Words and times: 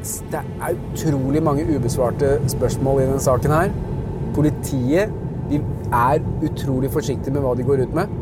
Det 0.00 0.40
er 0.40 0.78
utrolig 0.78 1.42
mange 1.44 1.66
ubesvarte 1.68 2.38
spørsmål 2.48 3.02
i 3.02 3.06
denne 3.06 3.20
saken 3.20 3.52
her. 3.52 3.72
Politiet 4.34 5.12
de 5.50 5.60
er 5.92 6.20
utrolig 6.46 6.90
forsiktige 6.94 7.34
med 7.34 7.44
hva 7.44 7.54
de 7.58 7.66
går 7.66 7.84
ut 7.84 7.94
med. 7.94 8.12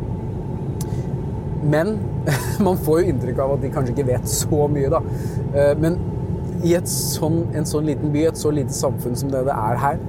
Men 1.62 1.98
man 2.66 2.78
får 2.78 3.02
jo 3.02 3.12
inntrykk 3.12 3.42
av 3.44 3.56
at 3.56 3.64
de 3.64 3.72
kanskje 3.74 3.94
ikke 3.94 4.08
vet 4.10 4.30
så 4.30 4.66
mye, 4.72 4.90
da. 4.92 5.02
Eh, 5.54 5.74
men 5.80 5.98
i 6.66 6.74
sånn, 6.90 7.44
en 7.54 7.68
sånn 7.68 7.86
liten 7.86 8.10
by, 8.14 8.24
et 8.30 8.40
så 8.40 8.50
lite 8.54 8.74
samfunn 8.74 9.18
som 9.18 9.30
det 9.30 9.44
det 9.46 9.54
er 9.54 9.78
her, 9.82 10.00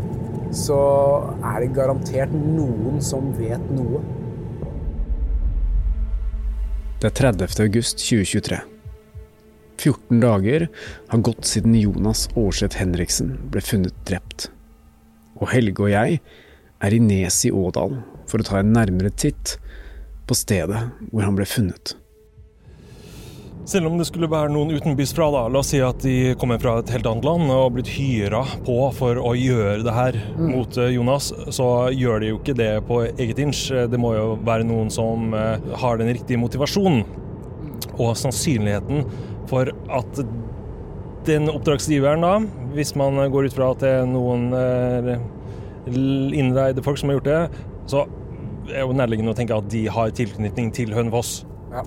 så 0.55 0.79
er 1.45 1.59
det 1.61 1.73
garantert 1.75 2.33
noen 2.33 2.97
som 3.05 3.29
vet 3.37 3.69
noe. 3.75 4.01
Det 6.99 7.11
er 7.11 7.15
30. 7.15 7.61
august 7.63 8.01
2023. 8.01 8.78
14 9.79 10.19
dager 10.19 10.67
har 11.09 11.23
gått 11.23 11.47
siden 11.47 11.77
Jonas 11.79 12.27
Aarseth 12.35 12.79
Henriksen 12.81 13.37
ble 13.53 13.63
funnet 13.63 13.95
drept. 14.09 14.49
Og 15.39 15.51
Helge 15.53 15.87
og 15.87 15.93
jeg 15.93 16.19
er 16.79 16.95
i 16.95 16.99
Nes 17.03 17.41
i 17.47 17.53
Ådal 17.55 17.97
for 18.29 18.41
å 18.41 18.47
ta 18.47 18.59
en 18.59 18.75
nærmere 18.75 19.11
titt 19.15 19.55
på 20.29 20.37
stedet 20.37 20.83
hvor 21.09 21.25
han 21.25 21.39
ble 21.39 21.47
funnet. 21.49 21.95
Selv 23.69 23.85
om 23.85 23.99
det 23.99 24.07
skulle 24.07 24.29
være 24.31 24.49
noen 24.49 24.71
utenbys 24.73 25.11
fra, 25.13 25.27
da, 25.29 25.43
la 25.51 25.59
oss 25.61 25.69
si 25.75 25.77
at 25.83 26.01
de 26.01 26.33
kommer 26.41 26.57
fra 26.61 26.79
et 26.79 26.89
helt 26.89 27.05
annet 27.05 27.27
land 27.27 27.51
og 27.51 27.59
har 27.67 27.73
blitt 27.75 27.91
hyra 27.93 28.39
på 28.65 28.77
for 28.97 29.19
å 29.21 29.35
gjøre 29.37 29.83
det 29.85 29.93
her 29.93 30.17
mm. 30.39 30.47
mot 30.55 30.79
eh, 30.81 30.89
Jonas, 30.95 31.27
så 31.53 31.67
gjør 31.93 32.23
de 32.23 32.31
jo 32.31 32.39
ikke 32.39 32.55
det 32.57 32.71
på 32.87 33.03
eget 33.11 33.41
inch. 33.43 33.67
Det 33.69 33.99
må 34.01 34.15
jo 34.15 34.31
være 34.47 34.65
noen 34.65 34.89
som 34.93 35.35
eh, 35.37 35.69
har 35.83 36.01
den 36.01 36.09
riktige 36.09 36.41
motivasjonen. 36.41 37.03
Og 37.99 38.15
sannsynligheten 38.17 39.05
for 39.49 39.73
at 39.91 40.21
den 41.27 41.49
oppdragsgiveren, 41.51 42.23
da, 42.23 42.37
hvis 42.77 42.95
man 42.97 43.19
går 43.33 43.49
ut 43.49 43.57
fra 43.57 43.73
at 43.73 43.83
det 43.83 43.91
er 43.99 44.07
noen 44.09 44.49
eh, 44.55 45.11
innleide 45.89 46.83
folk 46.85 47.01
som 47.01 47.11
har 47.11 47.19
gjort 47.19 47.29
det, 47.29 47.65
så 47.89 48.05
er 48.69 48.85
det 48.85 48.99
nærliggende 48.99 49.33
å 49.33 49.37
tenke 49.37 49.57
at 49.57 49.69
de 49.73 49.85
har 49.89 50.13
tilknytning 50.15 50.71
til 50.75 50.93
Hønefoss. 50.95 51.43
Ja. 51.73 51.83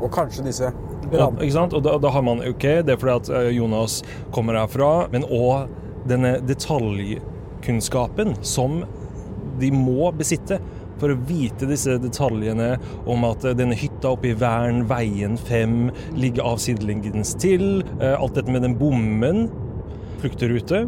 Og 0.00 0.10
kanskje 0.14 0.46
disse 0.46 0.72
og, 1.12 1.38
ikke 1.42 1.54
sant? 1.54 1.74
Og 1.76 1.84
da, 1.84 1.96
da, 2.00 2.10
har 2.14 2.24
man 2.26 2.42
OK, 2.44 2.64
det 2.86 2.94
er 2.94 3.00
fordi 3.00 3.14
at 3.14 3.30
eh, 3.36 3.50
Jonas 3.58 4.00
kommer 4.34 4.58
herfra, 4.58 5.06
men 5.12 5.26
òg 5.28 5.70
denne 6.08 6.36
detaljkunnskapen 6.44 8.34
som 8.44 8.82
de 9.60 9.70
må 9.74 10.10
besitte 10.16 10.58
for 11.00 11.12
å 11.12 11.18
vite 11.28 11.68
disse 11.70 11.96
detaljene 12.02 12.74
om 13.10 13.26
at 13.28 13.46
denne 13.58 13.76
hytta 13.78 14.14
oppe 14.14 14.30
i 14.32 14.36
Vern, 14.38 14.84
veien 14.90 15.38
5, 15.40 15.90
ligger 16.18 16.54
avsidelengens 16.54 17.34
til. 17.42 17.82
Eh, 18.00 18.14
alt 18.14 18.38
dette 18.38 18.52
med 18.52 18.64
den 18.66 18.76
bommen, 18.80 19.48
flukterute. 20.22 20.84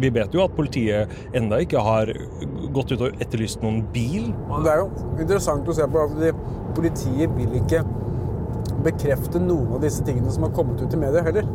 Vi 0.00 0.10
vet 0.14 0.34
jo 0.34 0.44
at 0.44 0.54
politiet 0.54 1.10
enda 1.36 1.58
ikke 1.62 1.82
har 1.82 2.10
gått 2.74 2.92
ut 2.94 3.06
og 3.08 3.22
etterlyst 3.22 3.62
noen 3.64 3.82
bil. 3.94 4.30
Det 4.62 4.70
er 4.70 4.84
jo 4.84 4.90
interessant 5.18 5.66
å 5.66 5.74
se 5.74 5.86
på 5.90 6.04
at 6.04 6.44
politiet 6.76 7.34
vil 7.38 7.56
ikke 7.58 7.82
bekrefte 8.84 9.42
noen 9.42 9.76
av 9.76 9.82
disse 9.84 10.04
tingene 10.06 10.30
som 10.32 10.46
har 10.46 10.54
kommet 10.56 10.80
ut 10.82 10.94
i 10.94 11.00
media 11.00 11.24
heller. 11.26 11.48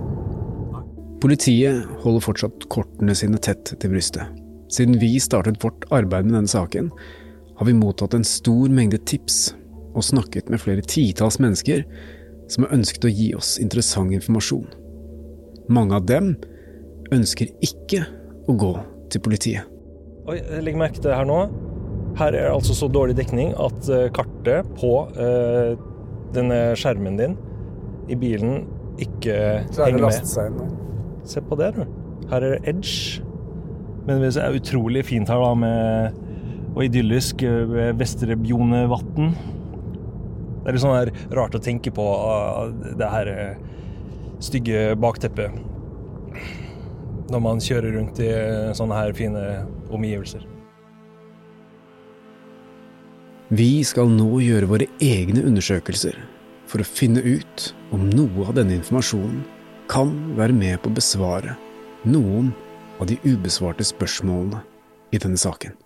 Politiet 1.24 1.86
holder 2.04 2.22
fortsatt 2.22 2.68
kortene 2.70 3.16
sine 3.18 3.40
tett 3.42 3.72
til 3.80 3.94
brystet. 3.94 4.28
Siden 4.70 5.00
vi 5.02 5.16
startet 5.22 5.62
vårt 5.64 5.86
arbeid 5.94 6.28
med 6.28 6.36
denne 6.36 6.52
saken, 6.52 6.92
har 7.56 7.66
vi 7.66 7.76
mottatt 7.78 8.14
en 8.14 8.28
stor 8.28 8.72
mengde 8.72 9.00
tips 9.08 9.54
og 9.96 10.04
snakket 10.04 10.50
med 10.52 10.60
flere 10.60 10.84
titalls 10.84 11.40
mennesker 11.40 11.86
som 12.52 12.66
har 12.66 12.76
ønsket 12.76 13.08
å 13.08 13.12
gi 13.12 13.30
oss 13.38 13.56
interessant 13.62 14.14
informasjon. 14.14 14.68
Mange 15.72 15.98
av 15.98 16.06
dem 16.10 16.34
ønsker 17.16 17.50
ikke 17.64 18.04
å 18.50 18.58
gå 18.60 18.74
til 19.14 19.24
politiet. 19.24 19.72
Oi, 20.30 20.40
Legg 20.66 20.78
merke 20.78 21.00
til 21.00 21.10
det 21.12 21.18
her 21.18 21.28
nå. 21.30 21.40
Her 22.20 22.34
er 22.34 22.48
det 22.48 22.54
altså 22.54 22.76
så 22.78 22.90
dårlig 22.92 23.18
dekning 23.18 23.54
at 23.62 23.90
eh, 23.92 24.08
kartet 24.16 24.68
på 24.80 24.92
uh, 25.18 25.76
denne 26.36 26.60
skjermen 26.80 27.20
din 27.20 27.36
i 28.12 28.18
bilen 28.20 28.64
ikke 29.02 29.38
henger 29.76 30.06
med. 30.06 30.62
Se 31.28 31.42
på 31.44 31.58
det, 31.60 31.74
du. 31.76 31.84
Her 32.32 32.46
er 32.46 32.56
det 32.56 32.72
Edge. 32.72 33.24
Men 34.06 34.22
det 34.22 34.36
er 34.38 34.56
utrolig 34.56 35.04
fint 35.08 35.30
her 35.30 35.42
da 35.42 35.52
med 35.58 36.25
og 36.76 36.84
idyllisk 36.84 37.44
ved 37.46 37.78
eh, 37.90 37.94
Vestre 37.98 38.36
Bjonevatn. 38.40 39.32
Det 39.32 40.72
er 40.72 40.76
litt 40.76 40.84
sånn 40.84 40.98
her 40.98 41.14
rart 41.38 41.56
å 41.56 41.62
tenke 41.64 41.94
på 41.94 42.04
ah, 42.04 42.68
det 42.70 43.10
her 43.12 43.32
eh, 43.32 43.56
stygge 44.44 44.92
bakteppet 45.00 45.56
når 47.32 47.42
man 47.42 47.62
kjører 47.64 47.96
rundt 47.98 48.20
i 48.22 48.30
sånne 48.78 48.98
her 49.00 49.16
fine 49.18 49.42
omgivelser. 49.94 50.44
Vi 53.56 53.84
skal 53.86 54.10
nå 54.10 54.42
gjøre 54.42 54.70
våre 54.70 54.88
egne 55.02 55.44
undersøkelser 55.46 56.18
for 56.70 56.82
å 56.82 56.88
finne 56.88 57.22
ut 57.22 57.70
om 57.94 58.08
noe 58.10 58.50
av 58.50 58.58
denne 58.58 58.78
informasjonen 58.80 59.44
kan 59.90 60.12
være 60.38 60.54
med 60.58 60.82
på 60.82 60.90
å 60.90 60.98
besvare 60.98 61.56
noen 62.10 62.52
av 63.00 63.10
de 63.10 63.20
ubesvarte 63.26 63.86
spørsmålene 63.86 64.64
i 65.14 65.22
denne 65.22 65.40
saken. 65.40 65.78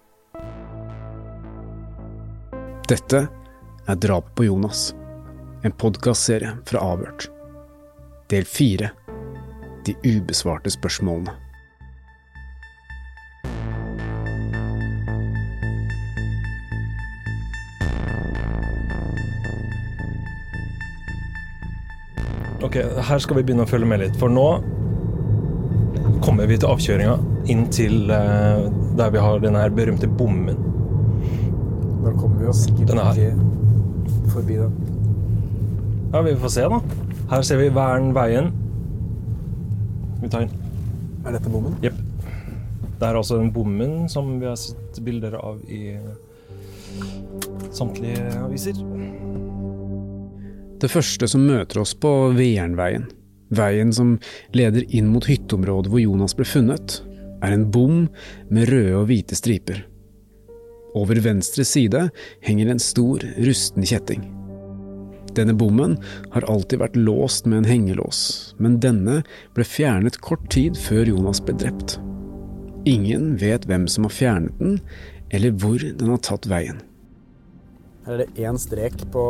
Dette 2.89 3.27
er 3.85 3.95
Drapet 4.01 4.33
på 4.35 4.43
Jonas, 4.47 4.95
en 5.61 5.71
podkastserie 5.71 6.55
fra 6.65 6.79
Avhørt. 6.81 7.27
Del 8.33 8.47
fire 8.49 8.89
De 9.85 9.93
ubesvarte 10.01 10.71
spørsmålene. 10.73 11.35
Ok, 22.65 22.79
her 22.81 23.21
skal 23.21 23.37
vi 23.37 23.43
begynne 23.43 23.67
å 23.67 23.69
følge 23.69 23.91
med 23.91 24.01
litt, 24.01 24.17
for 24.17 24.33
nå 24.33 24.47
kommer 26.25 26.49
vi 26.49 26.57
til 26.57 26.73
avkjøringa 26.73 27.19
inn 27.53 27.67
til 27.69 28.09
eh, 28.09 28.65
der 28.97 29.13
vi 29.13 29.21
har 29.21 29.45
denne 29.45 29.69
berømte 29.77 30.09
bommen. 30.09 30.68
Da 32.09 32.15
kommer 32.17 32.41
vi 32.41 32.47
oss 32.49 32.63
sikkert 32.65 32.89
ikke 32.89 34.29
forbi 34.33 34.55
den. 34.57 34.71
Ja, 36.09 36.21
vi 36.25 36.31
får 36.41 36.51
se, 36.55 36.63
da. 36.71 36.79
Her 37.29 37.43
ser 37.45 37.59
vi 37.61 37.67
Vernveien. 37.69 38.47
Vi 40.23 40.29
tar 40.33 40.47
inn. 40.47 40.55
Er 41.21 41.35
dette 41.35 41.51
bommen? 41.53 41.75
Jepp. 41.85 41.99
Det 42.97 43.05
er 43.05 43.19
altså 43.19 43.37
den 43.37 43.51
bommen 43.53 44.09
som 44.09 44.31
vi 44.41 44.47
har 44.49 44.57
sett 44.57 44.97
bilder 45.05 45.37
av 45.37 45.61
i 45.69 45.99
samtlige 47.77 48.25
aviser. 48.41 48.81
Det 50.81 50.89
første 50.89 51.29
som 51.29 51.45
møter 51.45 51.83
oss 51.83 51.93
på 51.93 52.15
Vernveien, 52.33 53.05
veien 53.53 53.93
som 53.93 54.17
leder 54.57 54.89
inn 54.89 55.13
mot 55.13 55.29
hytteområdet 55.29 55.93
hvor 55.93 56.01
Jonas 56.01 56.33
ble 56.33 56.49
funnet, 56.49 57.03
er 57.45 57.53
en 57.53 57.69
bom 57.69 58.07
med 58.49 58.73
røde 58.73 58.97
og 58.97 59.07
hvite 59.13 59.37
striper. 59.37 59.85
Over 60.99 61.21
venstre 61.23 61.63
side 61.63 62.09
henger 62.43 62.73
en 62.73 62.81
stor, 62.81 63.23
rusten 63.37 63.85
kjetting. 63.87 64.25
Denne 65.37 65.53
bommen 65.55 65.95
har 66.33 66.47
alltid 66.51 66.81
vært 66.81 66.97
låst 66.99 67.45
med 67.47 67.61
en 67.61 67.69
hengelås, 67.69 68.21
men 68.59 68.79
denne 68.83 69.21
ble 69.55 69.63
fjernet 69.63 70.17
kort 70.25 70.43
tid 70.51 70.75
før 70.79 71.07
Jonas 71.13 71.39
ble 71.45 71.55
drept. 71.61 71.99
Ingen 72.89 73.35
vet 73.39 73.67
hvem 73.69 73.85
som 73.91 74.07
har 74.07 74.15
fjernet 74.15 74.59
den, 74.59 74.79
eller 75.31 75.53
hvor 75.61 75.79
den 75.79 76.11
har 76.11 76.23
tatt 76.25 76.49
veien. 76.49 76.81
Her 78.07 78.17
er 78.17 78.25
det 78.25 78.47
én 78.49 78.57
strek 78.59 78.97
på, 79.13 79.25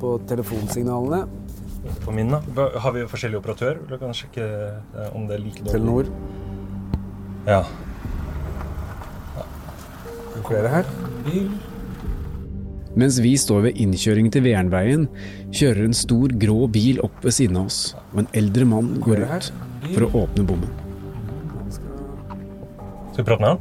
på 0.00 0.14
telefonsignalene. 0.30 1.26
På 2.02 2.14
min, 2.16 2.32
da? 2.32 2.40
Har 2.82 2.96
vi 2.96 3.04
forskjellig 3.10 3.38
operatør? 3.38 3.84
Du 3.86 3.94
kan 4.00 4.16
sjekke 4.16 4.48
eh, 4.48 5.12
om 5.14 5.28
det 5.28 5.38
er 5.38 5.44
like 5.44 5.62
dårlig. 5.62 5.76
Telenor. 5.76 6.10
Ja 7.48 7.62
flere 10.46 10.68
her. 10.72 10.84
Mens 12.98 13.18
vi 13.22 13.36
står 13.38 13.60
ved 13.68 13.78
innkjøringen 13.78 14.32
til 14.34 14.42
Vernveien, 14.46 15.04
kjører 15.54 15.84
en 15.86 15.94
stor 15.94 16.32
grå 16.42 16.66
bil 16.74 16.98
opp 17.04 17.18
ved 17.24 17.34
siden 17.36 17.56
av 17.60 17.68
oss, 17.70 17.94
og 18.12 18.24
en 18.24 18.30
eldre 18.40 18.64
mann 18.66 18.94
går 19.04 19.22
ut 19.26 19.50
for 19.94 20.06
å 20.08 20.24
åpne 20.24 20.46
bommen. 20.48 20.72
Skal 23.12 23.22
vi 23.22 23.28
prate 23.28 23.42
med 23.42 23.48
han? 23.48 23.60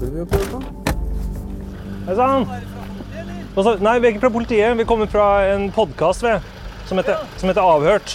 Burde 0.00 0.12
vi 0.14 0.18
jo 0.22 0.26
prøve 0.32 0.46
på? 0.50 0.60
Hei 2.08 2.14
sann! 2.16 2.46
Nei, 3.84 3.96
vi 4.00 4.06
er 4.08 4.12
ikke 4.14 4.22
fra 4.24 4.30
politiet. 4.32 4.76
Vi 4.78 4.86
kommer 4.88 5.08
fra 5.10 5.26
en 5.52 5.66
podkast 5.74 6.22
som, 6.24 6.96
heter- 7.00 7.24
som 7.40 7.50
heter 7.50 7.60
Avhørt. 7.66 8.14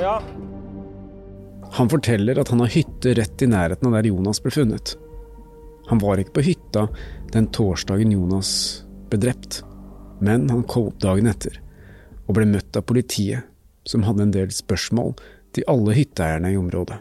Ja. 0.00 0.16
Han 1.78 1.88
forteller 1.88 2.38
at 2.42 2.50
han 2.52 2.60
har 2.60 2.72
hytte 2.74 3.14
rett 3.16 3.42
i 3.42 3.48
nærheten 3.48 3.88
av 3.88 3.94
der 3.96 4.08
Jonas 4.10 4.40
ble 4.44 4.52
funnet. 4.52 4.94
Han 5.88 6.00
var 6.02 6.20
ikke 6.20 6.36
på 6.38 6.44
hytta 6.46 6.86
den 7.32 7.46
torsdagen 7.54 8.12
Jonas 8.12 8.50
ble 9.10 9.18
drept, 9.22 9.62
men 10.22 10.48
han 10.52 10.62
kom 10.68 10.90
opp 10.92 10.98
dagen 11.02 11.26
etter 11.30 11.56
og 12.28 12.36
ble 12.36 12.44
møtt 12.46 12.76
av 12.78 12.84
politiet, 12.86 13.48
som 13.88 14.04
hadde 14.06 14.22
en 14.28 14.34
del 14.34 14.52
spørsmål 14.54 15.16
til 15.56 15.64
alle 15.68 15.96
hytteeierne 15.96 16.52
i 16.52 16.58
området. 16.60 17.00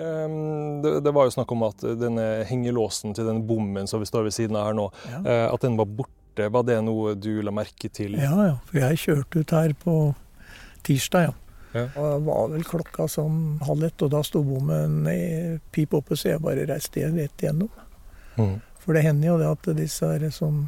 Ehm, 0.00 0.80
det, 0.82 0.94
det 1.04 1.12
var 1.14 1.26
jo 1.28 1.34
snakk 1.36 1.52
om 1.54 1.62
at 1.68 1.84
denne 2.00 2.24
hengelåsen 2.48 3.14
til 3.16 3.28
den 3.28 3.42
bommen 3.48 3.86
som 3.90 4.00
vi 4.02 4.08
står 4.08 4.26
ved 4.28 4.34
siden 4.36 4.56
av 4.58 4.70
her 4.70 4.76
nå, 4.78 4.86
Ja. 5.10 5.20
eh, 5.24 5.46
at 5.52 5.66
den 5.66 5.76
var 5.78 5.86
borte. 5.90 6.12
Var 6.52 6.66
det 6.68 6.78
noe 6.84 7.14
du 7.16 7.40
la 7.44 7.52
merke 7.54 7.88
til? 7.88 8.12
Ja, 8.20 8.34
ja. 8.44 8.56
For 8.68 8.76
jeg 8.82 8.98
kjørte 9.00 9.40
ut 9.40 9.54
her 9.56 9.72
på 9.80 9.94
tirsdag, 10.84 11.30
ja. 11.30 11.32
Ja. 11.76 11.88
Og 11.94 12.06
det 12.14 12.22
var 12.28 12.48
vel 12.54 12.64
klokka 12.66 13.08
sånn 13.10 13.58
halv 13.66 13.84
ett, 13.88 14.06
og 14.06 14.14
da 14.14 14.22
sto 14.26 14.42
bommen 14.46 15.04
i 15.10 15.20
pip 15.74 15.94
oppe, 15.98 16.16
så 16.16 16.32
jeg 16.32 16.44
bare 16.44 16.66
reiste 16.68 17.04
rett 17.12 17.44
igjennom. 17.44 17.70
Mm. 18.36 18.56
For 18.82 18.96
det 18.96 19.04
hender 19.06 19.32
jo 19.32 19.38
det 19.42 19.52
at 19.52 19.70
disse 19.76 20.08
her 20.08 20.26
som 20.34 20.66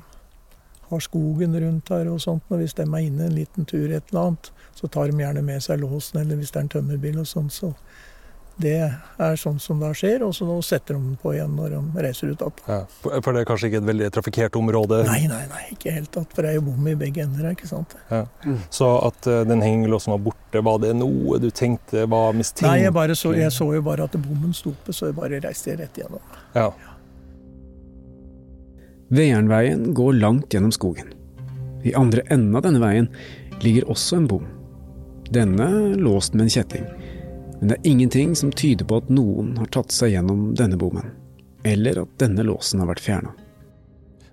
har 0.89 1.03
skogen 1.05 1.57
rundt 1.61 1.91
her 1.93 2.09
og 2.09 2.21
sånt, 2.25 2.47
og 2.49 2.63
hvis 2.63 2.77
de 2.79 2.87
er 2.87 3.05
inne 3.05 3.29
en 3.29 3.37
liten 3.37 3.69
tur 3.69 3.91
et 3.91 4.09
eller 4.11 4.31
annet, 4.31 4.51
så 4.75 4.89
tar 4.89 5.11
de 5.11 5.21
gjerne 5.21 5.43
med 5.45 5.63
seg 5.65 5.83
låsen, 5.83 6.21
eller 6.23 6.39
hvis 6.41 6.53
det 6.55 6.61
er 6.61 6.67
en 6.67 6.75
tømmerbil 6.77 7.19
og 7.21 7.29
sånn, 7.29 7.51
så 7.53 7.73
det 8.59 8.79
er 8.83 9.37
sånn 9.39 9.61
som 9.63 9.79
da 9.79 9.93
skjer, 9.95 10.25
og 10.27 10.33
så 10.35 10.47
nå 10.49 10.57
setter 10.67 10.97
de 10.97 11.03
den 11.05 11.19
på 11.21 11.33
igjen 11.37 11.55
når 11.55 11.77
de 11.77 12.03
reiser 12.05 12.33
ut 12.33 12.43
igjen. 12.43 12.63
Ja. 12.67 12.81
For 13.23 13.31
det 13.31 13.45
er 13.45 13.49
kanskje 13.49 13.71
ikke 13.71 13.81
et 13.83 13.89
veldig 13.89 14.11
trafikkert 14.17 14.59
område? 14.59 15.01
Nei, 15.07 15.21
nei, 15.31 15.45
nei, 15.51 15.63
ikke 15.77 15.95
helt 15.95 16.11
tatt, 16.15 16.35
for 16.35 16.43
det 16.43 16.53
er 16.53 16.59
jo 16.59 16.65
bom 16.67 16.91
i 16.91 16.97
begge 16.99 17.23
ender 17.23 17.53
ikke 17.53 17.71
sant. 17.71 17.95
Så 18.75 18.91
at 19.07 19.31
uh, 19.31 19.41
den 19.47 19.63
hengelåsen 19.63 20.17
var 20.17 20.23
borte, 20.27 20.63
var 20.67 20.83
det 20.83 20.95
noe 20.99 21.39
du 21.43 21.49
tenkte 21.55 22.09
var 22.11 22.35
mistenkelig? 22.35 22.73
Nei, 22.73 22.85
jeg, 22.89 22.97
bare 22.99 23.19
så, 23.19 23.35
jeg 23.39 23.55
så 23.55 23.71
jo 23.77 23.85
bare 23.87 24.09
at 24.11 24.19
bommen 24.19 24.55
sto 24.57 24.75
oppe, 24.75 24.95
så 24.97 25.13
jeg 25.13 25.19
bare 25.19 25.43
reiste 25.45 25.79
rett 25.79 26.03
igjennom. 26.03 26.39
Ja. 26.59 26.73
Veiernveien 29.15 29.93
går 29.97 30.19
langt 30.19 30.53
gjennom 30.53 30.75
skogen. 30.75 31.15
I 31.87 31.95
andre 31.97 32.27
enden 32.27 32.59
av 32.59 32.67
denne 32.67 32.83
veien 32.83 33.07
ligger 33.63 33.87
også 33.95 34.19
en 34.19 34.27
bom. 34.29 34.49
Denne 35.33 35.69
låst 36.01 36.35
med 36.35 36.47
en 36.47 36.53
kjetting, 36.53 36.85
men 37.59 37.69
det 37.73 37.77
er 37.79 37.91
ingenting 37.91 38.35
som 38.39 38.51
tyder 38.55 38.87
på 38.89 39.01
at 39.03 39.09
noen 39.11 39.57
har 39.59 39.67
tatt 39.75 39.91
seg 39.95 40.13
gjennom 40.15 40.53
denne 40.59 40.79
bommen, 40.79 41.11
eller 41.67 42.03
at 42.05 42.17
denne 42.23 42.45
låsen 42.47 42.81
har 42.83 42.91
vært 42.91 43.03
fjerna. 43.05 43.33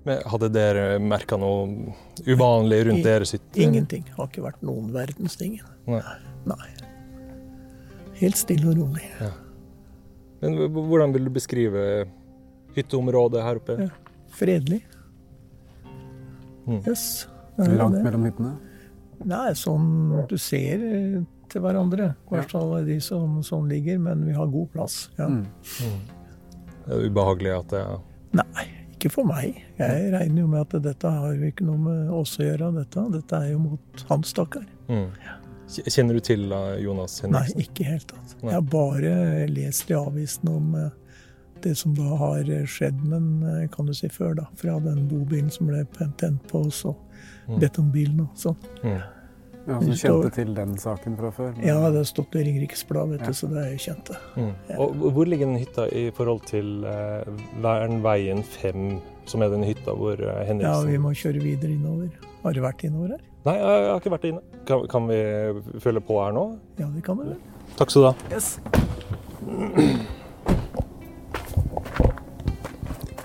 Men 0.05 0.19
hadde 0.29 0.51
dere 0.53 0.99
merka 1.01 1.37
noe 1.41 1.93
uvanlig 2.29 2.83
rundt 2.85 2.99
I- 3.01 3.07
deres 3.07 3.31
hytte? 3.33 3.57
Ingenting. 3.57 4.03
Har 4.17 4.27
ikke 4.29 4.43
vært 4.45 4.61
noen 4.61 4.91
verdens 4.93 5.35
ting. 5.39 5.55
Nei. 5.89 6.01
Nei. 6.45 6.67
Helt 8.19 8.37
stille 8.37 8.69
og 8.69 8.77
rolig. 8.77 9.07
Men 10.41 10.59
hvordan 10.69 11.11
vil 11.15 11.25
du 11.25 11.31
beskrive 11.33 12.05
hytteområdet 12.75 13.41
her 13.41 13.55
oppe? 13.57 13.79
Ja. 13.81 13.89
Fredelig. 14.35 14.83
Mm. 16.67 16.83
Yes. 16.85 17.25
Langt 17.57 18.01
mellom 18.03 18.25
hyttene. 18.27 18.53
Nei, 19.25 19.53
sånn 19.57 20.27
du 20.29 20.35
ser 20.37 20.81
eh, 20.85 21.21
til 21.55 21.63
hverandre. 21.63 22.11
I 22.27 22.35
hvert 22.35 22.51
fall 22.51 22.75
de 22.87 22.99
som, 23.03 23.39
som 23.47 23.65
ligger, 23.71 23.99
men 24.03 24.25
vi 24.27 24.35
har 24.35 24.49
god 24.51 24.67
plass. 24.75 24.97
Ja. 25.17 25.29
Mm. 25.31 25.45
Det 26.85 26.93
er 26.93 27.07
ubehagelig 27.09 27.53
at 27.55 27.71
det 27.73 27.85
Nei, 28.35 28.65
ikke 28.97 29.09
for 29.13 29.23
meg. 29.29 29.61
Jeg 29.79 30.09
regner 30.11 30.41
jo 30.43 30.49
med 30.51 30.65
at 30.65 30.75
dette 30.83 31.11
har 31.15 31.31
jo 31.37 31.47
ikke 31.47 31.63
noe 31.65 31.79
med 31.79 32.09
oss 32.13 32.33
å 32.41 32.43
gjøre. 32.43 32.73
Dette, 32.81 33.05
dette 33.15 33.39
er 33.39 33.53
jo 33.53 33.61
mot 33.63 34.05
han 34.11 34.25
stakkar. 34.27 34.67
mm. 34.91 35.07
Kjenner 35.65 36.13
du 36.13 36.21
til 36.21 36.43
Jonas 36.83 37.15
Henriksen? 37.23 37.55
Nei, 37.57 37.63
ikke 37.65 37.81
i 37.81 37.87
helt 37.89 38.11
tatt. 38.11 38.35
Nei. 38.43 38.51
Jeg 38.51 38.57
har 38.59 38.67
bare 38.69 39.13
lest 39.49 39.89
i 39.89 39.95
avisen 39.97 40.51
om 40.51 40.75
eh, 40.77 40.91
det 41.63 41.71
som 41.79 41.95
da 41.97 42.11
har 42.21 42.51
skjedd, 42.69 42.99
men 43.09 43.31
eh, 43.49 43.63
kan 43.73 43.87
du 43.89 43.93
si 43.97 44.11
før, 44.13 44.35
da. 44.37 44.45
Fra 44.61 44.75
den 44.83 45.07
bobilen 45.09 45.49
som 45.49 45.71
ble 45.71 45.81
tent 45.95 46.43
på, 46.51 46.67
og 46.67 46.75
så 46.75 46.93
Mm. 47.45 47.59
betongbilen 47.61 48.21
og 48.23 48.37
sånn. 48.41 48.55
Mm. 48.81 49.01
Ja, 49.65 49.79
så 49.81 49.95
kjente 49.97 50.29
til 50.35 50.51
den 50.53 50.75
saken 50.77 51.15
fra 51.17 51.31
før. 51.33 51.53
men- 51.57 51.65
Ja, 51.65 51.77
det 51.89 51.97
har 51.97 52.03
stått 52.05 52.35
i 52.35 52.43
Ringerikes 52.45 52.83
Blad, 52.87 53.09
vet 53.09 53.23
du, 53.25 53.33
så 53.33 53.47
det 53.49 53.57
er 53.63 53.71
jo 53.71 53.77
kjent. 53.81 54.11
Mm. 54.35 54.53
Og 54.77 55.11
hvor 55.15 55.25
ligger 55.25 55.45
den 55.49 55.57
hytta 55.57 55.87
i 55.89 56.11
forhold 56.11 56.43
til 56.45 56.83
eh, 56.85 57.23
Vernveien 57.63 58.43
5, 58.43 59.01
som 59.25 59.41
er 59.41 59.49
den 59.49 59.63
hytta 59.63 59.95
hvor 59.97 60.13
eh, 60.21 60.53
Ja, 60.61 60.75
vi 60.85 60.97
må 61.01 61.13
kjøre 61.17 61.41
videre 61.41 61.71
innover. 61.73 62.09
Har 62.43 62.53
du 62.53 62.61
vært 62.61 62.83
innover 62.85 63.15
her? 63.15 63.23
Nei, 63.45 63.55
jeg, 63.57 63.65
jeg 63.65 63.89
har 63.91 63.99
ikke 63.99 64.13
vært 64.13 64.29
inne. 64.29 64.41
Kan, 64.65 64.87
kan 64.87 65.07
vi 65.07 65.79
følge 65.81 66.01
på 66.05 66.19
her 66.23 66.31
nå? 66.33 66.45
Ja, 66.77 66.85
det 66.93 67.03
kan 67.03 67.17
vi 67.17 67.23
vel. 67.31 67.37
Takk 67.77 67.89
skal 67.89 68.01
du 68.01 68.07
ha. 68.07 68.15
Yes. 68.31 68.59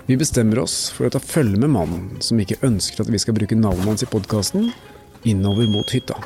Vi 0.07 0.17
bestemmer 0.19 0.59
oss 0.59 0.89
for 0.91 1.07
å 1.07 1.11
ta 1.13 1.21
følge 1.23 1.59
med 1.61 1.71
mannen 1.71 2.17
som 2.25 2.39
ikke 2.41 2.57
ønsker 2.67 3.05
at 3.05 3.11
vi 3.13 3.19
skal 3.21 3.35
bruke 3.37 3.55
navnet 3.55 3.85
hans 3.87 4.03
i 4.03 4.09
podkasten, 4.11 4.71
innover 5.23 5.67
mot 5.67 5.91
hytta. 5.91 6.17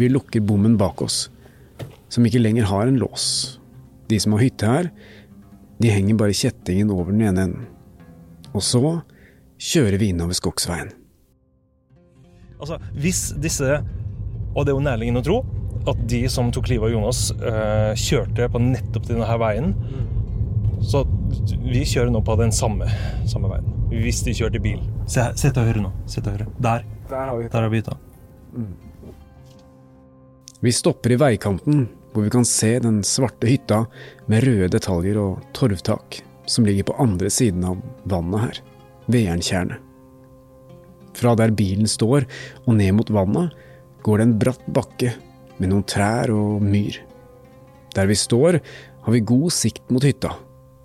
Vi 0.00 0.08
lukker 0.08 0.40
bommen 0.40 0.78
bak 0.80 1.02
oss, 1.02 1.26
som 2.08 2.24
ikke 2.24 2.40
lenger 2.40 2.64
har 2.70 2.88
en 2.88 2.96
lås. 2.98 3.58
De 4.08 4.16
som 4.20 4.32
har 4.32 4.40
hytte 4.46 4.66
her, 4.66 4.88
de 5.80 5.90
henger 5.92 6.16
bare 6.16 6.36
kjettingen 6.36 6.90
over 6.92 7.12
den 7.12 7.26
ene 7.28 7.44
enden. 7.48 7.66
Og 8.56 8.64
så 8.64 8.80
kjører 9.60 10.00
vi 10.00 10.08
innover 10.14 10.36
Skogsveien. 10.36 10.88
Altså, 12.60 12.76
hvis 12.92 13.30
disse 13.40 13.78
Og 14.50 14.64
det 14.66 14.72
er 14.72 14.74
jo 14.74 14.82
nærliggende 14.82 15.20
å 15.22 15.24
tro 15.24 15.36
at 15.88 16.00
de 16.10 16.24
som 16.28 16.48
tok 16.52 16.66
livet 16.68 16.88
av 16.88 16.92
Jonas, 16.92 17.20
eh, 17.30 17.92
kjørte 17.94 18.48
på 18.50 18.60
nettopp 18.60 19.06
denne 19.06 19.36
veien. 19.38 19.70
Så 20.80 21.04
vi 21.60 21.82
kjører 21.84 22.10
nå 22.12 22.22
på 22.24 22.36
den 22.40 22.52
samme, 22.54 22.88
samme 23.28 23.50
veien. 23.52 23.66
Hvis 23.90 24.22
de 24.26 24.34
kjørte 24.36 24.62
bil. 24.62 24.80
Se 25.10 25.24
her, 25.24 25.34
Sett 25.38 25.54
til 25.56 25.66
høyre 25.66 25.82
nå. 25.84 25.90
Sett 26.06 26.24
til 26.24 26.38
høyre. 26.38 26.46
Der. 26.58 26.86
Der 27.10 27.26
har 27.26 27.36
vi 27.36 27.80
hytta. 27.80 27.96
har 27.96 28.80
vi 30.60 30.72
stopper 30.76 31.14
i 31.14 31.16
veikanten, 31.16 31.86
hvor 32.12 32.26
vi 32.26 32.30
kan 32.32 32.44
se 32.44 32.74
den 32.84 32.98
svarte 33.06 33.48
hytta 33.48 33.86
med 34.28 34.44
røde 34.44 34.68
detaljer 34.74 35.16
og 35.16 35.46
torvtak, 35.56 36.18
som 36.44 36.66
ligger 36.68 36.90
på 36.90 36.96
andre 37.00 37.30
siden 37.32 37.64
av 37.64 37.78
vannet 38.04 38.42
her, 38.44 38.60
Veerntjernet. 39.10 39.80
Fra 41.16 41.32
der 41.40 41.54
bilen 41.56 41.88
står 41.88 42.26
og 42.66 42.76
ned 42.76 42.92
mot 42.98 43.08
vannet, 43.08 43.56
går 44.04 44.20
det 44.20 44.26
en 44.26 44.36
bratt 44.42 44.68
bakke 44.68 45.14
med 45.56 45.72
noen 45.72 45.86
trær 45.88 46.28
og 46.34 46.60
myr. 46.60 47.00
Der 47.96 48.06
vi 48.10 48.20
står, 48.20 48.60
har 49.00 49.16
vi 49.16 49.24
god 49.32 49.48
sikt 49.56 49.88
mot 49.88 50.04
hytta, 50.04 50.34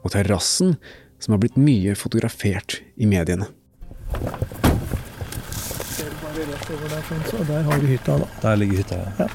og 0.05 0.13
terrassen, 0.13 0.75
som 1.19 1.33
har 1.33 1.41
blitt 1.41 1.57
mye 1.57 1.95
fotografert 1.97 2.79
i 3.01 3.07
mediene. 3.09 3.47
Ser 5.89 6.11
du 6.11 6.19
bare 6.21 6.45
rett 6.51 6.69
over 6.75 6.93
der, 6.93 7.25
så 7.31 7.41
der 7.49 7.65
har 7.65 7.81
du 7.81 7.87
hytta, 7.89 8.19
da. 8.21 8.29
Der 8.43 8.61
ligger 8.61 8.83
hytta. 8.83 9.01
ja. 9.19 9.27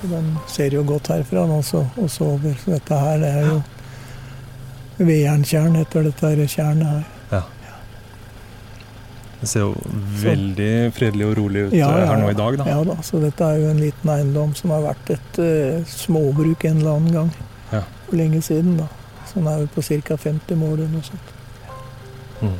Så 0.00 0.10
Den 0.10 0.34
ser 0.52 0.74
jo 0.76 0.84
godt 0.84 1.08
herfra, 1.08 1.46
også, 1.48 1.70
så, 1.70 2.02
og 2.02 2.10
så 2.10 2.24
over. 2.24 2.54
Så 2.60 2.76
dette 2.76 2.98
her, 3.00 3.18
det 3.22 3.30
er 3.32 3.46
jo 3.48 3.62
Veerntjern 4.98 5.74
heter 5.80 6.04
dette 6.06 6.46
tjernet 6.46 6.86
her. 6.86 7.10
Det 9.44 9.50
ser 9.50 9.66
jo 9.66 9.74
veldig 10.22 10.68
fredelig 10.96 11.24
og 11.28 11.34
rolig 11.36 11.66
ut 11.66 11.74
Ja, 11.76 11.90
eh, 11.92 12.00
ja, 12.00 12.06
her 12.08 12.20
nå 12.22 12.30
i 12.32 12.36
dag, 12.38 12.56
da. 12.56 12.68
Ja 12.70 12.78
da, 12.88 12.94
så 13.04 13.20
dette 13.20 13.44
er 13.44 13.58
jo 13.60 13.72
en 13.74 13.82
liten 13.82 14.12
eiendom 14.14 14.54
som 14.56 14.72
har 14.72 14.86
vært 14.86 15.10
et 15.18 15.40
uh, 15.44 15.82
småbruk 15.84 16.64
en 16.64 16.80
eller 16.80 16.94
annen 16.94 17.18
gang. 17.18 17.32
Ja. 17.74 17.82
For 18.06 18.16
lenge 18.16 18.40
siden, 18.46 18.78
da. 18.80 18.88
Så 19.28 19.42
den 19.42 19.50
er 19.52 19.60
jo 19.60 19.68
på 19.74 19.84
ca. 19.84 20.16
50 20.24 20.56
mål 20.62 20.78
eller 20.78 20.94
noe 20.94 21.04
sånt. 21.04 21.34
Mm. 22.40 22.56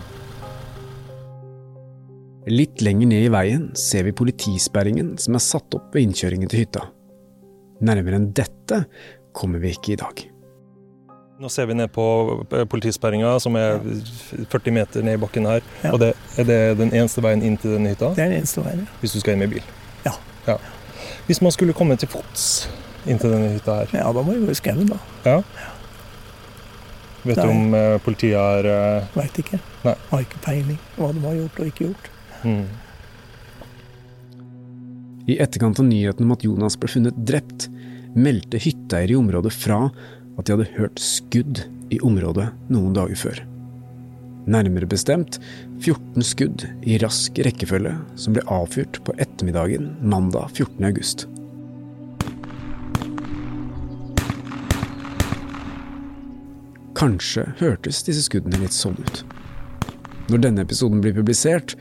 Litt 2.53 2.85
lenger 2.85 3.09
ned 3.15 3.31
i 3.31 3.33
veien 3.33 3.65
ser 3.81 4.05
vi 4.05 4.13
politisperringen 4.17 5.15
som 5.25 5.39
er 5.39 5.45
satt 5.47 5.79
opp 5.79 5.97
ved 5.97 6.11
innkjøringen 6.11 6.53
til 6.53 6.67
hytta. 6.67 6.85
Nærmere 7.85 8.21
enn 8.21 8.29
dette 8.37 8.85
kommer 9.33 9.65
vi 9.65 9.73
ikke 9.73 9.97
i 9.97 10.01
dag. 10.05 10.27
Nå 11.43 11.49
ser 11.51 11.67
vi 11.67 11.75
ned 11.75 11.91
på 11.93 12.05
eh, 12.55 12.63
politisperringa, 12.71 13.33
som 13.43 13.57
er 13.59 13.81
40 14.53 14.71
meter 14.77 15.03
ned 15.03 15.17
i 15.19 15.23
bakken 15.25 15.49
her. 15.51 15.65
Ja. 15.83 15.91
Og 15.93 15.99
det, 16.03 16.13
Er 16.39 16.47
det 16.47 16.59
den 16.79 16.93
eneste 16.95 17.25
veien 17.25 17.43
inn 17.43 17.57
til 17.59 17.75
denne 17.75 17.91
hytta? 17.91 18.13
Det 18.15 18.23
er 18.23 18.31
den 18.31 18.39
eneste 18.45 18.63
veien. 18.63 18.85
ja. 18.87 18.99
Hvis 19.03 19.17
du 19.17 19.21
skal 19.23 19.35
inn 19.35 19.43
med 19.43 19.51
bil? 19.57 19.65
Ja. 20.07 20.13
ja. 20.47 20.57
Hvis 21.27 21.43
man 21.43 21.51
skulle 21.57 21.75
komme 21.75 21.97
til 21.99 22.09
fots 22.13 22.69
inn 23.11 23.19
til 23.21 23.35
denne 23.35 23.51
hytta 23.57 23.81
her, 23.83 23.91
Ja, 23.99 24.13
da 24.15 24.23
må 24.23 24.37
vi 24.37 24.45
gå 24.47 24.55
i 24.55 24.59
skauen, 24.61 24.87
da. 24.93 25.01
ja. 25.27 25.41
Vet 27.25 27.39
du 27.41 27.49
om 27.49 27.73
eh, 27.75 27.95
politiet 28.05 28.37
har 28.37 28.67
eh, 28.69 29.07
Veit 29.17 29.39
ikke. 29.41 29.59
Nei. 29.87 29.95
Har 30.11 30.25
ikke 30.27 30.41
peiling 30.45 30.79
hva 30.99 31.09
de 31.17 31.23
har 31.25 31.39
gjort 31.41 31.61
og 31.65 31.71
ikke 31.71 31.87
gjort. 31.89 32.11
mm. 32.45 32.65
I 35.33 35.39
etterkant 35.41 35.79
av 35.81 35.87
nyheten 35.89 36.27
om 36.29 36.35
at 36.35 36.43
Jonas 36.45 36.75
ble 36.77 36.91
funnet 36.93 37.17
drept, 37.27 37.71
meldte 38.15 38.61
hytteeiere 38.61 39.15
i 39.15 39.17
området 39.17 39.55
fra 39.57 39.79
at 40.39 40.47
de 40.47 40.57
hadde 40.57 40.73
hørt 40.77 41.03
skudd 41.03 41.65
i 41.95 42.01
området 42.05 42.49
noen 42.73 42.95
dager 42.97 43.19
før. 43.19 43.43
Nærmere 44.51 44.89
bestemt 44.89 45.39
14 45.81 46.25
skudd 46.27 46.67
i 46.85 46.99
rask 47.01 47.39
rekkefølge 47.47 47.95
som 48.21 48.37
ble 48.37 48.45
avfyrt 48.53 49.01
på 49.07 49.15
ettermiddagen 49.23 49.95
mandag 50.05 50.53
14. 50.53 50.85
august. 50.85 51.27
Kanskje 56.95 57.49
hørtes 57.59 58.05
disse 58.07 58.29
skuddene 58.29 58.61
litt 58.63 58.77
sånn 58.77 59.01
ut. 59.01 59.25
Når 60.31 60.45
denne 60.45 60.65
episoden 60.65 61.03
blir 61.05 61.17
publisert, 61.17 61.75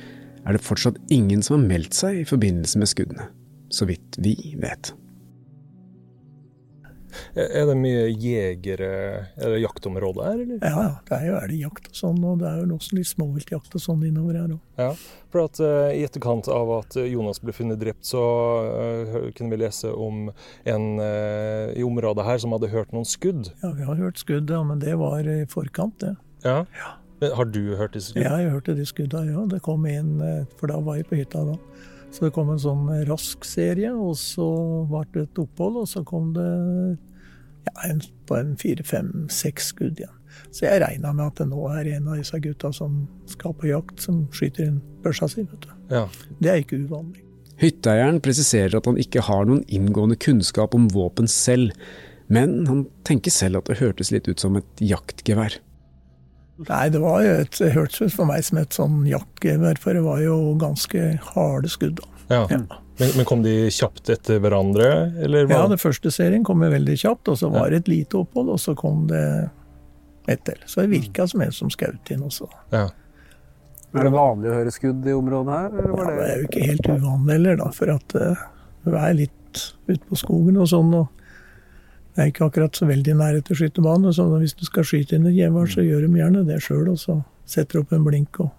er 0.44 0.56
det 0.56 0.64
fortsatt 0.66 0.98
ingen 1.14 1.44
som 1.44 1.60
har 1.60 1.70
meldt 1.70 1.96
seg 1.96 2.24
i 2.24 2.28
forbindelse 2.28 2.82
med 2.82 2.92
skuddene, 2.92 3.30
så 3.72 3.88
vidt 3.88 4.20
vi 4.24 4.36
vet. 4.60 4.92
Er 7.36 7.68
det 7.70 7.76
mye 7.80 8.06
jegere 8.10 8.90
Er 9.38 9.56
det 9.56 9.62
jaktområde 9.64 10.26
her, 10.26 10.40
eller? 10.44 10.60
Ja, 10.62 10.86
ja. 10.88 10.94
Det 11.08 11.20
er 11.20 11.28
jo 11.30 11.36
elgjakt 11.42 11.92
og 11.92 12.00
sånn, 12.00 12.24
og 12.26 12.42
det 12.42 12.50
er 12.50 12.64
jo 12.64 12.78
også 12.78 12.98
litt 12.98 13.12
småviltjakt 13.12 13.78
og 13.78 13.84
sånn 13.84 14.08
innover 14.08 14.40
her 14.40 14.56
òg. 14.56 14.60
Ja, 14.80 14.90
for 15.34 15.46
at 15.48 15.62
uh, 15.62 15.92
I 15.94 16.04
etterkant 16.06 16.50
av 16.52 16.72
at 16.80 16.98
eh, 16.98 17.12
Jonas 17.14 17.42
ble 17.44 17.54
funnet 17.56 17.82
drept, 17.82 18.06
så 18.10 18.24
uh, 18.66 19.16
kunne 19.38 19.54
vi 19.54 19.62
lese 19.62 19.92
om 19.94 20.28
en 20.70 20.90
uh, 21.02 21.70
i 21.74 21.86
området 21.86 22.26
her 22.28 22.42
som 22.42 22.54
hadde 22.56 22.72
hørt 22.74 22.94
noen 22.94 23.08
skudd. 23.08 23.52
Ja, 23.64 23.74
vi 23.78 23.86
har 23.88 23.98
hørt 24.02 24.22
skudd, 24.22 24.50
ja, 24.50 24.62
men 24.66 24.82
det 24.82 24.98
var 25.02 25.26
i 25.30 25.44
forkant, 25.50 26.00
det. 26.04 26.16
Ja. 26.44 26.66
Men 27.24 27.32
Har 27.32 27.46
du 27.46 27.76
hørt 27.76 27.94
disse 27.96 28.12
skuddene? 28.12 28.30
Ja, 28.30 28.44
jeg 28.44 28.52
hørte 28.52 28.76
de 28.76 28.86
skuddene, 28.86 29.32
ja. 29.32 29.46
Det 29.48 29.62
kom 29.64 29.86
en, 29.88 30.14
eh, 30.22 30.46
for 30.60 30.68
da 30.72 30.80
var 30.84 31.00
jeg 31.00 31.08
på 31.08 31.20
hytta 31.22 31.46
da. 31.48 31.58
Så 32.14 32.28
det 32.28 32.34
kom 32.36 32.52
en 32.54 32.62
sånn 32.62 32.90
rask 33.10 33.46
serie, 33.48 33.90
og 33.90 34.14
så 34.20 34.46
ble 34.90 35.06
det 35.16 35.24
et 35.26 35.40
opphold, 35.42 35.80
og 35.82 35.88
så 35.90 36.04
kom 36.06 36.30
det 36.36 36.50
ja, 37.66 37.74
en, 37.90 38.04
på 38.30 38.38
en 38.38 38.54
fire, 38.60 38.86
fem, 38.86 39.10
seks 39.34 39.72
skudd 39.74 39.98
igjen. 39.98 40.20
Så 40.54 40.68
jeg 40.68 40.82
regna 40.84 41.12
med 41.14 41.32
at 41.32 41.42
det 41.42 41.48
nå 41.50 41.66
er 41.74 41.90
en 41.96 42.10
av 42.12 42.22
disse 42.22 42.38
gutta 42.42 42.70
som 42.74 43.04
skal 43.30 43.54
på 43.58 43.70
jakt, 43.70 44.02
som 44.02 44.24
skyter 44.34 44.70
inn 44.70 44.80
børsa 45.04 45.30
si, 45.30 45.46
vet 45.46 45.66
du. 45.66 45.70
Ja. 45.94 46.08
Det 46.40 46.52
er 46.52 46.62
ikke 46.62 46.84
uvanlig. 46.86 47.24
Hytteeieren 47.62 48.22
presiserer 48.24 48.78
at 48.78 48.90
han 48.90 48.98
ikke 49.02 49.24
har 49.26 49.46
noen 49.50 49.64
inngående 49.72 50.18
kunnskap 50.22 50.74
om 50.78 50.90
våpen 50.94 51.30
selv, 51.30 51.74
men 52.34 52.64
han 52.70 52.86
tenker 53.08 53.34
selv 53.34 53.62
at 53.62 53.70
det 53.70 53.80
hørtes 53.82 54.14
litt 54.14 54.30
ut 54.30 54.42
som 54.42 54.58
et 54.58 54.86
jaktgevær. 54.86 55.60
Nei, 56.70 56.86
det 56.94 57.02
var 57.04 57.22
jo 57.26 57.34
et, 57.44 57.58
det 57.60 57.74
hørtes 57.76 58.02
ut 58.06 58.16
for 58.16 58.30
meg 58.30 58.44
som 58.48 58.60
et 58.62 58.76
sånn 58.78 59.04
jaktgevær, 59.10 59.80
for 59.82 59.98
det 59.98 60.04
var 60.06 60.22
jo 60.24 60.38
ganske 60.62 61.04
harde 61.34 61.72
skudd. 61.72 62.00
da. 62.02 62.10
ja. 62.36 62.48
Ja. 62.54 62.80
Men, 63.00 63.10
men 63.18 63.26
kom 63.26 63.42
de 63.42 63.72
kjapt 63.74 64.10
etter 64.14 64.38
hverandre, 64.38 64.88
eller? 65.26 65.48
Ja, 65.50 65.64
den 65.68 65.80
første 65.82 66.12
serien 66.14 66.44
kom 66.46 66.62
jo 66.62 66.68
veldig 66.70 66.94
kjapt, 67.02 67.32
og 67.32 67.40
så 67.40 67.50
var 67.50 67.72
det 67.74 67.80
et 67.82 67.88
lite 67.90 68.20
opphold, 68.20 68.52
og 68.54 68.60
så 68.62 68.76
kom 68.78 69.08
det 69.10 69.24
et 70.30 70.44
til. 70.46 70.60
Så 70.70 70.84
det 70.84 70.92
virka 70.92 71.26
som 71.28 71.42
en 71.42 71.52
som 71.52 71.72
skjøt 71.74 72.12
inn 72.14 72.22
også. 72.28 72.46
ja. 72.76 72.90
Er 73.94 74.08
det 74.08 74.14
vanlig 74.16 74.50
å 74.50 74.54
høre 74.58 74.72
skudd 74.74 75.06
i 75.06 75.14
området 75.14 75.54
her? 75.54 75.74
Eller 75.74 75.90
Ja, 75.90 75.98
var 75.98 76.08
det 76.10 76.14
det... 76.18 76.30
er 76.30 76.38
jo 76.40 76.46
ikke 76.48 76.64
helt 76.66 76.88
uvanlig 76.90 77.34
heller, 77.36 77.58
da, 77.60 77.68
for 77.78 77.92
at 77.94 78.16
uh, 78.18 78.46
du 78.86 78.96
er 78.98 79.12
litt 79.20 79.60
ute 79.86 80.00
på 80.10 80.18
skogen 80.18 80.58
og 80.58 80.70
sånn. 80.72 80.94
og 80.98 81.23
det 82.14 82.22
er 82.22 82.30
ikke 82.30 82.46
akkurat 82.46 82.78
så 82.78 82.86
veldig 82.86 83.16
nære 83.18 83.42
til 83.48 83.58
skytebane, 83.58 84.12
så 84.14 84.28
hvis 84.38 84.54
du 84.54 84.66
skal 84.68 84.86
skyte 84.86 85.18
inn 85.18 85.26
et 85.30 85.34
gevær, 85.34 85.70
så 85.70 85.82
gjør 85.82 86.06
de 86.06 86.20
gjerne 86.20 86.44
det 86.46 86.60
sjøl, 86.62 86.92
og 86.92 87.00
så 87.02 87.18
setter 87.50 87.82
opp 87.82 87.94
en 87.96 88.06
blink 88.06 88.38
og, 88.44 88.52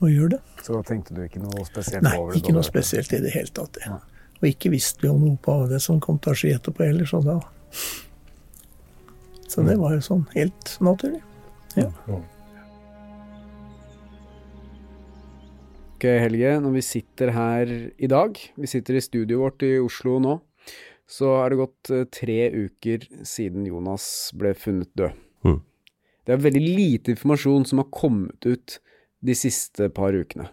og 0.00 0.08
gjør 0.08 0.32
det. 0.36 0.40
Så 0.64 0.78
da 0.78 0.80
tenkte 0.88 1.16
du 1.16 1.20
ikke 1.26 1.42
noe 1.42 1.66
spesielt 1.68 2.06
Nei, 2.06 2.14
over 2.16 2.32
det? 2.32 2.38
Nei, 2.38 2.42
ikke 2.42 2.56
noe 2.56 2.64
spesielt 2.64 3.12
i 3.12 3.20
det 3.20 3.34
hele 3.36 3.52
tatt. 3.52 3.76
det. 3.76 3.92
Og 4.40 4.48
ikke 4.48 4.72
visste 4.72 5.04
vi 5.04 5.10
jo 5.10 5.18
noe 5.20 5.36
på 5.44 5.58
det 5.68 5.82
som 5.84 6.00
kom 6.02 6.16
til 6.24 6.32
å 6.32 6.38
skje 6.40 6.54
etterpå 6.56 6.86
heller, 6.88 7.08
så 7.08 7.20
da 7.24 7.40
Så 9.48 9.62
det 9.62 9.76
var 9.78 9.92
jo 9.94 10.00
sånn 10.02 10.24
helt 10.32 10.72
naturlig. 10.82 11.20
Ja. 11.76 11.90
Ok, 15.94 16.08
Helge, 16.20 16.56
når 16.64 16.72
vi 16.74 16.82
sitter 16.82 17.30
her 17.36 17.70
i 17.96 18.08
dag, 18.10 18.40
vi 18.56 18.66
sitter 18.68 18.98
i 18.98 19.04
studioet 19.04 19.40
vårt 19.40 19.62
i 19.68 19.76
Oslo 19.84 20.16
nå, 20.22 20.34
så 21.10 21.34
er 21.42 21.52
det 21.52 21.60
gått 21.60 21.92
eh, 21.92 22.06
tre 22.12 22.38
uker 22.50 23.06
siden 23.26 23.66
Jonas 23.68 24.06
ble 24.38 24.54
funnet 24.56 24.90
død. 24.96 25.16
Mm. 25.44 25.60
Det 26.24 26.34
er 26.34 26.44
veldig 26.46 26.64
lite 26.64 27.14
informasjon 27.14 27.66
som 27.68 27.82
har 27.82 27.90
kommet 27.92 28.48
ut 28.48 28.78
de 29.24 29.36
siste 29.36 29.90
par 29.92 30.16
ukene. 30.16 30.48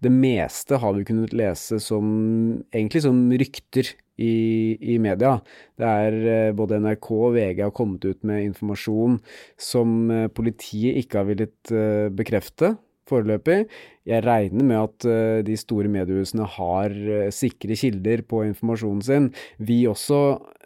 Det 0.00 0.12
meste 0.12 0.78
har 0.78 0.94
vi 0.94 1.04
kunnet 1.08 1.34
lese 1.36 1.80
som 1.82 2.06
egentlig 2.70 3.02
som 3.04 3.18
rykter 3.34 3.90
i, 4.22 4.76
i 4.94 4.96
media. 5.02 5.34
Det 5.76 5.92
er 6.06 6.18
eh, 6.32 6.54
både 6.56 6.80
NRK 6.80 7.10
og 7.18 7.36
VG 7.36 7.64
har 7.66 7.74
kommet 7.76 8.06
ut 8.06 8.22
med 8.24 8.46
informasjon 8.46 9.18
som 9.60 9.98
eh, 10.14 10.28
politiet 10.32 11.02
ikke 11.02 11.20
har 11.20 11.28
villet 11.28 11.76
bekrefte 12.16 12.76
foreløpig. 13.08 13.64
Jeg 14.06 14.22
regner 14.22 14.66
med 14.66 14.78
at 14.78 15.06
eh, 15.10 15.38
de 15.46 15.56
store 15.58 15.90
mediehusene 15.90 16.46
har 16.56 16.92
eh, 16.94 17.30
sikre 17.34 17.74
kilder 17.78 18.22
på 18.28 18.44
informasjonen 18.46 19.02
sin. 19.02 19.32
Vi 19.58 19.80
også 19.90 20.20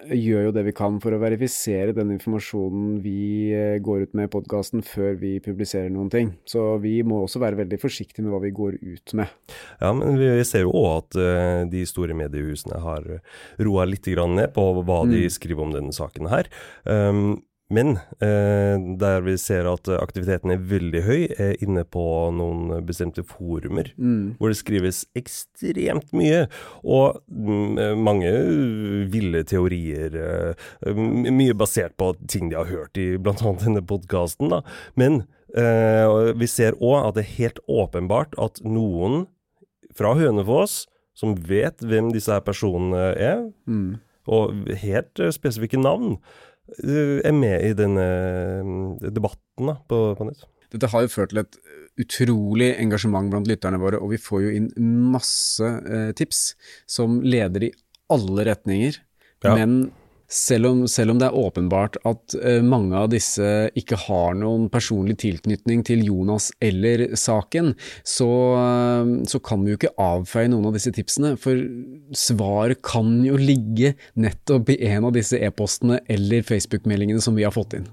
gjør 0.08 0.48
jo 0.48 0.52
det 0.54 0.64
vi 0.68 0.74
kan 0.76 0.98
for 1.02 1.14
å 1.14 1.20
verifisere 1.20 1.94
den 1.96 2.12
informasjonen 2.14 3.00
vi 3.04 3.52
eh, 3.56 3.78
går 3.84 4.06
ut 4.06 4.16
med 4.18 4.28
i 4.28 4.32
podkasten 4.32 4.84
før 4.86 5.16
vi 5.20 5.34
publiserer 5.44 5.90
noen 5.92 6.10
ting. 6.12 6.32
Så 6.48 6.78
vi 6.84 6.98
må 7.06 7.22
også 7.24 7.42
være 7.42 7.62
veldig 7.62 7.80
forsiktige 7.80 8.24
med 8.24 8.34
hva 8.34 8.42
vi 8.44 8.54
går 8.56 8.78
ut 8.80 9.16
med. 9.18 9.32
Ja, 9.80 9.92
men 9.96 10.20
vi 10.20 10.32
ser 10.48 10.66
jo 10.66 10.74
òg 10.76 10.90
at 10.98 11.20
eh, 11.20 11.60
de 11.72 11.84
store 11.88 12.16
mediehusene 12.18 12.80
har 12.84 13.08
roa 13.60 13.88
litt 13.88 14.08
ned 14.10 14.50
på 14.56 14.64
hva 14.84 15.04
de 15.08 15.26
skriver 15.30 15.64
om 15.64 15.72
denne 15.74 15.92
saken 15.94 16.28
her. 16.32 16.48
Um, 16.84 17.38
men 17.70 17.94
eh, 18.22 18.76
der 19.00 19.22
vi 19.22 19.36
ser 19.38 19.68
at 19.70 19.88
aktiviteten 19.94 20.50
er 20.50 20.64
veldig 20.70 21.02
høy, 21.06 21.20
er 21.38 21.62
inne 21.62 21.84
på 21.86 22.02
noen 22.34 22.82
bestemte 22.86 23.22
forumer. 23.26 23.92
Hvor 24.40 24.50
det 24.50 24.58
skrives 24.58 25.04
ekstremt 25.18 26.10
mye, 26.16 26.44
og 26.82 27.20
mm, 27.30 28.00
mange 28.02 28.32
ville 29.12 29.44
teorier. 29.46 30.16
eh, 30.18 31.02
mye 31.30 31.54
basert 31.54 31.96
på 32.00 32.12
ting 32.26 32.50
de 32.50 32.58
har 32.58 32.70
hørt 32.70 32.98
i 32.98 33.12
bl.a. 33.16 33.54
denne 33.62 33.82
podkasten. 33.86 34.52
Men 34.98 35.22
eh, 35.54 36.34
vi 36.34 36.50
ser 36.50 36.78
òg 36.82 37.06
at 37.06 37.18
det 37.18 37.26
er 37.26 37.36
helt 37.38 37.64
åpenbart 37.70 38.34
at 38.38 38.62
noen 38.66 39.28
fra 39.96 40.14
Hønefoss 40.18 40.84
som 41.20 41.34
vet 41.36 41.82
hvem 41.84 42.12
disse 42.14 42.32
her 42.32 42.42
personene 42.44 43.10
er, 43.18 43.42
og 44.30 44.70
helt 44.82 45.20
eh, 45.20 45.32
spesifikke 45.34 45.80
navn, 45.80 46.18
eh, 46.78 47.18
er 47.26 47.36
med 47.36 47.66
i 47.66 47.74
denne 47.78 48.06
eh, 48.06 49.10
debatten 49.10 49.72
da, 49.72 49.76
på, 49.90 50.00
på 50.18 50.28
nytt. 50.28 50.46
Dette 50.70 50.90
har 50.92 51.04
jo 51.04 51.10
ført 51.10 51.32
til 51.32 51.42
et 51.42 51.58
utrolig 52.00 52.70
engasjement 52.78 53.30
blant 53.32 53.48
lytterne 53.50 53.80
våre, 53.82 53.98
og 53.98 54.12
vi 54.14 54.20
får 54.22 54.44
jo 54.44 54.52
inn 54.56 54.68
masse 55.12 55.66
eh, 55.66 56.10
tips 56.16 56.52
som 56.88 57.18
leder 57.26 57.66
i 57.66 57.72
alle 58.10 58.46
retninger. 58.50 59.00
Ja. 59.44 59.56
Men 59.56 59.90
selv 60.30 60.70
om, 60.70 60.82
selv 60.88 61.14
om 61.14 61.20
det 61.20 61.28
er 61.28 61.38
åpenbart 61.38 61.98
at 62.08 62.36
eh, 62.38 62.60
mange 62.62 62.94
av 62.96 63.10
disse 63.12 63.44
ikke 63.78 63.98
har 64.06 64.36
noen 64.38 64.68
personlig 64.72 65.18
tilknytning 65.24 65.82
til 65.86 66.04
Jonas 66.06 66.50
eller 66.62 67.08
saken, 67.18 67.72
så, 68.06 68.30
så 69.26 69.40
kan 69.44 69.64
vi 69.64 69.74
jo 69.74 69.80
ikke 69.80 69.94
avfeie 70.00 70.50
noen 70.52 70.70
av 70.70 70.76
disse 70.78 70.92
tipsene, 70.94 71.34
for 71.40 71.58
svaret 72.16 72.82
kan 72.86 73.18
jo 73.26 73.38
ligge 73.40 73.96
nettopp 74.14 74.70
i 74.74 74.78
en 74.90 75.08
av 75.10 75.16
disse 75.16 75.38
e-postene 75.40 76.00
eller 76.10 76.46
Facebook-meldingene 76.46 77.22
som 77.24 77.38
vi 77.38 77.46
har 77.46 77.54
fått 77.54 77.80
inn. 77.80 77.90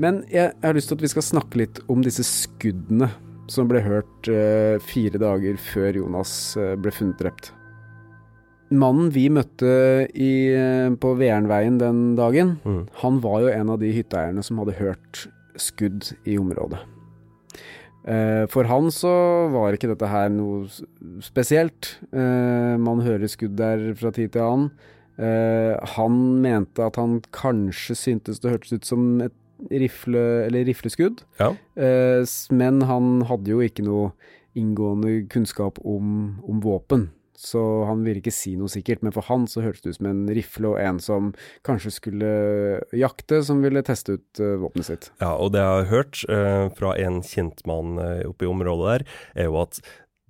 Men 0.00 0.24
jeg 0.32 0.50
har 0.64 0.74
lyst 0.74 0.90
til 0.90 0.98
at 0.98 1.04
vi 1.04 1.12
skal 1.12 1.26
snakke 1.26 1.60
litt 1.60 1.78
om 1.92 2.02
disse 2.02 2.24
skuddene 2.26 3.12
som 3.52 3.68
ble 3.68 3.82
hørt 3.84 4.30
eh, 4.32 4.80
fire 4.82 5.20
dager 5.20 5.58
før 5.60 6.00
Jonas 6.00 6.32
eh, 6.58 6.74
ble 6.80 6.92
funnet 6.94 7.20
drept. 7.20 7.52
Mannen 8.70 9.10
vi 9.12 9.28
møtte 9.30 10.08
i, 10.14 10.48
eh, 10.54 10.88
på 10.96 11.12
Vernveien 11.18 11.78
den 11.78 12.16
dagen, 12.16 12.56
Mm. 12.64 12.86
han 13.02 13.20
var 13.20 13.40
jo 13.42 13.48
en 13.48 13.70
av 13.70 13.78
de 13.80 13.92
hytteeierne 13.92 14.42
som 14.42 14.58
hadde 14.58 14.74
hørt 14.78 15.26
skudd 15.56 16.12
i 16.26 16.36
området. 16.38 16.78
Eh, 18.06 18.46
For 18.46 18.64
han 18.64 18.90
så 18.90 19.50
var 19.52 19.72
ikke 19.72 19.88
dette 19.96 20.08
her 20.08 20.28
noe 20.28 20.66
spesielt. 21.20 21.96
Eh, 22.12 22.76
Man 22.76 23.00
hører 23.00 23.28
skudd 23.28 23.56
der 23.56 23.94
fra 23.94 24.10
tid 24.10 24.32
til 24.32 24.42
annen. 24.42 24.70
Han 25.96 26.42
mente 26.42 26.82
at 26.84 26.96
han 26.96 27.20
kanskje 27.32 27.94
syntes 27.94 28.40
det 28.40 28.50
hørtes 28.50 28.72
ut 28.72 28.84
som 28.84 29.20
et 29.22 29.32
rifle, 29.70 30.46
eller 30.46 30.64
rifleskudd. 30.66 31.22
Ja. 31.38 31.52
Men 32.50 32.80
han 32.82 33.22
hadde 33.22 33.46
jo 33.46 33.60
ikke 33.60 33.84
noe 33.84 34.12
inngående 34.56 35.28
kunnskap 35.30 35.78
om, 35.84 36.40
om, 36.48 36.60
våpen. 36.60 37.10
Så 37.38 37.60
han 37.88 38.04
ville 38.06 38.22
ikke 38.22 38.34
si 38.34 38.54
noe 38.58 38.70
sikkert, 38.70 39.02
men 39.02 39.14
for 39.14 39.26
han 39.26 39.48
så 39.50 39.64
hørtes 39.64 39.82
det 39.84 39.94
ut 39.94 39.98
som 39.98 40.10
en 40.10 40.22
rifle 40.36 40.70
og 40.70 40.78
en 40.82 41.00
som 41.02 41.32
kanskje 41.66 41.94
skulle 41.96 42.30
jakte, 42.94 43.42
som 43.46 43.64
ville 43.64 43.82
teste 43.86 44.18
ut 44.18 44.42
uh, 44.42 44.54
våpenet 44.62 44.90
sitt. 44.90 45.10
Ja, 45.22 45.34
og 45.34 45.54
det 45.54 45.64
jeg 45.64 45.74
har 45.80 45.90
hørt 45.90 46.22
fra 46.78 46.94
en 47.00 47.20
kjentmann 47.26 47.98
uh, 47.98 48.22
oppe 48.30 48.46
i 48.46 48.50
området 48.50 48.86
der, 48.92 49.06
er 49.42 49.50
jo 49.50 49.58
at 49.64 49.82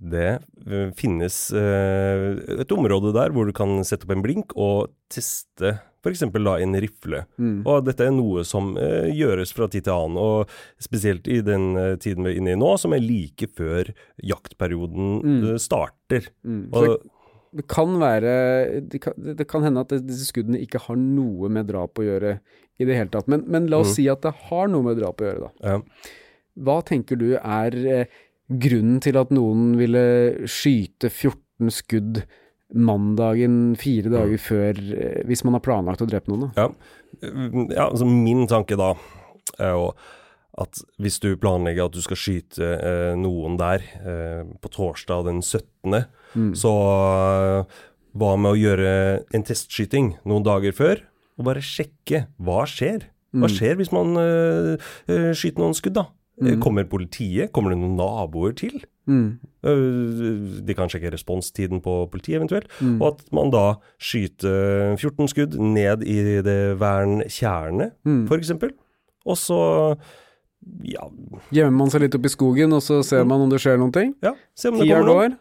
det 0.04 0.28
eh, 0.66 0.90
finnes 0.98 1.36
uh, 1.54 2.34
et 2.60 2.72
område 2.74 3.14
der 3.16 3.34
hvor 3.34 3.48
du 3.48 3.54
kan 3.56 3.78
sette 3.86 4.06
opp 4.08 4.14
en 4.16 4.24
blink 4.24 4.54
og 4.58 4.92
teste 5.12 5.78
f.eks. 6.04 6.24
da 6.34 6.56
en 6.60 6.78
rifle. 6.82 7.24
Mm. 7.40 7.56
Og 7.62 7.86
dette 7.86 8.06
er 8.06 8.12
noe 8.14 8.44
som 8.46 8.74
eh, 8.80 9.10
gjøres 9.14 9.54
fra 9.56 9.68
tid 9.72 9.86
til 9.86 9.94
annen, 9.96 10.20
og 10.20 10.52
spesielt 10.82 11.28
i 11.30 11.40
den 11.44 11.72
eh, 11.80 11.94
tiden 12.00 12.26
vi 12.26 12.34
er 12.34 12.40
inne 12.42 12.54
i 12.54 12.60
nå, 12.60 12.74
som 12.80 12.94
er 12.96 13.04
like 13.04 13.48
før 13.56 13.90
jaktperioden 14.22 15.14
mm. 15.22 15.48
starter. 15.62 16.30
Mm. 16.46 16.66
Og, 16.72 17.10
det 17.54 17.68
kan 17.70 17.92
være 18.00 18.30
det 18.90 18.98
kan, 18.98 19.14
det 19.38 19.44
kan, 19.46 19.62
hende 19.62 19.84
at 19.84 19.92
disse 20.02 20.26
skuddene 20.26 20.58
ikke 20.58 20.80
har 20.88 20.96
noe 20.98 21.46
med 21.54 21.68
drap 21.68 22.00
å 22.02 22.06
gjøre 22.06 22.38
i 22.82 22.88
det 22.88 22.98
hele 22.98 23.12
tatt. 23.14 23.30
Men, 23.30 23.44
men 23.46 23.68
la 23.70 23.78
oss 23.84 23.92
mm. 23.92 23.96
si 24.00 24.08
at 24.10 24.24
det 24.26 24.34
har 24.48 24.70
noe 24.72 24.88
med 24.88 24.98
drap 24.98 25.22
å 25.22 25.28
gjøre, 25.28 25.48
da. 25.48 25.74
Ja. 25.74 26.14
Hva 26.64 26.80
tenker 26.86 27.18
du 27.18 27.28
er 27.38 27.76
grunnen 28.48 28.98
til 29.02 29.18
at 29.18 29.30
noen 29.34 29.74
ville 29.78 30.04
skyte 30.50 31.10
14 31.10 31.72
skudd 31.74 32.24
mandagen 32.72 33.74
fire 33.78 34.10
dager 34.12 34.40
før, 34.40 34.80
eh, 34.96 35.22
hvis 35.28 35.44
man 35.46 35.58
har 35.58 35.64
planlagt 35.64 36.02
å 36.02 36.08
drepe 36.08 36.32
noen? 36.32 36.50
Da? 36.54 36.66
Ja. 36.66 37.30
ja, 37.74 37.88
altså 37.88 38.08
min 38.08 38.46
tanke 38.50 38.78
da 38.80 38.94
er 39.60 39.74
jo 39.76 39.88
at 40.62 40.78
hvis 41.02 41.18
du 41.22 41.32
planlegger 41.40 41.88
at 41.88 41.96
du 41.96 42.02
skal 42.04 42.18
skyte 42.18 42.68
eh, 42.78 43.14
noen 43.18 43.58
der 43.58 43.82
eh, 44.00 44.44
på 44.62 44.70
torsdag 44.70 45.26
den 45.26 45.42
17., 45.42 46.06
mm. 46.34 46.52
så 46.58 46.74
eh, 46.84 47.80
hva 48.14 48.34
med 48.38 48.54
å 48.54 48.58
gjøre 48.58 48.92
en 49.34 49.46
testskyting 49.46 50.14
noen 50.22 50.46
dager 50.46 50.76
før, 50.76 51.02
og 51.34 51.48
bare 51.48 51.64
sjekke 51.64 52.28
hva 52.38 52.62
skjer? 52.70 53.08
Hva 53.34 53.48
mm. 53.48 53.54
skjer 53.56 53.80
hvis 53.80 53.90
man 53.94 54.14
eh, 54.20 54.90
eh, 55.10 55.32
skyter 55.34 55.64
noen 55.64 55.74
skudd, 55.74 55.98
da? 55.98 56.06
Mm. 56.42 56.58
Kommer 56.62 56.86
politiet? 56.90 57.50
Kommer 57.54 57.74
det 57.74 57.80
noen 57.82 57.98
naboer 57.98 58.54
til? 58.58 58.78
Mm. 59.10 59.38
Eh, 59.64 60.62
de 60.64 60.76
kan 60.76 60.90
sjekke 60.92 61.12
responstiden 61.12 61.82
på 61.84 61.96
politiet 62.12 62.40
eventuelt. 62.40 62.68
Mm. 62.80 62.98
Og 63.00 63.06
at 63.12 63.24
man 63.36 63.52
da 63.54 63.64
skyter 64.02 64.96
14 64.96 65.30
skudd 65.32 65.56
ned 65.60 66.04
i 66.08 66.18
det 66.44 66.58
verntjernet, 66.80 67.96
mm. 68.06 68.26
f.eks. 68.28 68.54
Og 69.24 69.40
så 69.40 69.60
ja 70.84 71.06
Gjemmer 71.52 71.76
man 71.76 71.90
seg 71.92 72.06
litt 72.06 72.14
opp 72.16 72.24
i 72.24 72.32
skogen, 72.32 72.72
og 72.72 72.80
så 72.80 73.02
ser 73.04 73.26
man 73.28 73.42
om 73.44 73.50
det 73.52 73.58
skjer 73.60 73.76
noen 73.76 73.92
ting? 73.92 74.14
Ja, 74.24 74.32
se 74.56 74.70
om 74.70 74.78
det 74.80 74.88
kommer 74.88 75.10
noen. 75.10 75.34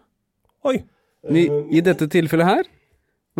Oi. 0.67 0.81
I, 1.31 1.43
I 1.79 1.83
dette 1.83 2.09
tilfellet 2.11 2.49
her 2.49 2.67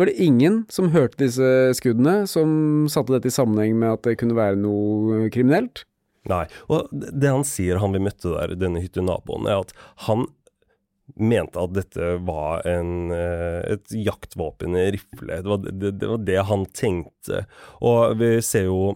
var 0.00 0.08
det 0.08 0.16
ingen 0.24 0.62
som 0.72 0.88
hørte 0.94 1.20
disse 1.20 1.48
skuddene, 1.78 2.24
som 2.30 2.86
satte 2.90 3.14
dette 3.14 3.28
i 3.30 3.34
sammenheng 3.34 3.76
med 3.78 3.98
at 3.98 4.06
det 4.08 4.16
kunne 4.18 4.36
være 4.36 4.56
noe 4.58 5.28
kriminelt? 5.34 5.84
Nei. 6.30 6.44
Og 6.72 6.88
det 6.92 7.30
han 7.30 7.44
sier, 7.48 7.80
han 7.82 7.94
vi 7.96 8.02
møtte 8.04 8.32
der, 8.32 8.56
denne 8.58 8.82
hyttenaboen, 8.84 9.48
er 9.50 9.64
at 9.64 9.74
han 10.08 10.26
mente 11.20 11.60
at 11.60 11.74
dette 11.76 12.14
var 12.24 12.64
en, 12.66 13.10
eh, 13.12 13.60
et 13.74 13.92
jaktvåpen, 13.92 14.76
en 14.76 14.92
rifle. 14.94 15.40
Det 15.42 15.50
var 15.50 15.58
det, 15.66 15.90
det 16.00 16.08
var 16.08 16.22
det, 16.24 16.38
han 16.48 16.64
tenkte. 16.72 17.44
Og 17.84 18.16
vi 18.20 18.38
ser 18.42 18.70
jo 18.70 18.94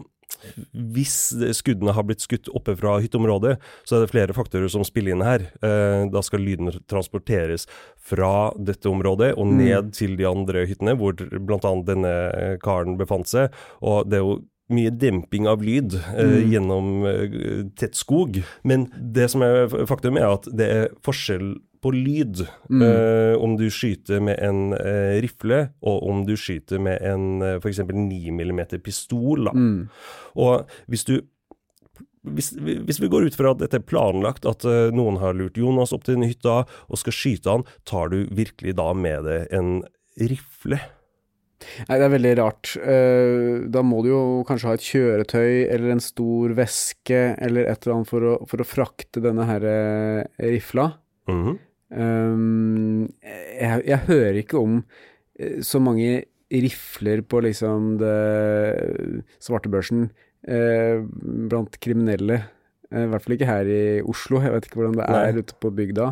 hvis 0.73 1.32
skuddene 1.56 1.94
har 1.97 2.04
blitt 2.06 2.23
skutt 2.23 2.50
oppe 2.54 2.75
fra 2.78 2.99
hytteområdet, 3.02 3.56
så 3.88 3.97
er 3.97 4.04
det 4.04 4.11
flere 4.12 4.37
faktorer 4.37 4.68
som 4.70 4.85
spiller 4.87 5.16
inn 5.16 5.25
her. 5.25 5.47
Eh, 5.64 6.04
da 6.12 6.23
skal 6.25 6.44
lyden 6.44 6.70
transporteres 6.90 7.66
fra 7.97 8.50
dette 8.56 8.90
området 8.90 9.32
og 9.35 9.49
mm. 9.49 9.56
ned 9.56 9.88
mm. 9.88 9.94
til 9.97 10.14
de 10.20 10.28
andre 10.28 10.66
hyttene, 10.68 10.94
hvor 11.00 11.16
bl.a. 11.16 11.73
denne 11.88 12.14
karen 12.62 12.99
befant 13.00 13.30
seg. 13.30 13.56
Og 13.80 14.08
det 14.08 14.20
er 14.20 14.26
jo 14.26 14.38
mye 14.72 14.92
demping 14.92 15.48
av 15.48 15.62
lyd 15.64 15.96
eh, 15.96 16.18
mm. 16.18 16.50
gjennom 16.52 16.90
eh, 17.08 17.38
tett 17.78 17.97
skog. 17.97 18.40
Men 18.69 18.88
det 18.99 19.30
som 19.32 19.45
er 19.47 19.69
faktum, 19.88 20.21
er 20.21 20.34
at 20.34 20.49
det 20.52 20.69
er 20.69 20.93
forskjell 21.06 21.56
på 21.82 21.93
lyd 21.95 22.43
mm. 22.71 22.82
eh, 22.82 23.34
om 23.38 23.56
du 23.58 23.69
skyter 23.71 24.23
med 24.25 24.38
en 24.43 24.75
eh, 24.76 25.19
rifle, 25.23 25.69
og 25.86 26.04
om 26.10 26.25
du 26.26 26.34
skyter 26.38 26.82
med 26.82 27.02
en 27.06 27.43
eh, 27.45 27.56
f.eks. 27.62 27.82
9 27.86 28.34
mm 28.34 28.62
pistol. 28.84 29.50
Mm. 29.54 29.88
Og 30.38 30.78
hvis 30.90 31.06
du 31.08 31.19
hvis, 32.28 32.50
hvis, 32.58 32.99
vi 33.00 33.08
går 33.08 33.28
ut 33.30 33.36
fra 33.38 33.54
at 33.54 33.60
dette 33.62 33.78
er 33.78 33.86
planlagt, 33.88 34.45
at 34.45 34.66
uh, 34.69 34.90
noen 34.93 35.16
har 35.23 35.36
lurt 35.38 35.56
Jonas 35.56 35.95
opp 35.97 36.02
til 36.04 36.19
den 36.19 36.26
hytta 36.28 36.64
og 36.66 37.00
skal 37.00 37.14
skyte 37.14 37.54
han, 37.54 37.64
tar 37.88 38.10
du 38.12 38.26
virkelig 38.34 38.75
da 38.76 38.90
med 38.93 39.25
deg 39.25 39.54
en 39.54 39.71
rifle? 40.21 40.80
Nei, 41.88 41.97
det 41.99 42.06
er 42.06 42.12
veldig 42.12 42.32
rart. 42.38 42.73
Uh, 42.78 43.66
da 43.71 43.82
må 43.86 44.02
du 44.04 44.10
jo 44.12 44.23
kanskje 44.49 44.71
ha 44.71 44.78
et 44.78 44.86
kjøretøy 44.86 45.52
eller 45.66 45.94
en 45.94 46.02
stor 46.02 46.54
veske 46.58 47.21
eller 47.34 47.68
et 47.68 47.82
eller 47.82 47.99
annet 47.99 48.10
for 48.10 48.28
å, 48.30 48.34
for 48.50 48.62
å 48.62 48.68
frakte 48.68 49.23
denne 49.25 49.47
her 49.49 49.66
uh, 49.66 50.23
rifla. 50.38 50.90
Mm 51.28 51.40
-hmm. 51.44 51.58
um, 51.90 53.08
jeg, 53.23 53.82
jeg, 53.86 53.99
hører 54.06 54.42
ikke 54.42 54.58
om 54.58 54.82
så 55.62 55.78
mange 55.78 56.25
rifler 56.50 57.21
på 57.23 57.40
liksom 57.44 57.99
det 58.00 58.16
svartebørsen 59.38 60.08
blant 61.50 61.76
kriminelle. 61.80 62.40
I 62.88 63.04
hvert 63.10 63.24
fall 63.24 63.34
ikke 63.36 63.48
her 63.48 63.68
i 63.68 63.80
Oslo. 64.08 64.40
Jeg 64.40 64.54
vet 64.54 64.68
ikke 64.68 64.80
hvordan 64.80 64.96
det 64.96 65.08
er 65.08 65.34
Nei. 65.34 65.42
ute 65.42 65.56
på 65.60 65.70
bygda. 65.76 66.06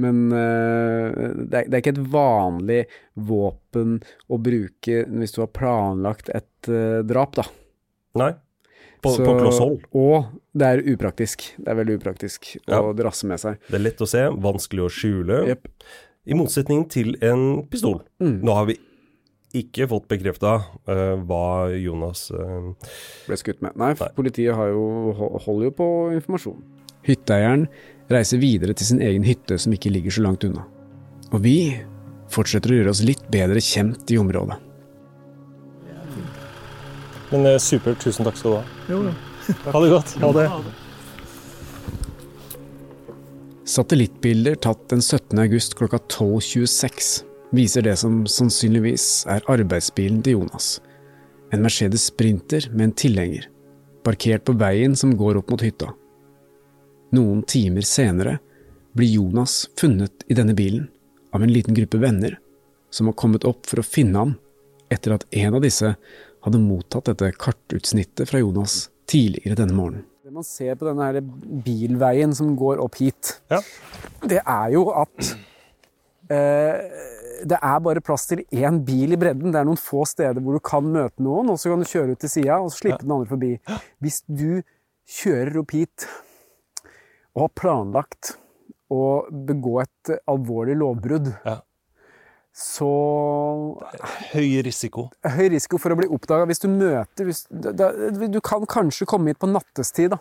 Men 0.00 0.18
uh, 0.32 1.08
det, 1.48 1.62
er, 1.62 1.64
det, 1.64 1.72
er, 1.72 1.80
ikke 1.80 1.94
et 1.96 2.04
vanlig 2.12 2.82
våpen 3.16 3.96
å 4.28 4.38
bruke 4.42 5.00
hvis 5.08 5.34
du 5.34 5.40
har 5.42 5.50
planlagt 5.56 6.30
et 6.36 6.70
uh, 6.70 7.00
drap, 7.06 7.40
da. 7.40 7.46
Nei. 8.20 8.34
På, 9.00 9.14
Så, 9.16 9.24
på 9.24 9.32
kloss 9.38 9.62
hold. 9.62 9.80
Og 9.96 10.28
det 10.52 10.68
er 10.68 10.84
upraktisk. 10.92 11.46
Det 11.56 11.72
er 11.72 11.80
veldig 11.80 11.96
upraktisk 12.02 12.52
ja. 12.58 12.82
å 12.82 12.92
drasse 12.96 13.28
med 13.28 13.40
seg. 13.40 13.56
Det 13.70 13.80
er 13.80 13.86
lett 13.86 14.04
å 14.04 14.08
se, 14.08 14.26
vanskelig 14.44 14.84
å 14.84 14.92
skjule. 14.92 15.40
Yep. 15.54 15.72
I 16.28 16.36
motsetning 16.36 16.84
til 16.92 17.14
en 17.24 17.64
pistol. 17.72 18.02
Mm. 18.20 18.42
Nå 18.44 18.58
har 18.58 18.68
vi 18.68 18.76
ikke 19.56 19.88
fått 19.90 20.08
bekrefta 20.10 20.56
uh, 20.60 20.90
eh, 20.92 21.14
hva 21.26 21.70
Jonas 21.74 22.28
uh, 22.30 22.70
ble 23.26 23.38
skutt 23.40 23.62
med. 23.64 23.74
Nei, 23.80 23.92
Nei, 23.98 24.10
politiet 24.16 24.54
jo, 24.54 24.84
holder 25.46 25.70
jo 25.70 25.76
på 25.80 25.88
informasjon. 26.18 26.60
Hytteeieren 27.08 27.66
reiser 28.12 28.40
videre 28.42 28.74
til 28.76 28.90
sin 28.92 29.00
egen 29.02 29.24
hytte 29.26 29.58
som 29.58 29.74
ikke 29.74 29.92
ligger 29.92 30.14
så 30.14 30.24
langt 30.26 30.44
unna. 30.46 30.66
Og 31.30 31.42
vi 31.44 31.56
fortsetter 32.30 32.72
å 32.72 32.80
gjøre 32.80 32.92
oss 32.94 33.02
litt 33.06 33.22
bedre 33.32 33.62
kjent 33.64 34.10
i 34.12 34.18
området. 34.20 34.58
Men 37.30 37.46
eh, 37.46 37.58
supert. 37.62 38.00
Tusen 38.02 38.26
takk 38.26 38.38
skal 38.38 38.50
du 38.50 38.56
ha. 38.58 38.64
Jo, 38.90 39.02
jo. 39.08 39.16
Ha 39.74 39.82
det 39.82 39.90
godt. 39.90 40.14
Ha 40.22 40.30
det. 40.36 40.46
Satellittbilder 43.70 44.58
tatt 44.58 44.88
den 44.90 45.02
17. 45.02 45.38
august 45.38 45.76
klokka 45.78 46.00
12.26 46.10 47.29
viser 47.50 47.82
det 47.82 47.96
som 47.98 48.22
sannsynligvis 48.26 49.26
er 49.30 49.46
arbeidsbilen 49.50 50.20
til 50.24 50.38
Jonas. 50.38 50.78
En 51.50 51.64
Mercedes 51.64 52.06
Sprinter 52.10 52.68
med 52.72 52.90
en 52.90 52.94
tilhenger, 53.02 53.48
parkert 54.06 54.44
på 54.46 54.54
veien 54.58 54.94
som 54.96 55.16
går 55.18 55.40
opp 55.40 55.50
mot 55.50 55.64
hytta. 55.64 55.90
Noen 57.16 57.42
timer 57.42 57.86
senere 57.86 58.38
blir 58.94 59.16
Jonas 59.16 59.64
funnet 59.78 60.24
i 60.30 60.36
denne 60.38 60.54
bilen 60.54 60.86
av 61.34 61.42
en 61.42 61.52
liten 61.52 61.74
gruppe 61.74 61.98
venner 61.98 62.38
som 62.90 63.10
har 63.10 63.18
kommet 63.18 63.46
opp 63.46 63.66
for 63.66 63.82
å 63.82 63.86
finne 63.86 64.18
ham 64.18 64.36
etter 64.90 65.14
at 65.14 65.26
en 65.30 65.58
av 65.58 65.62
disse 65.62 65.92
hadde 66.44 66.62
mottatt 66.62 67.10
dette 67.10 67.32
kartutsnittet 67.38 68.30
fra 68.30 68.40
Jonas 68.42 68.88
tidligere 69.10 69.58
denne 69.58 69.76
morgenen. 69.76 70.06
Det 70.22 70.34
man 70.34 70.46
ser 70.46 70.76
på 70.78 70.86
denne 70.86 71.22
bilveien 71.66 72.34
som 72.36 72.54
går 72.58 72.78
opp 72.82 73.00
hit, 73.02 73.40
ja. 73.50 73.58
det 74.22 74.38
er 74.44 74.74
jo 74.76 74.84
at 74.94 75.32
det 76.30 77.58
er 77.58 77.78
bare 77.82 78.02
plass 78.04 78.28
til 78.30 78.42
én 78.52 78.80
bil 78.86 79.14
i 79.14 79.18
bredden. 79.20 79.52
Det 79.52 79.60
er 79.60 79.68
noen 79.68 79.80
få 79.80 80.04
steder 80.08 80.42
hvor 80.44 80.58
du 80.58 80.62
kan 80.64 80.86
møte 80.86 81.24
noen, 81.24 81.50
og 81.52 81.58
så 81.60 81.72
kan 81.72 81.82
du 81.82 81.88
kjøre 81.88 82.14
ut 82.14 82.22
til 82.22 82.32
sida 82.32 82.60
og 82.60 82.72
slippe 82.74 83.00
ja. 83.00 83.04
den 83.04 83.14
andre 83.16 83.30
forbi. 83.30 83.52
Hvis 84.04 84.20
du 84.28 84.60
kjører 85.10 85.58
opp 85.62 85.74
hit 85.74 86.06
og 87.34 87.46
har 87.46 87.52
planlagt 87.58 88.34
å 88.90 89.02
begå 89.30 89.80
et 89.84 90.14
alvorlig 90.30 90.76
lovbrudd, 90.80 91.30
ja. 91.46 91.60
så 92.54 92.90
Høy 94.32 94.60
risiko. 94.66 95.08
Høy 95.22 95.46
risiko 95.54 95.78
for 95.80 95.94
å 95.94 95.98
bli 96.00 96.10
oppdaga. 96.10 96.48
Hvis 96.50 96.62
du 96.62 96.68
møter 96.72 97.28
hvis, 97.28 97.44
da, 97.50 97.92
Du 98.26 98.40
kan 98.44 98.66
kanskje 98.70 99.08
komme 99.10 99.30
hit 99.30 99.40
på 99.42 99.50
nattestid, 99.50 100.16
da. 100.16 100.20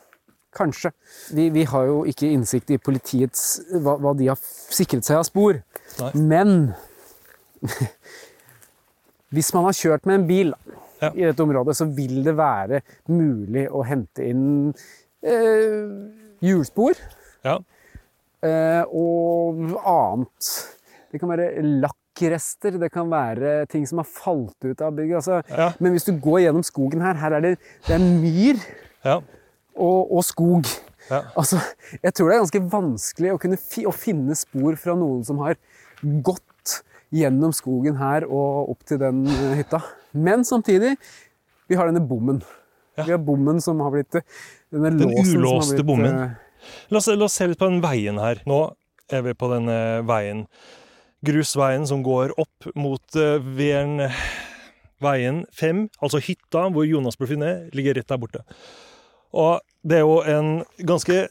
Kanskje. 0.56 0.92
Vi, 1.36 1.50
vi, 1.54 1.64
har 1.70 1.86
jo 1.86 2.00
ikke 2.10 2.30
innsikt 2.34 2.72
i 2.74 2.78
politiets 2.82 3.60
hva, 3.84 3.98
hva 4.02 4.16
de 4.18 4.28
har 4.32 4.40
sikret 4.74 5.06
seg 5.06 5.20
av 5.22 5.28
spor. 5.28 5.60
Nei. 6.00 6.12
Men 6.16 6.56
Hvis 9.34 9.52
man 9.54 9.68
har 9.68 9.76
kjørt 9.78 10.08
med 10.10 10.22
en 10.22 10.28
bil 10.30 10.54
Ja. 11.00 11.12
i 11.16 11.24
dette 11.24 11.44
området, 11.46 11.78
så 11.78 11.86
vil 11.96 12.24
det 12.26 12.34
være 12.36 12.82
mulig 13.08 13.68
å 13.72 13.84
hente 13.88 14.26
inn 14.28 14.74
eh, 15.24 15.86
hjulspor 16.44 16.98
Ja. 17.46 17.54
eh, 18.44 18.84
og 18.90 19.62
annet. 19.80 20.50
Det 21.12 21.22
kan 21.22 21.30
være 21.32 21.62
lakkrester, 21.86 22.76
det 22.82 22.92
kan 22.92 23.08
være 23.10 23.66
ting 23.72 23.86
som 23.88 24.02
har 24.02 24.10
falt 24.12 24.58
ut 24.66 24.82
av 24.82 24.92
bygget. 24.98 25.16
Altså, 25.22 25.40
Ja. 25.48 25.72
Men 25.80 25.94
hvis 25.96 26.04
du 26.10 26.14
går 26.20 26.42
gjennom 26.48 26.64
skogen 26.68 27.02
her, 27.02 27.14
her 27.16 27.32
er 27.38 27.42
det, 27.48 27.58
det 27.88 27.96
er 27.96 28.04
myr 28.04 28.60
Ja. 29.06 29.22
Og, 29.80 30.12
og 30.12 30.26
skog. 30.28 30.70
Ja. 31.10 31.24
Altså, 31.40 31.58
jeg 32.04 32.14
tror 32.14 32.30
det 32.30 32.36
er 32.36 32.44
ganske 32.44 32.62
vanskelig 32.74 33.32
å, 33.34 33.40
fi, 33.58 33.86
å 33.90 33.94
finne 33.96 34.36
spor 34.38 34.78
fra 34.80 34.96
noen 35.00 35.24
som 35.26 35.42
har 35.42 35.58
gått 36.26 36.46
gjennom 37.16 37.54
skogen 37.56 37.98
her 37.98 38.28
og 38.28 38.76
opp 38.76 38.86
til 38.88 39.00
den 39.02 39.24
eh, 39.26 39.56
hytta. 39.64 39.82
Men 40.14 40.46
samtidig, 40.46 40.94
vi 41.70 41.78
har 41.80 41.90
denne 41.90 42.04
bommen. 42.06 42.44
Ja. 43.00 43.08
Vi 43.08 43.16
har 43.16 43.24
bommen 43.24 43.62
som 43.64 43.80
har 43.86 43.94
blitt 43.96 44.20
Denne 44.70 44.92
Den 44.92 45.08
låsen 45.08 45.40
som 45.40 45.48
har 45.48 45.70
blitt, 45.72 45.86
bommen. 45.88 46.20
eh, 46.28 46.86
La 46.92 47.00
oss, 47.00 47.08
la 47.08 47.26
oss 47.26 47.38
se 47.40 47.48
litt 47.48 47.60
på 47.62 47.70
den 47.72 47.82
veien 47.82 48.20
her. 48.22 48.44
Nå 48.50 48.60
er 49.10 49.24
vi 49.26 49.34
på 49.38 49.50
denne 49.54 49.78
veien. 50.06 50.44
Grusveien 51.26 51.88
som 51.90 52.04
går 52.06 52.36
opp 52.40 52.68
mot 52.80 53.16
uh, 53.20 53.40
veien 55.00 55.42
5, 55.56 55.82
altså 56.04 56.22
hytta 56.24 56.68
hvor 56.72 56.86
Jonas 56.88 57.18
ble 57.20 57.28
funnet, 57.32 57.74
ligger 57.76 57.98
rett 57.98 58.12
der 58.12 58.20
borte. 58.22 58.44
Og 59.36 59.60
det 59.88 60.00
er 60.00 60.04
jo 60.04 60.18
en 60.28 60.50
ganske 60.84 61.22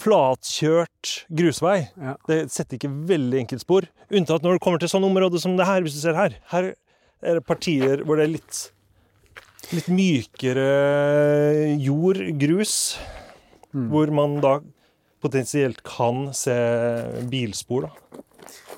flatkjørt 0.00 1.10
grusvei. 1.36 1.76
Ja. 2.00 2.14
Det 2.28 2.38
setter 2.52 2.78
ikke 2.78 2.92
veldig 3.10 3.42
enkeltspor. 3.42 3.88
Unntatt 4.08 4.46
når 4.46 4.56
det 4.56 4.62
kommer 4.64 4.80
til 4.80 4.90
sånne 4.92 5.10
områder 5.10 5.42
som 5.42 5.58
det 5.58 5.68
her, 5.68 5.84
hvis 5.84 5.98
du 5.98 6.00
ser 6.00 6.16
her. 6.16 6.38
Her 6.52 6.72
er 7.20 7.38
det 7.38 7.44
partier 7.48 8.04
hvor 8.06 8.16
det 8.16 8.26
er 8.26 8.32
litt, 8.38 8.62
litt 9.76 9.90
mykere 9.92 10.66
jord, 11.82 12.22
grus, 12.40 12.74
hvor 13.76 14.12
man 14.14 14.38
da 14.40 14.56
potensielt 15.20 15.82
kan 15.84 16.30
se 16.36 16.56
bilspor. 17.28 17.90
da. 17.90 18.24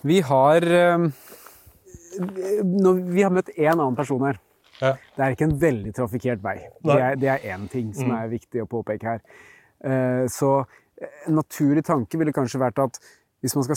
Vi 0.03 0.21
har 0.25 0.65
eh, 0.65 1.09
Vi 2.19 3.23
har 3.23 3.31
møtt 3.31 3.51
én 3.55 3.75
annen 3.77 3.99
person 3.99 4.27
her. 4.27 4.39
Ja. 4.81 4.93
Det 5.17 5.25
er 5.25 5.31
ikke 5.35 5.45
en 5.49 5.61
veldig 5.61 5.95
trafikkert 5.95 6.43
vei. 6.43 6.57
Det 6.85 6.99
er, 7.01 7.15
det 7.17 7.41
én 7.45 7.69
ting 7.69 7.93
som 7.95 8.09
Mm. 8.09 8.17
er 8.23 8.29
viktig 8.29 8.63
å 8.63 8.67
påpeke 8.69 9.03
her. 9.03 9.21
Eh, 9.85 10.27
Så 10.29 10.65
en 11.27 11.35
naturlig 11.35 11.85
tanke 11.85 12.19
ville 12.19 12.33
kanskje 12.33 12.59
vært 12.61 12.79
at 12.83 12.99
hvis 13.43 13.55
man 13.55 13.65
skal 13.65 13.77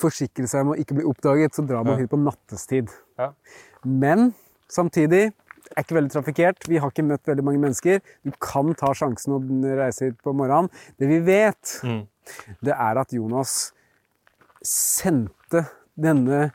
forsikre 0.00 0.46
seg 0.48 0.60
om 0.60 0.72
å 0.74 0.76
ikke 0.78 0.94
bli 0.94 1.04
oppdaget, 1.04 1.54
så 1.54 1.66
drar 1.66 1.84
man 1.84 1.98
hit 1.98 2.10
på 2.10 2.18
nattestid. 2.20 2.90
Ja. 3.18 3.32
Men 3.84 4.34
samtidig 4.68 5.32
er 5.76 5.82
ikke 5.82 5.94
veldig 5.96 6.10
trafikkert. 6.12 6.68
Vi 6.68 6.76
har 6.76 6.90
ikke 6.90 7.04
møtt 7.06 7.24
veldig 7.24 7.44
mange 7.44 7.60
mennesker. 7.60 8.00
Du 8.24 8.30
kan 8.40 8.74
ta 8.74 8.92
sjansen 8.92 9.32
og 9.32 9.42
reise 9.78 10.04
hit 10.10 10.18
på 10.22 10.34
morgenen. 10.34 10.68
Det 10.98 11.08
vi 11.08 11.20
vet, 11.20 11.80
Mm. 11.82 12.06
det 12.62 12.74
er 12.76 12.98
at 12.98 13.12
Jonas 13.12 13.72
sendte 14.62 15.64
denne 15.96 16.50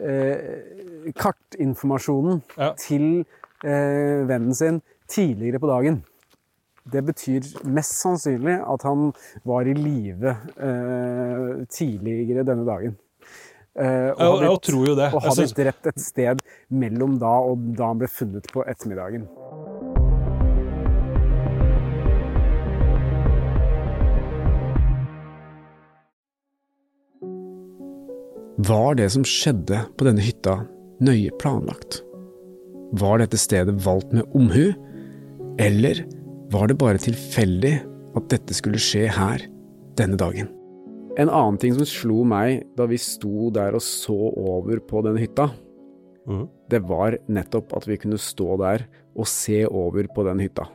eh, 0.00 1.12
kartinformasjonen 1.16 2.42
Ja. 2.58 2.72
til 2.78 3.24
eh, 3.64 4.26
vennen 4.28 4.54
sin 4.54 4.82
tidligere 5.08 5.58
på 5.62 5.70
dagen. 5.70 6.02
Det 6.86 7.02
betyr 7.04 7.42
mest 7.66 7.96
sannsynlig 7.98 8.60
at 8.62 8.82
han 8.86 9.08
var 9.44 9.66
i 9.66 9.74
live 9.74 10.36
eh, 10.58 11.64
tidligere 11.72 12.44
denne 12.46 12.66
dagen. 12.68 12.96
Eh, 13.76 14.12
Jeg, 14.14 14.16
jeg, 14.46 14.60
tror 14.62 14.86
jo 14.88 14.94
det. 14.96 15.08
og 15.12 15.20
hadde 15.22 15.48
drept 15.58 15.86
et 15.90 16.00
sted 16.00 16.38
mellom 16.70 17.18
da 17.20 17.32
og 17.50 17.58
da 17.76 17.90
han 17.90 17.98
ble 18.00 18.08
funnet 18.08 18.46
på 18.52 18.62
ettermiddagen. 18.70 19.26
Var 28.66 28.96
det 28.98 29.10
som 29.12 29.22
skjedde 29.26 29.82
på 29.98 30.06
denne 30.06 30.22
hytta 30.24 30.56
nøye 31.04 31.30
planlagt? 31.38 32.00
Var 32.98 33.20
dette 33.20 33.38
stedet 33.38 33.74
valgt 33.84 34.14
med 34.16 34.24
omhu, 34.34 34.72
eller 35.62 36.00
var 36.54 36.70
det 36.70 36.78
bare 36.80 37.02
tilfeldig 37.02 37.74
at 38.16 38.30
dette 38.32 38.56
skulle 38.56 38.80
skje 38.80 39.04
her 39.12 39.44
denne 40.00 40.18
dagen? 40.18 40.48
En 41.20 41.30
annen 41.30 41.60
ting 41.60 41.76
som 41.76 41.86
slo 41.88 42.24
meg 42.28 42.64
da 42.78 42.88
vi 42.90 42.98
sto 43.00 43.52
der 43.54 43.76
og 43.76 43.84
så 43.84 44.16
over 44.16 44.80
på 44.88 45.04
denne 45.04 45.20
hytta, 45.22 45.50
mm. 46.26 46.44
det 46.72 46.82
var 46.88 47.20
nettopp 47.28 47.76
at 47.76 47.86
vi 47.88 48.00
kunne 48.00 48.18
stå 48.20 48.56
der 48.64 48.86
og 49.16 49.28
se 49.30 49.62
over 49.68 50.08
på 50.16 50.26
den 50.26 50.42
hytta. 50.42 50.66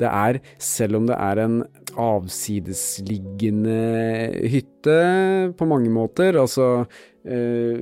Det 0.00 0.08
er, 0.08 0.40
selv 0.62 0.96
om 1.00 1.06
det 1.08 1.16
er 1.18 1.40
en 1.44 1.58
avsidesliggende 1.96 3.78
hytte 4.52 4.96
på 5.58 5.68
mange 5.68 5.90
måter, 5.92 6.36
altså 6.40 6.66
eh, 7.24 7.76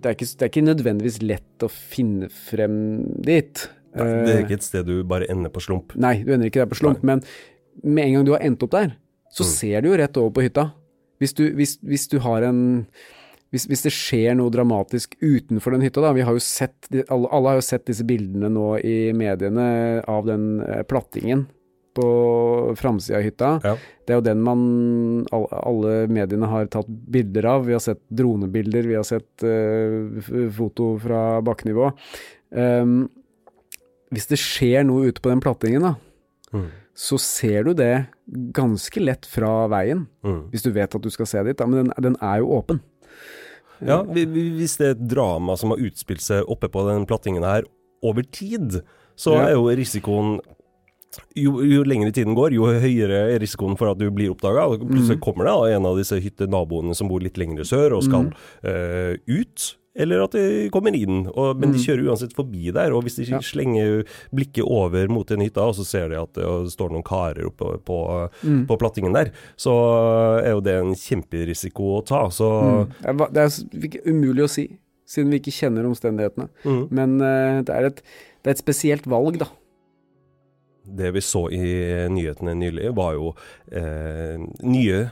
det, 0.00 0.04
er 0.04 0.14
ikke, 0.16 0.28
det 0.28 0.42
er 0.46 0.50
ikke 0.52 0.66
nødvendigvis 0.68 1.20
lett 1.24 1.64
å 1.66 1.70
finne 1.72 2.28
frem 2.32 2.78
dit. 3.24 3.66
Nei, 3.94 4.04
det 4.10 4.30
er 4.34 4.38
Eh, 4.40 4.44
ikke 4.48 4.58
et 4.58 4.66
sted 4.66 4.88
du 4.90 4.96
bare 5.06 5.28
ender 5.30 5.52
på 5.54 5.62
slump. 5.62 5.94
Nei, 6.00 6.16
du 6.26 6.32
ender 6.34 6.50
ikke 6.50 6.64
der 6.64 6.70
på 6.72 6.80
slump, 6.80 7.04
men 7.06 7.22
med 7.84 8.08
en 8.08 8.16
gang 8.18 8.24
du 8.26 8.32
har 8.34 8.42
endt 8.46 8.62
opp 8.66 8.72
der, 8.74 8.96
så 9.34 9.44
Mm. 9.44 9.50
ser 9.54 9.80
du 9.82 9.88
jo 9.92 9.96
rett 9.98 10.16
over 10.18 10.30
på 10.34 10.42
hytta. 10.48 10.64
Hvis 11.22 11.32
du, 11.34 11.44
hvis, 11.54 11.78
hvis 11.82 12.08
du 12.10 12.18
har 12.18 12.42
en 12.42 12.86
hvis, 13.54 13.68
hvis 13.70 13.84
det 13.86 13.92
skjer 13.94 14.34
noe 14.38 14.50
dramatisk 14.50 15.14
utenfor 15.22 15.76
den 15.76 15.84
hytta, 15.86 16.02
da 16.02 16.10
Vi 16.16 16.24
har 16.26 16.34
jo 16.34 16.42
sett, 16.42 16.88
alle, 17.06 17.28
alle 17.30 17.52
har 17.52 17.60
jo 17.60 17.66
sett 17.70 17.86
disse 17.86 18.04
bildene 18.06 18.50
nå 18.50 18.72
i 18.82 19.12
mediene 19.16 20.02
av 20.10 20.26
den 20.26 20.58
eh, 20.66 20.82
plattingen 20.90 21.46
på 21.94 22.06
framsida 22.74 23.20
av 23.20 23.22
hytta. 23.22 23.50
Ja. 23.62 23.74
Det 24.02 24.10
er 24.10 24.18
jo 24.18 24.24
den 24.26 24.40
man 24.42 24.62
alle, 25.30 25.92
mediene 26.10 26.48
har 26.50 26.66
tatt 26.72 26.88
bilder 26.90 27.46
av. 27.52 27.68
Vi 27.68 27.76
har 27.76 27.82
sett 27.84 28.00
dronebilder, 28.10 28.88
vi 28.90 28.96
har 28.98 29.06
sett 29.06 29.44
eh, 29.46 30.50
foto 30.56 30.96
fra 30.98 31.20
bakkenivå. 31.46 31.92
Um, 32.50 33.04
hvis 34.14 34.26
det 34.30 34.40
skjer 34.42 34.82
noe 34.86 35.06
ute 35.10 35.22
på 35.22 35.30
den 35.30 35.42
plattingen, 35.44 35.86
da, 35.86 35.94
Mm. 36.54 36.66
så 36.94 37.16
ser 37.18 37.64
du 37.66 37.72
det 37.74 38.06
ganske 38.54 39.00
lett 39.02 39.26
fra 39.26 39.66
veien. 39.66 40.04
Mm. 40.22 40.50
Hvis 40.52 40.62
du 40.62 40.70
vet 40.70 40.94
at 40.94 41.02
du 41.02 41.10
skal 41.10 41.26
se 41.26 41.42
dit, 41.42 41.56
da, 41.58 41.66
men 41.66 41.88
den, 41.88 41.94
den 42.10 42.16
er 42.22 42.42
jo 42.42 42.52
åpen. 42.54 42.78
Ja, 43.82 44.02
vi- 44.02 44.24
vi- 44.26 44.50
hvis 44.58 44.76
det 44.78 44.86
er 44.86 44.90
et 44.92 45.08
drama 45.08 45.56
som 45.56 45.70
har 45.70 45.78
utspilt 45.78 46.20
seg 46.20 46.44
oppe 46.48 46.68
på 46.68 46.86
den 46.88 47.06
plattingen 47.06 47.42
her 47.42 47.62
over 48.02 48.22
tid, 48.22 48.82
så 49.16 49.34
er 49.48 49.52
jo 49.54 49.64
risikoen 49.74 50.40
jo, 51.36 51.60
jo 51.62 51.84
lengre 51.84 52.10
tiden 52.12 52.34
går, 52.34 52.52
jo 52.56 52.66
høyere 52.66 53.34
er 53.34 53.38
risikoen 53.38 53.76
for 53.78 53.88
at 53.92 53.98
du 53.98 54.10
blir 54.10 54.30
oppdaga. 54.34 54.64
Plutselig 54.82 55.20
kommer 55.22 55.44
det 55.46 55.74
en 55.76 55.86
av 55.86 55.96
disse 55.96 56.18
hyttenaboene 56.20 56.94
som 56.94 57.08
bor 57.08 57.20
litt 57.20 57.36
lenger 57.38 57.62
sør 57.64 57.96
og 57.98 58.02
skal 58.02 58.32
uh, 58.64 59.14
ut. 59.28 59.76
Eller 59.96 60.24
at 60.24 60.32
de 60.34 60.68
kommer 60.74 60.90
inn, 60.98 61.28
og, 61.38 61.52
men 61.62 61.70
de 61.70 61.78
kjører 61.78 62.08
uansett 62.10 62.32
forbi 62.34 62.72
der. 62.74 62.90
Og 62.96 63.04
hvis 63.06 63.14
de 63.20 63.28
Ja. 63.30 63.38
slenger 63.38 64.02
blikket 64.34 64.64
over 64.66 65.06
mot 65.08 65.30
en 65.30 65.40
hytta, 65.44 65.62
og 65.70 65.76
så 65.78 65.84
ser 65.86 66.08
de 66.10 66.18
at 66.18 66.32
det 66.34 66.48
står 66.74 66.90
noen 66.90 67.04
karer 67.06 67.46
oppe 67.46 67.76
på, 67.86 67.98
på 68.66 68.78
plattingen 68.80 69.14
der, 69.14 69.30
så 69.56 69.70
er 70.42 70.50
jo 70.56 70.60
det 70.66 70.74
en 70.80 70.94
kjemperisiko 70.98 71.92
å 72.00 72.04
ta. 72.04 72.24
Så 72.34 72.48
Mm. 73.04 73.28
Det 73.32 73.42
er 73.46 74.10
umulig 74.10 74.42
å 74.44 74.50
si, 74.50 74.66
siden 75.06 75.30
vi 75.30 75.38
ikke 75.38 75.54
kjenner 75.60 75.86
omstendighetene. 75.86 76.48
mm. 76.64 76.88
Men 76.90 77.20
eh, 77.20 77.62
det, 77.62 77.74
er 77.74 77.84
et, 77.92 78.02
det 78.42 78.50
er 78.50 78.56
et 78.58 78.64
spesielt 78.66 79.06
valg, 79.06 79.38
da. 79.38 79.46
Det 80.84 81.12
vi 81.14 81.20
så 81.24 81.46
i 81.54 81.60
nyhetene 82.12 82.52
nylig, 82.58 82.90
var 82.96 83.14
jo 83.14 83.30
eh, 83.72 84.36
nye 84.62 85.04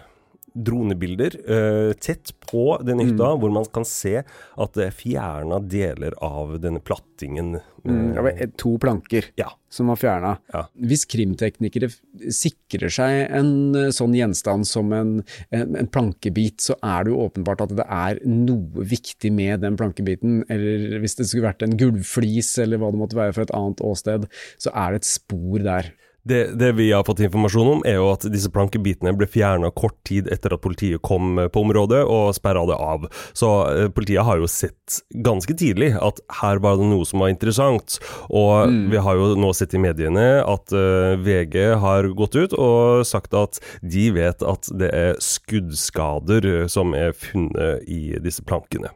dronebilder 0.55 1.37
uh, 1.49 1.93
tett 2.01 2.35
på 2.51 2.67
denne 2.85 3.07
hytta, 3.09 3.33
hvor 3.41 3.53
man 3.55 3.67
kan 3.73 3.87
se 3.88 4.19
at 4.23 4.75
det 4.77 4.88
er 4.88 4.97
fjerna 4.97 5.61
deler 5.65 6.17
av 6.23 6.59
denne 6.62 6.83
plattingen. 6.85 7.57
Mm, 7.83 8.12
det 8.15 8.23
var 8.23 8.33
Eh, 8.43 8.51
to 8.57 8.79
planker 8.79 9.25
Ja. 9.37 9.53
som 9.69 9.87
var 9.88 9.97
fjerna. 9.97 10.38
Hvis 10.77 11.05
krimteknikere 11.09 11.88
sikrer 12.31 12.93
seg 12.93 13.31
en 13.33 13.75
eh, 13.75 13.91
sånn 13.91 14.15
gjenstand 14.15 14.67
som 14.69 14.93
en, 14.93 15.25
en, 15.51 15.77
en 15.77 15.88
plankebit, 15.88 16.61
så 16.61 16.77
er 16.83 17.05
det 17.05 17.12
jo 17.12 17.23
åpenbart 17.25 17.65
at 17.65 17.75
det 17.77 17.87
er 17.88 18.21
noe 18.29 18.85
viktig 18.87 19.33
med 19.33 19.65
den 19.65 19.77
plankebiten. 19.81 20.45
Eller 20.53 21.01
hvis 21.03 21.17
det 21.19 21.27
skulle 21.29 21.49
vært 21.49 21.65
en 21.67 21.77
gulvflis 21.81 22.59
eller 22.62 22.79
hva 22.83 22.93
det 22.93 23.03
måtte 23.03 23.19
være 23.19 23.35
for 23.37 23.47
et 23.47 23.57
annet 23.57 23.83
åsted, 23.87 24.29
så 24.61 24.73
er 24.75 24.93
det 24.93 25.03
et 25.03 25.12
spor 25.12 25.65
der. 25.65 25.93
Det, 26.23 26.55
det 26.55 26.73
vi 26.79 26.93
har 26.93 27.03
fått 27.05 27.21
informasjon 27.25 27.69
om, 27.69 27.81
er 27.89 27.97
jo 27.99 28.13
at 28.13 28.29
disse 28.31 28.51
plankebitene 28.55 29.11
ble 29.19 29.27
fjerna 29.27 29.73
kort 29.75 29.97
tid 30.07 30.29
etter 30.31 30.55
at 30.55 30.63
politiet 30.63 31.03
kom 31.03 31.41
eh, 31.43 31.49
på 31.51 31.65
området 31.65 32.05
og 32.07 32.31
sperra 32.37 32.63
det 32.71 32.77
av. 32.79 33.09
Så 33.35 33.51
eh, 33.73 33.89
politiet 33.91 34.23
har 34.29 34.39
jo 34.39 34.51
sett 34.51 35.01
ganske 35.27 35.57
tidlig 35.59 35.93
at 35.99 36.23
her 36.43 36.63
var 36.63 36.79
det 36.79 36.87
noe 36.93 37.09
som 37.09 37.25
var 37.25 37.33
interessant. 37.33 37.99
Og 38.31 38.71
vi 38.93 39.03
har 39.03 39.19
jo 39.19 39.33
nå 39.35 39.51
sett 39.57 39.75
i 39.75 39.83
mediene 39.83 40.27
at 40.47 40.75
eh, 40.77 41.19
VG 41.19 41.59
har 41.83 42.11
gått 42.15 42.39
ut 42.39 42.55
og 42.55 43.03
sagt 43.09 43.35
at 43.35 43.59
de 43.83 44.11
vet 44.15 44.47
at 44.47 44.71
det 44.79 44.93
er 44.95 45.19
skuddskader 45.23 46.47
eh, 46.53 46.67
som 46.71 46.95
er 46.95 47.17
funnet 47.19 47.83
i 47.91 48.15
disse 48.23 48.47
plankene. 48.47 48.95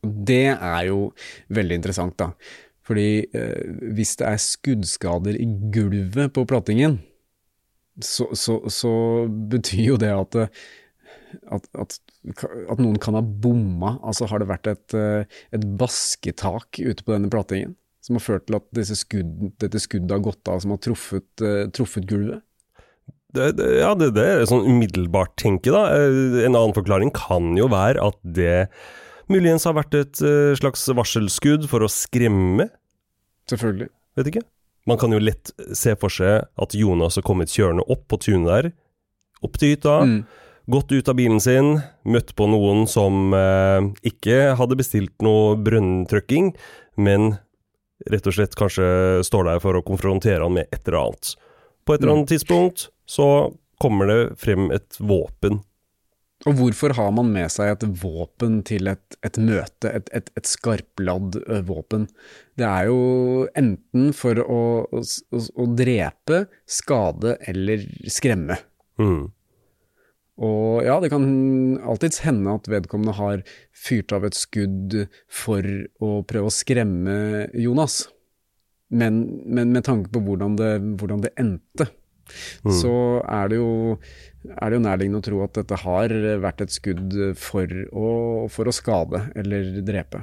Det 0.00 0.56
er 0.56 0.82
jo 0.88 1.10
veldig 1.52 1.76
interessant, 1.76 2.16
da. 2.16 2.30
Fordi 2.90 3.22
eh, 3.38 3.70
hvis 3.94 4.16
det 4.18 4.26
er 4.26 4.42
skuddskader 4.42 5.36
i 5.38 5.46
gulvet 5.70 6.32
på 6.34 6.42
plattingen, 6.50 6.98
så, 8.02 8.26
så, 8.34 8.56
så 8.66 8.92
betyr 9.52 9.82
jo 9.92 9.98
det 10.00 10.10
at, 10.10 10.38
at, 11.54 11.68
at, 11.78 11.98
at 12.66 12.80
noen 12.82 12.98
kan 13.02 13.14
ha 13.14 13.22
bomma. 13.22 13.94
Altså 14.02 14.26
har 14.30 14.42
det 14.42 14.48
vært 14.50 14.72
et, 14.72 14.96
eh, 14.98 15.42
et 15.54 15.66
basketak 15.78 16.80
ute 16.82 17.04
på 17.04 17.14
denne 17.14 17.30
plattingen 17.30 17.76
som 18.02 18.16
har 18.16 18.24
ført 18.24 18.48
til 18.48 18.56
at 18.58 18.92
skudd, 18.96 19.32
dette 19.60 19.82
skuddet 19.82 20.16
har 20.16 20.24
gått 20.24 20.50
av, 20.50 20.62
som 20.64 20.72
har 20.72 20.78
truffet, 20.80 21.28
uh, 21.44 21.66
truffet 21.76 22.06
gulvet? 22.08 22.40
Det, 23.36 23.50
det, 23.58 23.66
ja, 23.76 23.90
det, 23.94 24.08
det 24.16 24.24
er 24.24 24.46
sånn 24.48 24.64
umiddelbart 24.64 25.36
tenke, 25.38 25.68
da. 25.70 25.84
Eh, 25.94 26.40
en 26.46 26.56
annen 26.56 26.72
forklaring 26.74 27.12
kan 27.14 27.52
jo 27.60 27.68
være 27.70 28.00
at 28.02 28.16
det 28.24 28.70
muligens 29.30 29.68
har 29.68 29.76
vært 29.76 29.94
et 29.94 30.22
slags 30.58 30.88
varselskudd 30.96 31.68
for 31.70 31.84
å 31.84 31.92
skremme. 31.92 32.70
Selvfølgelig. 33.50 33.90
Vet 34.18 34.30
ikke. 34.32 34.44
Man 34.88 34.98
kan 35.00 35.12
jo 35.12 35.20
lett 35.20 35.52
se 35.76 35.94
for 36.00 36.12
seg 36.12 36.46
at 36.60 36.76
Jonas 36.76 37.18
har 37.18 37.26
kommet 37.26 37.52
kjørende 37.52 37.84
opp 37.92 38.06
på 38.10 38.18
tunet 38.24 38.48
der, 38.48 38.70
opp 39.44 39.58
til 39.60 39.74
hytta. 39.74 40.00
Mm. 40.08 40.22
Gått 40.70 40.92
ut 40.94 41.08
av 41.10 41.16
bilen 41.18 41.40
sin, 41.42 41.80
møtt 42.06 42.32
på 42.38 42.46
noen 42.46 42.84
som 42.88 43.34
eh, 43.34 43.90
ikke 44.06 44.54
hadde 44.58 44.78
bestilt 44.78 45.14
noe 45.24 45.56
brønntrykking, 45.58 46.52
men 47.00 47.34
rett 48.10 48.28
og 48.28 48.36
slett 48.36 48.54
kanskje 48.58 48.86
står 49.26 49.48
der 49.48 49.62
for 49.64 49.76
å 49.76 49.84
konfrontere 49.84 50.44
han 50.44 50.54
med 50.56 50.70
et 50.70 50.86
eller 50.86 51.00
annet. 51.02 51.32
På 51.84 51.94
et 51.94 52.04
eller 52.04 52.14
annet 52.14 52.28
mm. 52.28 52.32
tidspunkt 52.34 52.86
så 53.08 53.26
kommer 53.82 54.08
det 54.10 54.20
frem 54.40 54.70
et 54.74 55.00
våpen. 55.00 55.62
Og 56.48 56.56
hvorfor 56.56 56.94
har 56.96 57.10
man 57.12 57.28
med 57.34 57.50
seg 57.52 57.74
et 57.74 57.82
våpen 58.00 58.62
til 58.64 58.88
et, 58.88 59.16
et 59.26 59.36
møte, 59.36 59.90
et, 59.90 60.06
et, 60.16 60.30
et 60.40 60.48
skarpladd 60.48 61.36
våpen? 61.68 62.06
Det 62.56 62.64
er 62.64 62.88
jo 62.88 63.02
enten 63.60 64.14
for 64.16 64.40
å, 64.40 64.62
å, 64.88 65.02
å 65.36 65.66
drepe, 65.76 66.46
skade 66.64 67.36
eller 67.50 67.84
skremme. 68.08 68.56
Mm. 69.00 69.28
Og 70.40 70.80
ja, 70.86 70.96
det 71.02 71.10
kan 71.12 71.26
alltids 71.84 72.22
hende 72.24 72.56
at 72.56 72.68
vedkommende 72.72 73.18
har 73.18 73.44
fyrt 73.76 74.14
av 74.16 74.24
et 74.24 74.38
skudd 74.38 74.96
for 75.28 75.66
å 76.00 76.22
prøve 76.24 76.48
å 76.48 76.54
skremme 76.54 77.16
Jonas. 77.60 78.06
Men, 78.90 79.20
men 79.44 79.74
med 79.76 79.84
tanke 79.86 80.08
på 80.14 80.22
hvordan 80.24 80.56
det, 80.58 80.72
hvordan 80.98 81.20
det 81.26 81.34
endte, 81.38 81.90
mm. 82.64 82.72
så 82.80 82.94
er 83.28 83.52
det, 83.52 83.60
jo, 83.60 83.98
er 84.48 84.70
det 84.70 84.78
jo 84.78 84.82
nærliggende 84.84 85.20
å 85.20 85.24
tro 85.24 85.40
at 85.44 85.56
dette 85.58 85.78
har 85.82 86.14
vært 86.42 86.64
et 86.64 86.72
skudd 86.72 87.16
for 87.38 87.72
å, 87.92 88.10
for 88.52 88.70
å 88.70 88.74
skade 88.74 89.26
eller 89.38 89.72
drepe. 89.84 90.22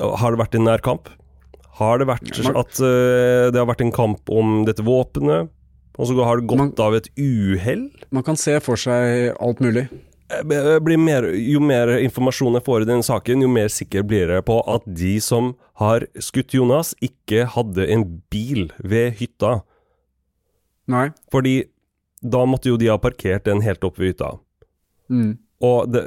Har 0.00 0.32
det 0.32 0.40
vært 0.40 0.56
en 0.56 0.66
nær 0.68 0.84
kamp? 0.84 1.10
Har 1.80 2.00
det 2.00 2.08
vært 2.10 2.28
at 2.50 2.80
uh, 2.82 3.48
det 3.52 3.56
har 3.56 3.68
vært 3.68 3.84
en 3.84 3.94
kamp 3.94 4.32
om 4.32 4.62
dette 4.68 4.84
våpenet? 4.84 5.52
Og 6.00 6.08
så 6.08 6.16
har 6.24 6.40
det 6.40 6.48
gått 6.48 6.60
man, 6.60 6.72
av 6.80 6.96
et 6.96 7.08
uhell. 7.20 7.88
Man 8.14 8.24
kan 8.24 8.38
se 8.40 8.54
for 8.64 8.80
seg 8.80 9.34
alt 9.36 9.60
mulig. 9.60 9.88
Mer, 10.46 11.26
jo 11.34 11.60
mer 11.64 11.90
informasjon 11.98 12.54
jeg 12.56 12.64
får 12.64 12.84
i 12.84 12.88
denne 12.88 13.04
saken, 13.04 13.42
jo 13.42 13.50
mer 13.50 13.72
sikker 13.72 14.04
blir 14.06 14.30
jeg 14.30 14.46
på 14.46 14.60
at 14.70 14.86
de 14.86 15.16
som 15.24 15.52
har 15.82 16.06
skutt 16.22 16.54
Jonas, 16.54 16.94
ikke 17.02 17.48
hadde 17.56 17.88
en 17.90 18.06
bil 18.32 18.70
ved 18.78 19.18
hytta. 19.18 19.58
Nei. 20.90 21.08
Fordi 21.34 21.64
da 22.20 22.44
måtte 22.48 22.72
jo 22.72 22.78
de 22.80 22.90
ha 22.92 22.98
parkert 23.00 23.46
den 23.48 23.62
helt 23.64 23.84
oppe 23.86 24.04
ved 24.04 24.14
hytta. 24.14 24.34
Mm. 25.10 25.38
Og 25.64 25.92
det, 25.92 26.02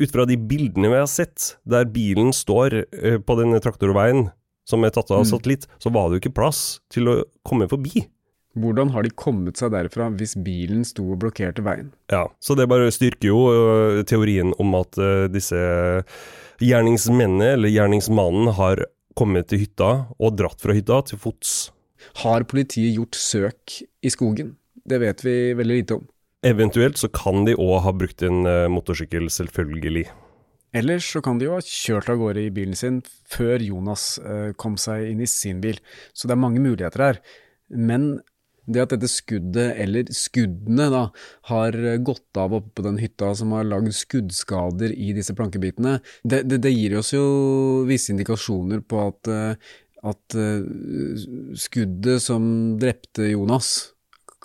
ut 0.00 0.10
fra 0.10 0.26
de 0.26 0.38
bildene 0.38 0.90
vi 0.90 0.98
har 0.98 1.08
sett, 1.10 1.54
der 1.68 1.86
bilen 1.90 2.32
står 2.34 2.80
uh, 2.82 3.18
på 3.22 3.38
denne 3.38 3.60
traktorveien 3.62 4.28
som 4.66 4.82
er 4.82 4.94
tatt 4.94 5.12
av 5.14 5.22
mm. 5.22 5.30
satellitt, 5.30 5.68
så 5.78 5.92
var 5.94 6.08
det 6.08 6.18
jo 6.18 6.24
ikke 6.24 6.38
plass 6.40 6.80
til 6.90 7.10
å 7.10 7.20
komme 7.46 7.68
forbi. 7.70 8.02
Hvordan 8.56 8.90
har 8.94 9.04
de 9.04 9.12
kommet 9.12 9.60
seg 9.60 9.74
derfra 9.74 10.08
hvis 10.16 10.34
bilen 10.42 10.80
sto 10.88 11.04
og 11.12 11.20
blokkerte 11.22 11.62
veien? 11.62 11.92
Ja, 12.10 12.24
så 12.40 12.56
det 12.58 12.66
bare 12.72 12.90
styrker 12.94 13.30
jo 13.30 13.40
uh, 13.52 14.02
teorien 14.08 14.54
om 14.62 14.74
at 14.78 14.98
uh, 14.98 15.28
disse 15.30 15.60
gjerningsmennene, 16.64 17.52
eller 17.54 17.70
gjerningsmannen, 17.70 18.54
har 18.56 18.86
kommet 19.16 19.50
til 19.52 19.62
hytta 19.64 19.90
og 20.16 20.38
dratt 20.40 20.60
fra 20.62 20.74
hytta 20.76 21.02
til 21.10 21.20
fots. 21.20 21.56
Har 22.24 22.46
politiet 22.48 22.96
gjort 22.96 23.18
søk 23.18 23.80
i 24.02 24.12
skogen? 24.12 24.56
Det 24.86 25.00
vet 25.02 25.24
vi 25.26 25.36
veldig 25.58 25.80
lite 25.80 25.98
om. 25.98 26.04
Eventuelt 26.46 27.00
så 27.00 27.10
kan 27.10 27.46
de 27.46 27.56
òg 27.58 27.80
ha 27.82 27.92
brukt 27.96 28.22
en 28.26 28.46
uh, 28.46 28.68
motorsykkel, 28.70 29.26
selvfølgelig. 29.32 30.06
Ellers 30.76 31.08
så 31.10 31.22
kan 31.24 31.40
de 31.40 31.48
jo 31.48 31.56
ha 31.56 31.64
kjørt 31.64 32.10
av 32.12 32.20
gårde 32.20 32.44
i 32.46 32.52
bilen 32.54 32.76
sin 32.76 33.00
før 33.32 33.62
Jonas 33.64 34.18
kom 34.60 34.74
seg 34.76 35.06
inn 35.08 35.22
i 35.24 35.28
sin 35.30 35.62
bil. 35.62 35.78
Så 36.12 36.28
det 36.28 36.34
er 36.34 36.42
mange 36.42 36.60
muligheter 36.60 37.00
her. 37.00 37.20
Men 37.72 38.18
det 38.66 38.82
at 38.82 38.92
dette 38.94 39.08
skuddet, 39.10 39.76
eller 39.78 40.10
skuddene, 40.14 40.88
da, 40.90 41.02
har 41.50 41.76
gått 42.04 42.40
av 42.40 42.56
oppe 42.58 42.74
på 42.76 42.86
den 42.86 42.98
hytta 43.00 43.32
som 43.38 43.54
har 43.54 43.66
lagd 43.66 43.94
skuddskader 43.94 44.92
i 44.92 45.12
disse 45.16 45.36
plankebitene, 45.38 46.00
det, 46.26 46.42
det, 46.50 46.60
det 46.66 46.74
gir 46.74 46.98
oss 47.00 47.12
jo 47.14 47.26
visse 47.88 48.12
indikasjoner 48.14 48.82
på 48.86 49.04
at, 49.04 49.30
eh, 49.30 49.76
at 50.06 50.38
eh, 50.38 50.64
skuddet 51.58 52.24
som 52.24 52.48
drepte 52.82 53.30
Jonas, 53.30 53.92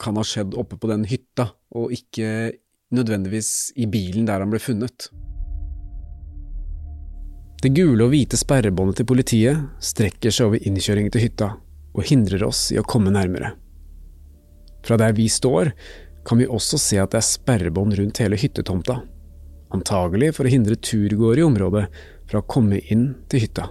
kan 0.01 0.17
ha 0.17 0.25
skjedd 0.25 0.57
oppe 0.57 0.79
på 0.81 0.89
den 0.89 1.05
hytta, 1.09 1.51
og 1.77 1.93
ikke 1.95 2.51
nødvendigvis 2.91 3.71
i 3.79 3.87
bilen 3.89 4.27
der 4.27 4.43
han 4.43 4.51
ble 4.51 4.59
funnet. 4.61 5.09
Det 7.61 7.69
gule 7.77 8.07
og 8.07 8.09
hvite 8.09 8.39
sperrebåndet 8.41 8.97
til 8.97 9.07
politiet 9.11 9.83
strekker 9.85 10.33
seg 10.33 10.49
over 10.49 10.63
innkjøringen 10.65 11.13
til 11.13 11.27
hytta 11.27 11.51
og 11.91 12.07
hindrer 12.09 12.47
oss 12.47 12.69
i 12.73 12.79
å 12.81 12.87
komme 12.87 13.13
nærmere. 13.13 13.53
Fra 14.81 14.97
der 14.97 15.13
vi 15.13 15.27
står, 15.29 15.69
kan 16.25 16.41
vi 16.41 16.49
også 16.49 16.79
se 16.81 16.97
at 17.01 17.13
det 17.13 17.21
er 17.21 17.27
sperrebånd 17.27 17.93
rundt 17.99 18.21
hele 18.23 18.39
hyttetomta, 18.39 19.01
antagelig 19.75 20.33
for 20.37 20.49
å 20.49 20.53
hindre 20.53 20.79
turgåere 20.81 21.43
i 21.43 21.45
området 21.45 21.85
fra 22.31 22.41
å 22.41 22.47
komme 22.49 22.81
inn 22.93 23.11
til 23.29 23.45
hytta. 23.45 23.69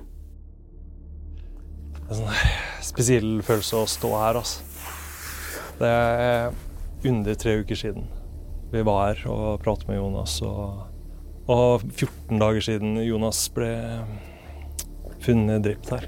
Det 1.98 2.06
er 2.06 2.14
en 2.14 2.22
sånn 2.22 2.84
spesiell 2.84 3.32
følelse 3.46 3.82
å 3.82 3.90
stå 3.90 4.14
her, 4.18 4.38
altså. 4.42 4.69
Det 5.80 5.88
er 5.88 6.50
under 7.08 7.36
tre 7.40 7.54
uker 7.62 7.78
siden 7.78 8.08
vi 8.70 8.82
var 8.86 9.08
her 9.08 9.22
og 9.32 9.62
pratet 9.64 9.88
med 9.88 9.96
Jonas, 9.98 10.36
og, 10.46 10.84
og 11.50 11.82
14 11.88 12.38
dager 12.38 12.62
siden 12.62 13.00
Jonas 13.02 13.40
ble 13.54 13.70
funnet 15.24 15.64
drept 15.64 15.90
her. 15.90 16.06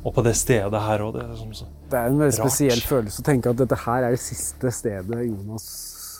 Og 0.00 0.14
på 0.16 0.24
det 0.24 0.34
stedet 0.36 0.82
her 0.84 1.04
òg. 1.04 1.14
Det, 1.16 1.24
liksom 1.30 1.54
det 1.90 1.98
er 1.98 2.08
en 2.08 2.20
veldig 2.20 2.36
rart. 2.38 2.50
spesiell 2.50 2.84
følelse 2.84 3.20
å 3.20 3.26
tenke 3.26 3.52
at 3.52 3.58
dette 3.60 3.80
her 3.82 4.06
er 4.06 4.14
det 4.16 4.22
siste 4.22 4.72
stedet 4.72 5.24
Jonas 5.26 5.66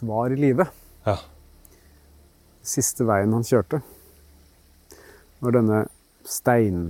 var 0.04 0.32
i 0.32 0.40
live. 0.40 0.66
Ja. 1.06 1.16
Siste 2.70 3.06
veien 3.08 3.32
han 3.36 3.46
kjørte. 3.46 3.82
Når 5.40 5.56
denne 5.56 5.84
stein... 6.28 6.82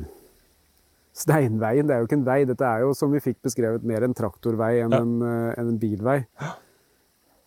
Steinveien, 1.20 1.88
det 1.88 1.96
er 1.96 2.02
jo 2.02 2.08
ikke 2.08 2.18
en 2.20 2.26
vei. 2.28 2.40
Dette 2.48 2.66
er 2.66 2.84
jo, 2.84 2.94
som 2.96 3.12
vi 3.12 3.22
fikk 3.22 3.40
beskrevet, 3.46 3.86
mer 3.86 4.06
en 4.06 4.16
traktorvei 4.16 4.76
enn, 4.84 4.94
ja. 4.94 5.02
en, 5.04 5.16
enn 5.54 5.72
en, 5.74 5.80
bilvei. 5.80 6.20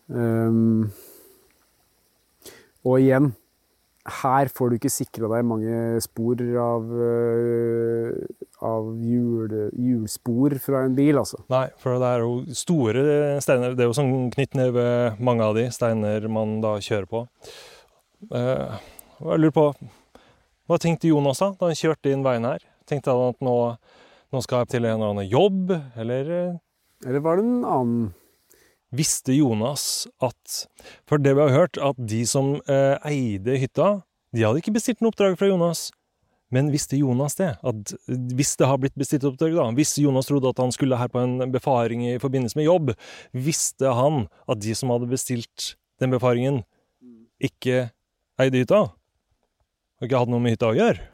Um, 0.08 0.90
og 2.84 3.00
igjen 3.00 3.32
her 4.04 4.50
får 4.52 4.68
du 4.68 4.76
ikke 4.76 4.92
sikra 4.92 5.30
deg 5.32 5.46
mange 5.48 6.00
spor 6.04 6.40
av, 6.60 6.90
uh, 6.92 8.10
av 8.68 8.90
hjul, 9.00 9.54
hjulspor 9.80 10.58
fra 10.60 10.82
en 10.84 10.96
bil, 10.98 11.16
altså. 11.22 11.40
Nei, 11.52 11.66
for 11.80 11.96
det 12.02 12.10
er 12.10 12.24
jo 12.26 12.34
store 12.58 13.06
steiner. 13.44 13.72
Det 13.72 13.86
er 13.86 13.88
jo 13.88 13.96
sånn 13.96 14.28
knyttneve, 14.34 14.86
mange 15.24 15.48
av 15.48 15.56
de 15.56 15.70
steiner 15.72 16.28
man 16.28 16.58
da 16.64 16.76
kjører 16.84 17.08
på. 17.08 17.24
Uh, 18.28 18.76
jeg 19.24 19.40
lurer 19.40 19.52
på 19.52 19.66
Hva 20.64 20.78
tenkte 20.80 21.10
Jonas 21.10 21.42
da 21.42 21.50
da 21.60 21.68
han 21.68 21.76
kjørte 21.76 22.12
inn 22.12 22.24
veien 22.24 22.46
her? 22.48 22.62
Tenkte 22.88 23.14
han 23.14 23.32
at 23.32 23.40
nå, 23.44 23.56
nå 24.34 24.44
skal 24.44 24.62
jeg 24.62 24.74
til 24.74 24.84
en 24.88 24.98
eller 24.98 25.14
annen 25.14 25.30
jobb, 25.30 25.72
eller 26.00 26.30
eh? 26.38 26.60
Eller 27.04 27.20
var 27.24 27.36
det 27.36 27.44
en 27.44 27.64
annen 27.68 28.12
Visste 28.94 29.34
Jonas 29.34 30.06
at 30.22 30.64
For 31.08 31.18
det 31.18 31.34
vi 31.34 31.42
har 31.42 31.54
hørt, 31.54 31.78
at 31.82 31.98
de 31.98 32.22
som 32.28 32.54
eh, 32.70 32.94
eide 33.10 33.58
hytta, 33.58 33.88
de 34.34 34.44
hadde 34.44 34.60
ikke 34.62 34.74
bestilt 34.76 35.02
noe 35.02 35.10
oppdrag 35.10 35.36
fra 35.38 35.48
Jonas. 35.50 35.88
Men 36.54 36.68
visste 36.70 36.98
Jonas 37.00 37.34
det? 37.38 37.48
At 37.66 37.94
hvis 38.06 38.52
det 38.60 38.68
har 38.70 38.78
blitt 38.78 38.94
bestilt 38.98 39.26
oppdrag, 39.26 39.56
da, 39.56 39.66
hvis 39.74 39.96
Jonas 39.98 40.28
trodde 40.30 40.52
at 40.52 40.60
han 40.62 40.74
skulle 40.74 40.98
her 41.00 41.10
på 41.10 41.22
en 41.22 41.50
befaring 41.54 42.04
i 42.06 42.18
forbindelse 42.22 42.58
med 42.60 42.68
jobb, 42.68 42.92
visste 43.34 43.90
han 43.98 44.28
at 44.46 44.62
de 44.62 44.76
som 44.78 44.92
hadde 44.94 45.10
bestilt 45.10 45.72
den 46.02 46.14
befaringen, 46.14 46.62
ikke 47.42 47.88
eide 48.38 48.62
hytta? 48.62 48.84
Og 49.98 50.06
ikke 50.06 50.22
hadde 50.22 50.34
noe 50.34 50.44
med 50.44 50.54
hytta 50.54 50.70
å 50.70 50.78
gjøre? 50.78 51.13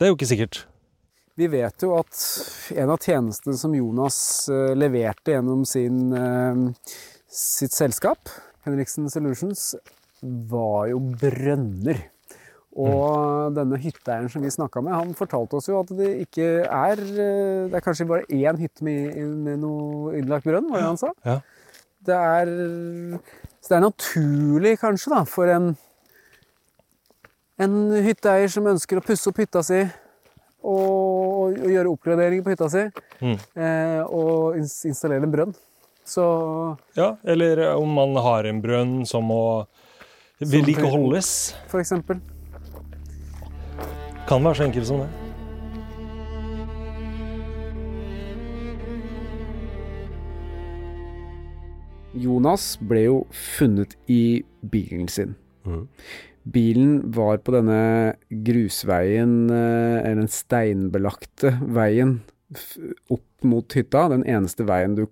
Det 0.00 0.06
er 0.06 0.14
jo 0.14 0.16
ikke 0.16 0.30
sikkert. 0.30 0.58
Vi 1.36 1.44
vet 1.52 1.82
jo 1.84 1.90
at 1.98 2.20
en 2.80 2.90
av 2.94 3.02
tjenestene 3.04 3.52
som 3.60 3.74
Jonas 3.76 4.16
eh, 4.48 4.70
leverte 4.72 5.34
gjennom 5.34 5.66
sin, 5.68 6.06
eh, 6.16 6.94
sitt 7.28 7.76
selskap, 7.76 8.32
Henriksen 8.64 9.10
Solutions, 9.12 9.74
var 10.24 10.88
jo 10.88 11.02
brønner. 11.20 12.00
Og 12.80 13.52
denne 13.52 13.76
hytteeieren 13.82 14.32
som 14.32 14.40
vi 14.40 14.54
snakka 14.54 14.80
med, 14.86 14.96
han 14.96 15.12
fortalte 15.18 15.60
oss 15.60 15.68
jo 15.68 15.82
at 15.82 15.92
det 15.98 16.08
ikke 16.22 16.48
er 16.64 17.00
eh, 17.04 17.68
Det 17.68 17.76
er 17.76 17.84
kanskje 17.84 18.08
bare 18.08 18.24
én 18.32 18.60
hytte 18.62 18.86
med, 18.86 19.20
med 19.44 19.60
noe 19.60 20.16
innlagt 20.16 20.48
brønn, 20.48 20.72
var 20.72 20.80
det 20.80 20.88
han 20.94 21.00
sa? 21.04 21.12
Ja. 21.28 21.36
Det 22.08 22.16
er 22.16 22.56
Så 23.60 23.68
det 23.68 23.76
er 23.82 23.84
naturlig, 23.84 24.78
kanskje, 24.80 25.12
da, 25.12 25.22
for 25.28 25.52
en 25.52 25.74
en 27.60 27.74
hytteeier 28.04 28.48
som 28.52 28.68
ønsker 28.70 29.00
å 29.00 29.04
pusse 29.04 29.28
opp 29.30 29.40
hytta 29.42 29.62
si 29.66 29.80
og, 30.60 31.56
og 31.56 31.56
gjøre 31.72 31.92
oppgraderinger 31.92 32.44
på 32.46 32.54
hytta 32.54 32.68
si, 32.72 32.86
Mm. 33.20 33.36
eh, 33.56 34.00
og 34.08 34.56
installere 34.60 35.22
en 35.24 35.32
brønn. 35.32 35.54
Så 36.04 36.24
Ja, 36.96 37.16
eller 37.24 37.74
om 37.76 37.88
man 37.94 38.16
har 38.16 38.44
en 38.48 38.60
brønn 38.62 39.06
som 39.06 39.24
må 39.28 39.66
vedlikeholdes. 40.40 41.54
for 41.68 41.80
eksempel. 41.80 42.20
Kan 44.26 44.42
være 44.44 44.54
så 44.56 44.64
enkelt 44.68 44.86
som 44.86 44.98
det. 45.04 45.08
Jonas 52.20 52.74
ble 52.82 53.04
jo 53.06 53.18
funnet 53.30 53.94
i 54.10 54.42
bilen 54.72 55.08
sin. 55.08 55.36
Mhm. 55.64 55.86
Bilen 56.50 57.12
var 57.14 57.40
på 57.44 57.54
denne 57.54 58.16
grusveien, 58.46 59.34
eh, 59.50 59.96
eller 60.02 60.22
den 60.24 60.32
steinbelagte 60.32 61.54
veien 61.70 62.20
opp 63.12 63.46
mot 63.46 63.76
hytta. 63.76 64.08
Den 64.10 64.24
eneste 64.26 64.66
veien 64.68 64.96
du 64.98 65.06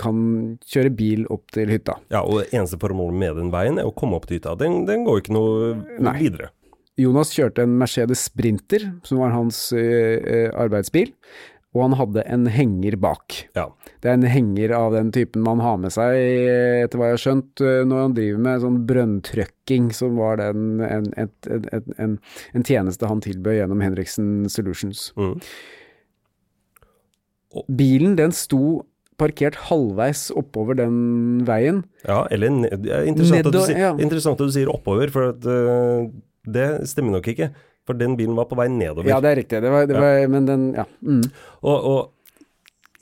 kan 0.00 0.16
kjøre 0.64 0.92
bil 0.96 1.26
opp 1.32 1.52
til 1.54 1.70
hytta. 1.72 1.98
Ja, 2.12 2.22
og 2.24 2.40
det 2.40 2.50
eneste 2.56 2.80
formålet 2.80 3.18
med 3.20 3.38
den 3.42 3.52
veien 3.52 3.78
er 3.80 3.88
å 3.88 3.94
komme 3.94 4.18
opp 4.18 4.26
til 4.28 4.40
hytta. 4.40 4.56
Den, 4.58 4.84
den 4.88 5.04
går 5.06 5.22
ikke 5.22 5.36
noe 5.36 5.72
Nei. 6.00 6.16
videre. 6.22 6.52
Jonas 7.00 7.30
kjørte 7.32 7.64
en 7.64 7.78
Mercedes 7.80 8.26
Sprinter, 8.28 8.84
som 9.06 9.22
var 9.22 9.32
hans 9.32 9.70
eh, 9.72 10.18
eh, 10.20 10.50
arbeidsbil, 10.60 11.14
og 11.72 11.82
han 11.86 11.96
hadde 11.96 12.22
en 12.28 12.46
henger 12.52 12.98
bak. 13.00 13.38
Ja. 13.56 13.70
Det 14.04 14.10
er 14.10 14.18
en 14.18 14.28
henger 14.28 14.74
av 14.76 14.92
den 14.92 15.12
typen 15.14 15.44
man 15.46 15.62
har 15.64 15.78
med 15.80 15.94
seg, 15.94 16.16
etter 16.84 17.00
hva 17.00 17.08
jeg 17.08 17.16
har 17.16 17.22
skjønt, 17.24 17.62
eh, 17.64 17.80
når 17.88 18.02
han 18.04 18.16
driver 18.18 18.42
med 18.46 18.64
sånn 18.64 18.80
brønntrøkking, 18.90 19.88
som 19.96 20.20
var 20.20 20.40
den, 20.42 20.82
en, 20.84 21.08
et, 21.20 21.34
et, 21.48 21.92
en, 21.96 22.18
en 22.52 22.66
tjeneste 22.68 23.08
han 23.08 23.24
tilbød 23.24 23.62
gjennom 23.62 23.84
Henriksen 23.84 24.32
Solutions. 24.52 25.08
Mm. 25.16 25.38
Bilen 27.72 28.16
den 28.20 28.36
sto 28.36 28.82
parkert 29.20 29.56
halvveis 29.68 30.28
oppover 30.36 30.76
den 30.76 31.42
veien. 31.48 31.82
Ja, 32.04 32.24
eller 32.32 32.52
ned, 32.52 32.86
er 32.88 33.08
interessant, 33.08 33.48
at 33.48 33.56
du, 33.56 33.64
ja. 33.78 33.92
interessant 33.96 34.40
at 34.40 34.50
du 34.50 34.54
sier 34.54 34.72
oppover, 34.72 35.12
for 35.14 35.32
at, 35.32 35.46
uh, 35.46 36.08
det 36.52 36.68
stemmer 36.90 37.16
nok 37.16 37.28
ikke. 37.32 37.52
For 37.86 37.98
den 37.98 38.16
bilen 38.16 38.36
var 38.38 38.46
på 38.50 38.56
vei 38.58 38.68
nedover. 38.70 39.08
Ja, 39.10 39.20
det 39.20 39.30
er 39.32 39.40
riktig, 39.42 39.62
det 39.64 39.70
var, 39.74 39.86
det 39.90 39.96
Ja. 39.96 40.00
var, 40.00 40.28
men 40.30 40.46
den, 40.46 40.68
ja. 40.78 40.84
Mm. 41.02 41.22
Og, 41.62 41.84
og 41.92 42.12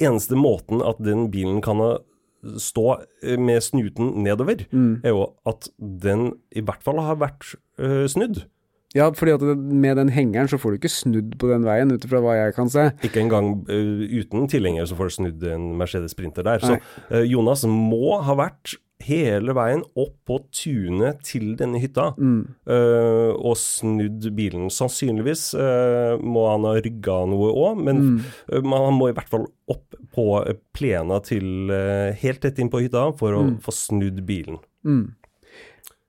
eneste 0.01 0.39
måten 0.41 0.81
at 0.83 0.97
den 1.05 1.27
bilen 1.31 1.61
kan 1.65 1.77
ha 1.85 1.99
stå 2.57 2.87
eh, 3.23 3.37
med 3.37 3.61
snuten 3.61 4.15
nedover, 4.25 4.63
Mm. 4.73 5.03
er 5.05 5.11
jo 5.13 5.27
at 5.47 5.69
den 5.79 6.33
i 6.57 6.63
hvert 6.65 6.83
fall 6.83 6.97
har 7.05 7.17
vært 7.21 7.55
øh, 7.79 8.07
snudd. 8.09 8.47
Ja, 8.95 9.11
fordi 9.15 9.31
at 9.37 9.43
med 9.59 9.97
den 10.01 10.09
hengeren 10.09 10.49
så 10.51 10.59
får 10.59 10.71
du 10.73 10.79
ikke 10.81 10.91
snudd 10.91 11.37
på 11.39 11.47
den 11.53 11.63
veien, 11.63 11.93
ut 11.93 12.03
ifra 12.05 12.19
hva 12.25 12.33
jeg 12.35 12.55
kan 12.57 12.69
se. 12.73 12.89
Ikke 13.07 13.21
engang 13.23 13.61
uh, 13.69 14.01
uten 14.19 14.49
tilhenger 14.51 14.89
så 14.91 14.97
får 14.99 15.05
du 15.05 15.15
snudd 15.15 15.45
en 15.47 15.69
Mercedes 15.79 16.11
Sprinter 16.11 16.43
der. 16.43 16.59
Så 16.59 16.75
uh, 17.13 17.21
Jonas 17.23 17.63
må 17.71 18.17
ha 18.27 18.35
vært 18.35 18.75
hele 19.07 19.55
veien 19.57 19.83
opp 19.97 20.17
på 20.29 20.39
tunet 20.53 21.23
til 21.27 21.55
denne 21.57 21.81
hytta 21.81 22.11
Mm. 22.19 22.43
uh, 22.69 23.33
og 23.39 23.57
snudd 23.57 24.29
bilen. 24.37 24.69
Sannsynligvis 24.71 25.55
uh, 25.55 26.19
må 26.23 26.47
han 26.51 26.65
ha 26.69 26.75
rygga 26.81 27.27
noe 27.31 27.53
òg, 27.53 27.83
men 27.85 27.97
Mm. 28.01 28.19
uh, 28.53 28.61
man- 28.63 28.95
må 28.99 29.09
i 29.11 29.13
hvert 29.17 29.29
fall 29.29 29.47
opp 29.69 29.95
på 30.15 30.27
plena 30.75 31.21
til 31.23 31.71
helt 32.21 32.41
tett 32.43 32.59
inn 32.59 32.69
på 32.69 32.81
hytta 32.83 33.13
for 33.17 33.33
å 33.33 33.43
Mm. 33.45 33.59
få 33.63 33.73
snudd 33.73 34.25
bilen. 34.27 34.59
Mm. 34.85 35.15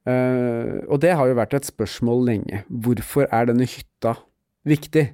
Eh, 0.07 0.81
og 0.89 0.99
det 1.03 1.11
har 1.17 1.27
jo 1.29 1.35
vært 1.37 1.53
et 1.53 1.67
spørsmål 1.69 2.23
lenge. 2.25 2.63
Hvorfor 2.71 3.27
er 3.31 3.45
denne 3.51 3.67
hytta 3.69 4.15
viktig? 4.65 5.11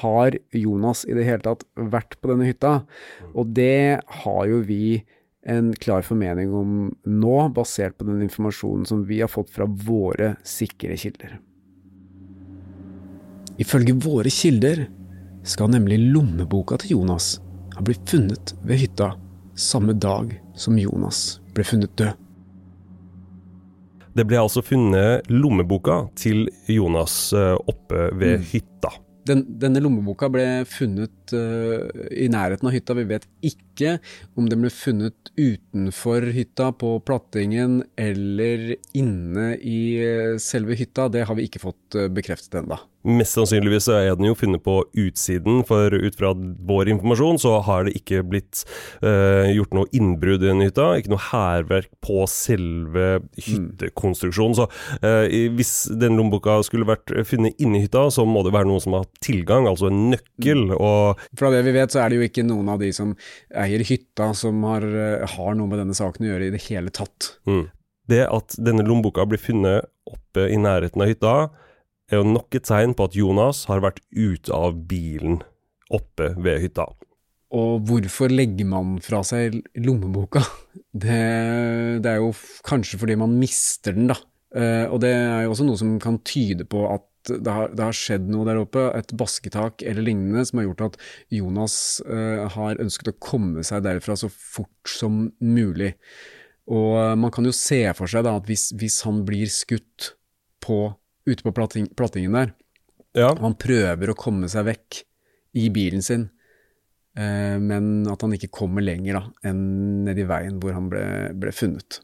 Har 0.00 0.32
Jonas 0.56 1.04
i 1.04 1.12
det 1.12 1.26
hele 1.28 1.44
tatt 1.44 1.64
vært 1.76 2.16
på 2.22 2.30
denne 2.32 2.46
hytta? 2.48 2.86
Og 3.36 3.52
det 3.52 4.00
har 4.24 4.46
jo 4.48 4.62
vi 4.64 5.02
en 5.46 5.72
klar 5.74 6.02
formening 6.06 6.52
om 6.54 6.74
nå, 7.06 7.36
basert 7.54 7.96
på 7.98 8.06
den 8.06 8.22
informasjonen 8.22 8.86
som 8.86 9.04
vi 9.08 9.20
har 9.20 9.30
fått 9.30 9.50
fra 9.50 9.66
våre 9.66 10.36
sikre 10.46 10.96
kilder. 10.96 11.38
Ifølge 13.62 13.94
våre 14.00 14.30
kilder 14.32 14.86
skal 15.42 15.72
nemlig 15.74 15.98
lommeboka 16.14 16.78
til 16.82 16.96
Jonas 16.96 17.36
ha 17.74 17.82
blitt 17.84 18.06
funnet 18.10 18.54
ved 18.62 18.82
hytta 18.84 19.12
samme 19.58 19.92
dag 19.98 20.32
som 20.54 20.78
Jonas 20.78 21.40
ble 21.54 21.66
funnet 21.66 21.94
død. 21.98 22.14
Det 24.12 24.26
ble 24.28 24.38
altså 24.42 24.60
funnet 24.64 25.28
lommeboka 25.32 26.02
til 26.20 26.44
Jonas 26.68 27.32
øh, 27.32 27.56
oppe 27.56 28.10
ved 28.12 28.38
Mm. 28.38 28.44
hytta. 28.52 28.90
Den, 29.26 29.44
denne 29.58 29.80
lommeboka 29.80 30.28
ble 30.28 30.64
funnet 30.68 31.21
øh, 31.36 31.88
i 32.10 32.28
nærheten 32.32 32.68
av 32.68 32.74
hytta. 32.74 32.96
Vi 32.98 33.08
vet 33.08 33.26
ikke 33.44 33.96
om 34.38 34.48
den 34.50 34.64
ble 34.64 34.72
funnet 34.72 35.32
utenfor 35.38 36.28
hytta, 36.34 36.70
på 36.78 36.94
plattingen, 37.06 37.82
eller 38.00 38.74
inne 38.98 39.52
i 39.58 39.82
øh, 40.04 40.40
selve 40.42 40.78
hytta. 40.78 41.08
Det 41.12 41.26
har 41.28 41.38
vi 41.38 41.48
ikke 41.48 41.62
fått 41.62 41.98
øh, 41.98 42.10
bekreftet 42.12 42.62
ennå. 42.62 42.80
Mest 43.02 43.34
sannsynligvis 43.34 43.88
er 43.90 44.12
den 44.14 44.28
jo 44.28 44.36
funnet 44.38 44.62
på 44.62 44.76
utsiden, 44.94 45.64
for 45.66 45.90
ut 45.90 46.18
fra 46.18 46.30
vår 46.38 46.92
informasjon 46.92 47.40
så 47.42 47.56
har 47.66 47.88
det 47.88 47.96
ikke 47.98 48.20
blitt 48.22 48.62
uh, 49.02 49.50
gjort 49.50 49.74
noe 49.74 49.90
innbrudd 49.90 50.44
i 50.44 50.50
den 50.52 50.62
hytta. 50.62 50.92
Ikke 51.00 51.10
noe 51.10 51.24
hærverk 51.32 51.90
på 52.04 52.22
selve 52.30 53.24
hyttekonstruksjonen. 53.42 54.54
Så 54.60 54.68
uh, 55.02 55.26
hvis 55.56 55.74
den 55.98 56.14
lommeboka 56.20 56.60
skulle 56.66 56.86
vært 56.92 57.10
funnet 57.26 57.58
inni 57.58 57.82
hytta, 57.82 58.06
så 58.14 58.22
må 58.28 58.44
det 58.46 58.54
være 58.54 58.70
noen 58.70 58.84
som 58.84 58.94
har 59.00 59.10
tilgang, 59.18 59.66
altså 59.66 59.90
en 59.90 60.04
nøkkel. 60.14 60.68
Og 60.78 61.21
Fra 61.38 61.50
det 61.54 61.62
vi 61.66 61.74
vet, 61.76 61.92
så 61.92 62.02
er 62.02 62.10
det 62.10 62.20
jo 62.20 62.26
ikke 62.28 62.46
noen 62.46 62.70
av 62.72 62.82
de 62.82 62.90
som 62.96 63.14
eier 63.64 63.84
hytta 63.86 64.32
som 64.38 64.62
har, 64.68 64.86
øh, 64.86 65.26
har 65.36 65.54
noe 65.58 65.70
med 65.70 65.82
denne 65.82 65.96
saken 65.96 66.26
å 66.26 66.32
gjøre 66.32 66.50
i 66.50 66.54
det 66.54 66.64
hele 66.68 66.92
tatt. 66.94 67.34
mm, 67.48 67.66
det 68.10 68.24
at 68.26 68.56
denne 68.58 68.84
lommeboka 68.86 69.26
blir 69.28 69.40
funnet 69.40 69.88
oppe 70.08 70.48
i 70.50 70.58
nærheten 70.58 71.04
av 71.04 71.10
hytta, 71.10 71.36
er 72.10 72.20
jo 72.20 72.26
nok 72.28 72.58
et 72.58 72.66
tegn 72.68 72.96
på 72.96 73.06
at 73.08 73.16
Jonas 73.16 73.64
har 73.70 73.80
vært 73.84 74.02
ute 74.10 74.52
av 74.52 74.76
bilen 74.88 75.40
oppe 75.92 76.32
ved 76.36 76.60
hytta. 76.64 76.88
Og 77.52 77.84
hvorfor 77.84 78.32
legger 78.32 78.68
man 78.68 78.96
fra 79.04 79.20
seg 79.26 79.58
lommeboka? 79.76 80.40
Det, 80.92 81.20
det 82.04 82.10
er 82.10 82.20
jo 82.20 82.32
kanskje 82.64 83.00
fordi 83.00 83.16
man 83.20 83.36
mister 83.40 83.96
den, 83.96 84.08
da. 84.12 84.16
Eh, 84.56 84.84
og 84.88 85.00
det 85.04 85.12
er 85.12 85.44
jo 85.46 85.54
også 85.54 85.66
noe 85.68 85.80
som 85.80 85.94
kan 86.00 86.18
tyde 86.28 86.66
på 86.68 86.84
at 86.88 87.04
det 87.30 87.52
har, 87.54 87.72
det 87.76 87.84
har 87.86 87.96
skjedd 87.96 88.28
noe 88.30 88.46
der 88.48 88.60
oppe, 88.62 88.88
et 88.98 89.12
basketak 89.18 89.84
eller 89.86 90.04
lignende, 90.06 90.44
som 90.48 90.60
har 90.60 90.68
gjort 90.68 90.84
at 90.88 90.98
Jonas 91.34 91.76
eh, 92.06 92.42
har 92.56 92.80
ønsket 92.82 93.12
å 93.12 93.18
komme 93.22 93.64
seg 93.66 93.84
derfra 93.86 94.16
så 94.18 94.30
fort 94.32 94.90
som 94.90 95.24
mulig. 95.38 95.92
Og 96.70 96.98
eh, 96.98 97.14
man 97.18 97.32
kan 97.34 97.46
jo 97.46 97.54
se 97.56 97.84
for 97.98 98.10
seg 98.10 98.26
da 98.26 98.36
at 98.38 98.50
hvis, 98.50 98.70
hvis 98.78 99.00
han 99.06 99.22
blir 99.28 99.50
skutt 99.52 100.12
på, 100.62 100.84
ute 101.28 101.46
på 101.46 101.54
platting, 101.54 101.88
plattingen 101.98 102.38
der, 102.38 102.54
Ja, 103.12 103.32
og 103.34 103.42
han 103.44 103.58
prøver 103.60 104.12
å 104.12 104.18
komme 104.18 104.48
seg 104.48 104.64
vekk 104.70 105.02
i 105.60 105.66
bilen 105.74 106.04
sin, 106.04 106.30
eh, 107.18 107.58
men 107.60 108.06
at 108.08 108.22
han 108.24 108.32
ikke 108.38 108.52
kommer 108.62 108.84
lenger 108.84 109.18
da, 109.18 109.26
enn 109.50 109.66
nedi 110.06 110.24
veien 110.28 110.58
hvor 110.62 110.74
han 110.78 110.88
ble, 110.92 111.04
ble 111.36 111.52
funnet. 111.54 112.00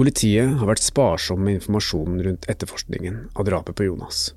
Politiet 0.00 0.54
har 0.56 0.64
vært 0.64 0.80
sparsom 0.80 1.42
med 1.44 1.58
informasjonen 1.58 2.22
rundt 2.24 2.46
etterforskningen 2.48 3.18
av 3.36 3.44
drapet 3.44 3.76
på 3.76 3.84
Jonas. 3.84 4.30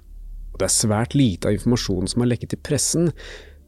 Og 0.51 0.57
det 0.59 0.65
er 0.67 0.73
svært 0.75 1.13
lite 1.15 1.47
av 1.47 1.55
informasjonen 1.55 2.09
som 2.11 2.19
har 2.19 2.27
lekket 2.33 2.51
til 2.51 2.59
pressen, 2.67 3.05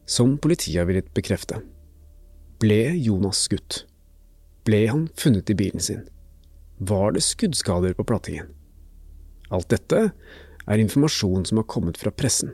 som 0.04 0.34
politiet 0.36 0.82
har 0.82 0.90
villet 0.90 1.08
bekrefte. 1.16 1.62
Ble 2.60 2.82
Jonas 3.00 3.40
skutt? 3.46 3.78
Ble 4.68 4.82
han 4.90 5.06
funnet 5.16 5.48
i 5.48 5.56
bilen 5.56 5.80
sin? 5.80 6.04
Var 6.84 7.16
det 7.16 7.24
skuddskader 7.24 7.96
på 7.96 8.04
plattingen? 8.12 8.52
Alt 9.48 9.72
dette 9.72 10.02
er 10.12 10.84
informasjon 10.84 11.48
som 11.48 11.62
har 11.62 11.70
kommet 11.72 11.96
fra 11.96 12.12
pressen. 12.12 12.52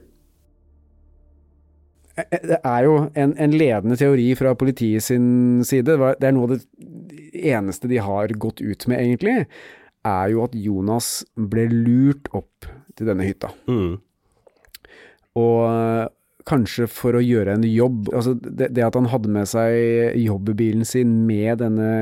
Eh, 2.17 2.39
Det 2.43 2.59
er 2.61 2.85
jo 2.87 2.97
en, 3.15 3.35
en 3.39 3.55
ledende 3.57 3.97
teori 4.01 4.31
fra 4.39 4.55
politiet 4.59 5.05
sin 5.05 5.63
side, 5.65 5.97
det 6.21 6.29
er 6.29 6.35
noe 6.37 6.51
av 6.51 6.57
det 6.57 7.45
eneste 7.53 7.89
de 7.91 8.01
har 8.05 8.35
gått 8.41 8.61
ut 8.61 8.87
med 8.91 9.01
egentlig, 9.01 9.47
er 10.05 10.33
jo 10.33 10.43
at 10.45 10.57
Jonas 10.59 11.13
ble 11.37 11.69
lurt 11.71 12.29
opp 12.35 12.67
til 12.99 13.09
denne 13.09 13.25
hytta. 13.25 13.53
mm, 13.71 13.95
Og 15.41 16.11
kanskje 16.49 16.89
for 16.91 17.15
å 17.15 17.23
gjøre 17.23 17.55
en 17.55 17.65
jobb. 17.65 18.09
Altså 18.13 18.35
det, 18.35 18.73
det 18.75 18.83
at 18.83 18.97
han 18.99 19.07
hadde 19.13 19.31
med 19.31 19.47
seg 19.47 20.17
jobbebilen 20.19 20.83
sin 20.89 21.21
med 21.29 21.61
denne 21.63 21.93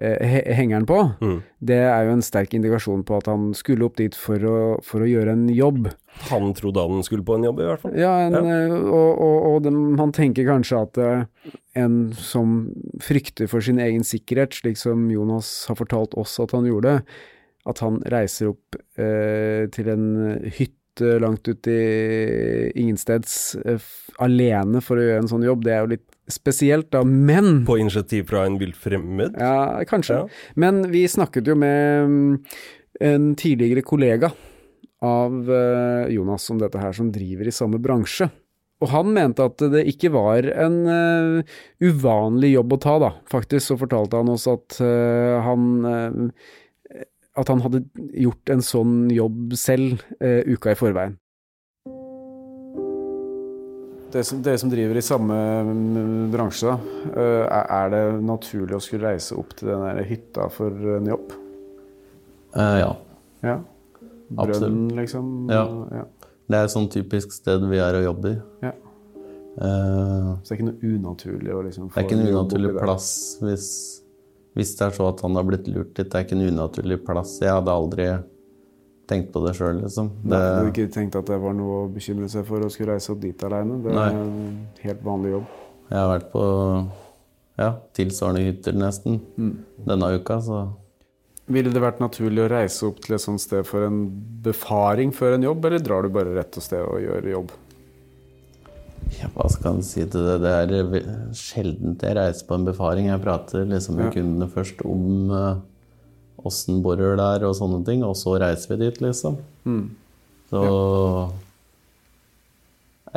eh, 0.00 0.62
han 0.70 0.86
på, 0.88 0.98
mm. 1.20 1.36
det 1.68 1.78
er 1.88 2.06
jo 2.06 2.16
en 2.16 2.24
sterk 2.24 2.54
indikasjon 2.56 3.04
på 3.06 3.18
at 3.20 3.30
han 3.30 3.50
skulle 3.56 3.86
opp 3.86 3.96
dit 4.00 4.16
for 4.16 4.42
å, 4.42 4.56
for 4.84 5.04
å, 5.04 5.08
gjøre 5.08 5.36
en 5.36 5.46
jobb. 5.52 5.88
Han 6.30 6.52
trodde 6.56 6.84
han 6.84 7.04
skulle 7.06 7.26
på 7.26 7.36
en 7.36 7.46
jobb, 7.48 7.60
i 7.60 7.68
hvert 7.68 7.84
fall. 7.84 7.96
Ja, 7.98 8.12
en, 8.26 8.36
ja. 8.36 8.58
Eh, 8.66 8.74
og, 8.76 9.10
og, 9.12 9.36
og 9.50 9.58
de, 9.66 9.74
han 10.00 10.14
tenker 10.16 10.48
kanskje 10.48 10.82
at 10.86 11.00
uh, 11.02 11.52
en 11.76 11.98
som 12.16 12.58
frykter 13.04 13.50
for 13.52 13.64
sin 13.64 13.80
egen 13.82 14.04
sikkerhet, 14.06 14.56
slik 14.60 14.80
som 14.80 15.08
Jonas 15.12 15.52
har 15.70 15.80
fortalt 15.80 16.16
oss 16.20 16.38
at 16.42 16.56
han 16.56 16.68
gjorde, 16.68 17.00
at 17.66 17.82
han 17.82 17.98
reiser 18.12 18.52
opp 18.52 18.76
eh, 19.00 19.66
til 19.74 19.88
en 19.90 20.10
hytte 20.46 20.76
Eh, 21.00 21.20
langt 21.20 21.48
ut 21.48 21.66
i 21.66 22.72
ingensteds 22.74 23.56
alene 24.22 24.80
for 24.80 24.96
å 24.96 25.04
gjøre 25.04 25.24
en 25.24 25.30
sånn 25.30 25.44
jobb, 25.44 25.64
det 25.66 25.74
er 25.74 25.82
jo 25.82 25.92
litt 25.92 26.06
spesielt, 26.32 26.90
da. 26.94 27.04
Men 27.04 27.64
På 27.66 27.78
initiativ 27.78 28.26
fra 28.30 28.46
en 28.46 28.58
vilt 28.58 28.76
fremmed? 28.76 29.36
Ja, 29.38 29.84
kanskje. 29.88 30.22
Ja. 30.24 30.54
Men 30.54 30.82
vi 30.92 31.06
snakket 31.08 31.48
jo 31.48 31.56
med 31.58 32.04
um, 32.04 32.44
en 33.00 33.30
tidligere 33.38 33.84
kollega 33.86 34.32
av 35.04 35.36
uh, 35.50 36.08
Jonas 36.12 36.50
om 36.50 36.60
dette 36.62 36.80
her, 36.80 36.92
som 36.96 37.12
driver 37.12 37.48
i 37.48 37.54
samme 37.54 37.80
bransje. 37.82 38.28
Og 38.84 38.90
han 38.92 39.08
mente 39.16 39.44
at 39.46 39.62
det 39.72 39.86
ikke 39.88 40.12
var 40.12 40.48
en 40.52 40.82
uh, 40.84 41.56
uvanlig 41.80 42.52
jobb 42.56 42.76
å 42.76 42.82
ta, 42.84 42.98
da. 43.06 43.10
Faktisk 43.32 43.70
så 43.70 43.80
fortalte 43.80 44.20
han 44.20 44.32
oss 44.34 44.48
at 44.50 44.80
han 44.80 46.30
at 47.36 47.52
han 47.52 47.62
hadde 47.64 47.82
gjort 48.16 48.52
en 48.52 48.64
sånn 48.64 48.96
jobb 49.12 49.54
selv 49.58 50.02
eh, 50.20 50.42
uka 50.48 50.72
i 50.72 50.78
forveien. 50.78 51.16
Dere 54.12 54.24
som, 54.24 54.40
dere 54.44 54.58
som, 54.60 54.70
driver 54.70 54.98
i 54.98 55.02
samme 55.04 55.36
mm, 55.66 56.28
bransje, 56.32 56.72
uh, 57.16 57.44
er 57.50 57.90
det 57.92 58.02
naturlig 58.24 58.78
å 58.78 58.82
skulle 58.82 59.10
reise 59.10 59.36
opp 59.38 59.56
til 59.58 59.72
den 59.72 59.82
der 59.82 60.06
hytta 60.06 60.46
for 60.52 60.96
en 60.96 61.10
jobb? 61.10 61.34
Eh, 62.56 62.76
ja. 62.80 62.92
ja. 63.44 63.58
Brønn, 64.30 64.86
liksom? 64.96 65.28
Ja. 65.52 65.64
ja. 65.98 66.30
Det 66.46 66.58
er 66.58 66.68
et 66.68 66.72
sånn 66.72 66.88
typisk 66.92 67.34
sted 67.34 67.66
vi 67.68 67.82
er 67.82 67.98
og 67.98 68.06
jobber. 68.06 68.38
Ja. 68.62 68.72
Eh, 69.56 70.30
Så 70.40 70.48
det 70.48 70.54
er 70.54 70.58
ikke 70.60 70.70
noe 70.70 70.94
unaturlig 70.94 71.52
å 71.52 71.60
liksom 71.66 71.90
få 71.90 71.98
Det 71.98 72.02
er 72.04 72.08
ikke 72.08 72.18
en 72.20 72.34
unaturlig 72.34 72.72
plass 72.78 73.10
hvis 73.42 73.68
hvis 74.56 74.72
det 74.78 74.86
er 74.86 74.94
så 74.96 75.10
at 75.10 75.20
han 75.20 75.36
har 75.36 75.44
blitt 75.44 75.66
lurt 75.68 75.92
dit, 75.92 76.06
det 76.08 76.16
er 76.16 76.24
ikke 76.24 76.36
en 76.38 76.46
unaturlig 76.48 76.96
plass. 77.04 77.34
Jeg 77.42 77.52
hadde 77.52 77.74
aldri 77.76 78.06
tenkt 79.10 79.32
på 79.34 79.42
det 79.44 79.54
sjøl, 79.58 79.80
liksom. 79.84 80.10
Det... 80.22 80.30
du 80.30 80.36
hadde 80.36 80.72
ikke 80.72 80.88
tenkt 80.94 81.18
at 81.18 81.28
det 81.30 81.38
var 81.42 81.54
noe 81.56 81.82
å 81.84 81.90
bekymre 81.92 82.28
seg 82.32 82.46
for 82.48 82.64
å 82.64 82.70
skulle 82.72 82.96
reise 82.96 83.12
opp 83.14 83.20
dit 83.22 83.44
aleine? 83.46 83.78
Det 83.84 83.92
er 83.94 84.16
en 84.18 84.32
helt 84.82 85.04
vanlig 85.06 85.36
jobb. 85.36 85.52
Jeg 85.86 86.00
har 86.00 86.10
vært 86.10 86.32
på 86.32 86.46
ja, 87.56 87.70
tilsvarende 87.96 88.42
hytter 88.48 88.74
nesten 88.76 89.20
mm. 89.36 89.54
denne 89.86 90.16
uka, 90.18 90.40
så 90.44 90.64
Ville 91.46 91.70
det 91.70 91.78
vært 91.78 92.00
naturlig 92.02 92.42
å 92.42 92.48
reise 92.50 92.88
opp 92.88 92.98
til 93.04 93.14
et 93.14 93.22
sånt 93.22 93.38
sted 93.38 93.62
for 93.68 93.86
en 93.86 94.00
befaring 94.42 95.12
før 95.14 95.36
en 95.36 95.46
jobb, 95.46 95.68
eller 95.68 95.84
drar 95.84 96.02
du 96.02 96.10
bare 96.10 96.34
rett 96.34 96.50
til 96.56 96.64
stedet 96.64 96.88
og 96.90 96.98
gjør 97.04 97.30
jobb? 97.30 97.54
Ja, 99.14 99.28
hva 99.36 99.46
skal 99.52 99.76
en 99.76 99.86
si 99.86 100.02
til 100.02 100.26
det? 100.26 100.40
Det 100.42 100.52
er 100.58 101.06
sjelden 101.38 101.94
jeg 102.02 102.16
reiser 102.18 102.48
på 102.48 102.58
en 102.58 102.66
befaring. 102.66 103.06
Jeg 103.12 103.22
prater 103.22 103.62
liksom 103.70 104.00
med 104.00 104.08
ja. 104.08 104.14
kundene 104.16 104.48
først 104.50 104.82
om 104.82 105.30
åssen 106.44 106.82
borer 106.84 107.16
det 107.18 107.26
er 107.38 107.46
og 107.48 107.56
sånne 107.58 107.82
ting, 107.86 108.04
og 108.06 108.16
så 108.18 108.36
reiser 108.40 108.74
vi 108.74 108.84
dit, 108.84 109.00
liksom. 109.04 109.40
Mm. 109.64 109.84
Så 110.50 110.62
ja. 110.62 111.26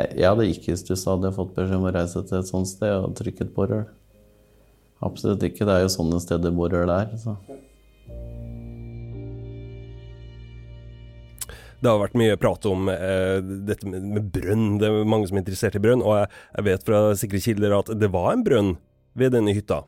Jeg 0.00 0.26
hadde 0.30 0.46
ikke 0.48 0.76
stussa 0.80 1.12
hadde 1.12 1.28
jeg 1.28 1.36
fått 1.36 1.56
beskjed 1.56 1.76
om 1.76 1.88
å 1.90 1.92
reise 1.92 2.22
til 2.24 2.38
et 2.38 2.48
sånt 2.48 2.68
sted 2.70 2.94
og 2.94 3.12
trykket 3.18 3.50
borøl. 3.56 3.84
Absolutt 5.04 5.42
ikke. 5.44 5.66
Det 5.68 5.74
er 5.74 5.84
jo 5.84 5.92
sånne 5.92 6.20
steder 6.22 6.54
borøl 6.56 6.92
er. 6.92 7.10
Så. 7.20 7.34
Det 11.80 11.88
har 11.88 12.00
vært 12.02 12.16
mye 12.20 12.36
prat 12.40 12.66
om 12.68 12.90
eh, 12.92 13.38
dette 13.40 13.88
med, 13.88 14.04
med, 14.04 14.28
brønn. 14.34 14.66
Det 14.80 14.88
er 14.88 15.08
mange 15.08 15.30
som 15.30 15.38
er 15.38 15.44
interessert 15.44 15.78
i 15.78 15.82
brønn. 15.82 16.04
Og 16.04 16.18
jeg, 16.18 16.30
jeg 16.58 16.68
vet 16.68 16.86
fra 16.88 17.00
sikre 17.16 17.44
kilder 17.44 17.76
at 17.78 17.92
det 18.00 18.12
var 18.12 18.34
en 18.34 18.44
brønn 18.44 18.74
ved 19.20 19.32
denne 19.36 19.56
hytta. 19.56 19.82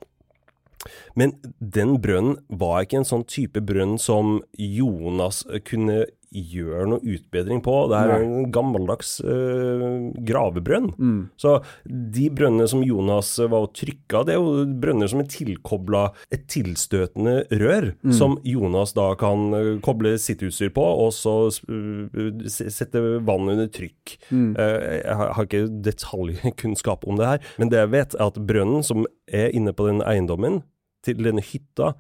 Men 1.19 1.37
den 1.59 1.99
brønnen 2.03 2.41
var 2.49 2.83
ikke 2.83 3.03
en 3.03 3.09
sånn 3.09 3.27
type 3.29 3.63
brønn 3.65 3.99
som 4.01 4.41
Jonas 4.59 5.45
kunne 5.69 6.05
gjøre 6.33 6.87
noe 6.89 7.15
utbedring 7.15 7.61
på. 7.65 7.75
Det 7.91 7.99
er 7.99 8.11
Nei. 8.11 8.19
en 8.25 8.47
gammeldags 8.55 9.15
uh, 9.25 10.13
gravebrønn. 10.25 10.91
Mm. 10.97 11.21
Så 11.41 11.59
de 11.85 12.29
brønnene 12.33 12.69
som 12.71 12.85
Jonas 12.87 13.35
var 13.43 13.67
og 13.67 13.75
trykka, 13.77 14.25
det 14.27 14.37
er 14.37 14.41
jo 14.41 14.65
brønner 14.83 15.11
som 15.13 15.23
er 15.23 15.31
tilkobla 15.33 16.07
et 16.33 16.47
tilstøtende 16.53 17.43
rør, 17.63 17.93
mm. 18.01 18.15
som 18.17 18.39
Jonas 18.49 18.97
da 18.97 19.11
kan 19.21 19.53
uh, 19.55 19.75
koble 19.85 20.15
sitt 20.23 20.45
utstyr 20.47 20.73
på, 20.75 20.85
og 21.05 21.13
så 21.17 21.37
uh, 21.53 22.49
sette 22.49 23.05
vann 23.27 23.53
under 23.53 23.69
trykk. 23.73 24.17
Mm. 24.33 24.55
jeg 24.57 25.15
har, 25.17 25.31
har 25.37 25.47
ikke 25.47 25.67
detaljkunnskap 25.85 27.05
om 27.09 27.19
det 27.19 27.29
her, 27.29 27.47
men 27.61 27.71
det 27.73 27.81
jeg 27.81 27.91
vet, 27.93 28.17
er 28.17 28.31
at 28.31 28.41
brønnen 28.49 28.85
som 28.87 29.07
er 29.29 29.53
inne 29.55 29.75
på 29.77 29.87
den 29.89 30.03
eiendommen, 30.07 30.63
til 31.05 31.23
denne 31.23 31.45
hytta, 31.45 31.93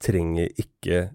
trenger 0.00 0.48
ikke 0.60 1.08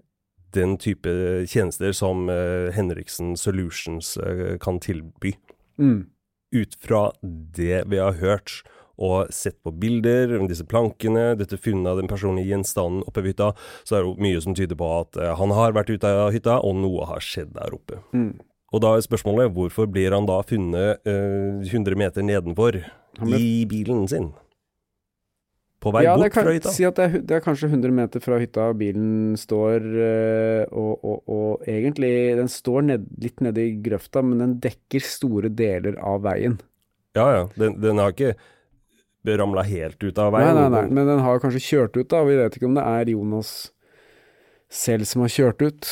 den 0.56 0.76
type 0.80 1.10
tjenester 1.50 1.92
som 1.96 2.30
uh, 2.30 2.72
Henriksen 2.74 3.34
Solutions 3.36 4.14
uh, 4.16 4.56
kan 4.62 4.80
tilby. 4.82 5.34
Mm. 5.80 6.06
Ut 6.56 6.76
fra 6.80 7.10
det 7.56 7.84
vi 7.90 8.00
har 8.00 8.18
hørt 8.22 8.62
og 8.96 9.28
sett 9.34 9.58
på 9.60 9.74
bilder, 9.76 10.38
disse 10.48 10.64
plankene, 10.64 11.34
dette 11.36 11.58
funnet 11.60 11.90
av 11.90 11.98
den 12.00 12.08
personlige 12.08 12.48
gjenstanden 12.54 13.02
oppe 13.04 13.20
ved 13.20 13.34
hytta, 13.34 13.50
så 13.84 13.98
er 13.98 14.06
det 14.06 14.24
mye 14.24 14.40
som 14.40 14.56
tyder 14.56 14.78
på 14.78 14.88
at 15.02 15.18
uh, 15.20 15.34
han 15.36 15.52
har 15.56 15.76
vært 15.76 15.92
ute 15.92 16.12
av 16.24 16.32
hytta, 16.32 16.60
og 16.64 16.78
noe 16.80 17.08
har 17.10 17.24
skjedd 17.24 17.52
der 17.58 17.76
oppe. 17.76 18.00
Mm. 18.16 18.38
Og 18.74 18.82
da 18.82 18.96
er 18.96 19.04
spørsmålet 19.04 19.52
hvorfor 19.54 19.86
blir 19.88 20.16
han 20.16 20.26
da 20.28 20.40
funnet 20.44 21.04
100 21.06 21.94
meter 21.96 22.24
nedenfor 22.26 22.80
i 23.22 23.62
bilen 23.70 24.08
sin? 24.10 24.32
På 25.82 25.92
vei 25.92 26.02
ja, 26.06 26.14
bort 26.16 26.32
kan, 26.32 26.46
fra 26.46 26.54
hytta? 26.56 26.72
Si 26.72 26.86
at 26.88 26.98
det 26.98 27.06
er, 27.06 27.22
det 27.28 27.36
er, 27.36 27.44
kanskje 27.44 27.68
100 27.68 27.94
meter 27.94 28.22
fra 28.24 28.38
hytta 28.40 28.70
bilen 28.78 29.36
står, 29.40 29.86
eh, 30.06 30.62
og, 30.72 31.04
og, 31.04 31.22
og 31.28 31.68
egentlig 31.68 32.12
Den 32.38 32.50
står 32.52 32.88
ned, 32.88 33.06
litt 33.22 33.44
nede 33.44 33.66
i 33.66 33.76
grøfta, 33.84 34.24
men 34.24 34.42
den 34.42 34.56
dekker 34.64 35.04
store 35.04 35.52
deler 35.52 35.98
av 36.00 36.24
veien. 36.26 36.58
Ja 37.16 37.28
ja, 37.32 37.46
den, 37.60 37.78
den 37.82 38.00
har 38.02 38.12
ikke 38.14 38.34
ramla 39.36 39.64
helt 39.66 40.02
ut 40.02 40.18
av 40.22 40.34
veien? 40.34 40.52
Nei, 40.54 40.66
nei, 40.66 40.82
nei, 40.82 40.98
men 40.98 41.08
den 41.08 41.24
har 41.24 41.40
kanskje 41.42 41.64
kjørt 41.64 41.96
ut, 41.98 42.08
da. 42.12 42.22
Vi 42.28 42.36
vet 42.38 42.58
ikke 42.58 42.68
om 42.68 42.76
det 42.76 42.84
er 42.86 43.14
Jonas 43.14 43.54
selv 44.72 45.08
som 45.08 45.24
har 45.24 45.32
kjørt 45.32 45.64
ut. 45.64 45.90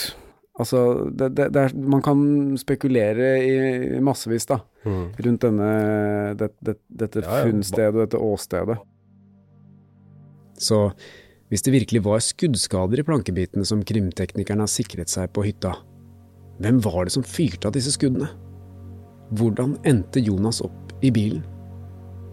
Altså, 0.54 0.80
det, 1.10 1.32
det, 1.34 1.48
det 1.54 1.62
er, 1.66 1.72
man 1.74 2.02
kan 2.04 2.18
spekulere 2.60 3.30
i 3.42 4.00
massevis, 4.04 4.46
da, 4.46 4.60
mm. 4.86 5.06
rundt 5.26 5.46
denne, 5.48 5.70
det, 6.38 6.52
dette 6.86 7.24
ja, 7.24 7.40
ja. 7.40 7.46
funnstedet 7.48 7.96
og 7.96 8.04
dette 8.04 8.20
åstedet. 8.22 8.78
Så 10.60 10.88
hvis 11.52 11.64
det 11.64 11.74
virkelig 11.74 12.04
var 12.06 12.22
skuddskader 12.24 13.00
i 13.00 13.06
plankebitene 13.06 13.66
som 13.68 13.84
krimteknikerne 13.86 14.64
har 14.64 14.70
sikret 14.70 15.12
seg 15.12 15.32
på 15.34 15.44
hytta, 15.46 15.74
hvem 16.62 16.80
var 16.84 17.04
det 17.06 17.14
som 17.16 17.26
fyrte 17.26 17.68
av 17.68 17.74
disse 17.74 17.92
skuddene? 17.96 18.28
Hvordan 19.34 19.76
endte 19.88 20.22
Jonas 20.22 20.60
opp 20.64 20.92
i 21.04 21.10
bilen? 21.14 21.42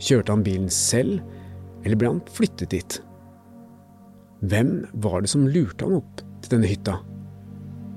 Kjørte 0.01 0.33
han 0.33 0.43
bilen 0.45 0.69
selv, 0.73 1.21
eller 1.85 1.97
ble 1.97 2.11
han 2.13 2.21
flyttet 2.33 2.73
dit? 2.73 2.99
Hvem 4.41 4.73
var 5.03 5.21
det 5.21 5.29
som 5.33 5.47
lurte 5.49 5.85
han 5.85 5.99
opp 5.99 6.21
til 6.41 6.55
denne 6.55 6.69
hytta? 6.69 6.97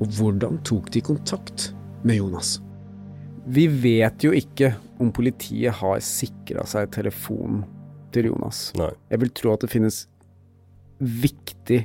Og 0.02 0.10
hvordan 0.16 0.58
tok 0.66 0.90
de 0.92 1.04
kontakt 1.04 1.70
med 2.04 2.18
Jonas? 2.18 2.58
Vi 3.44 3.66
vet 3.68 4.24
jo 4.24 4.32
ikke 4.36 4.72
om 5.00 5.12
politiet 5.12 5.76
har 5.80 6.00
sikra 6.04 6.64
seg 6.68 6.92
telefonen 6.94 7.64
til 8.14 8.30
Jonas. 8.30 8.70
Nei. 8.78 8.92
Jeg 9.12 9.20
vil 9.24 9.32
tro 9.36 9.54
at 9.54 9.64
det 9.64 9.72
finnes 9.72 10.04
viktig, 11.04 11.84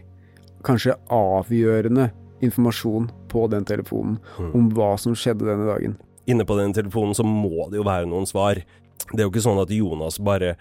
kanskje 0.65 0.97
avgjørende 1.13 2.09
informasjon 2.45 3.09
på 3.31 3.45
den 3.51 3.65
telefonen 3.67 4.17
mm. 4.39 4.51
om 4.55 4.69
hva 4.75 4.93
som 4.99 5.15
skjedde 5.17 5.47
denne 5.47 5.67
dagen. 5.67 5.97
Inne 6.29 6.45
på 6.47 6.57
den 6.59 6.75
telefonen 6.75 7.15
så 7.17 7.25
må 7.25 7.69
det 7.71 7.79
jo 7.79 7.87
være 7.87 8.09
noen 8.09 8.27
svar. 8.29 8.61
Det 9.09 9.19
er 9.19 9.25
jo 9.25 9.31
ikke 9.33 9.43
sånn 9.43 9.61
at 9.61 9.73
Jonas 9.73 10.19
bare 10.23 10.55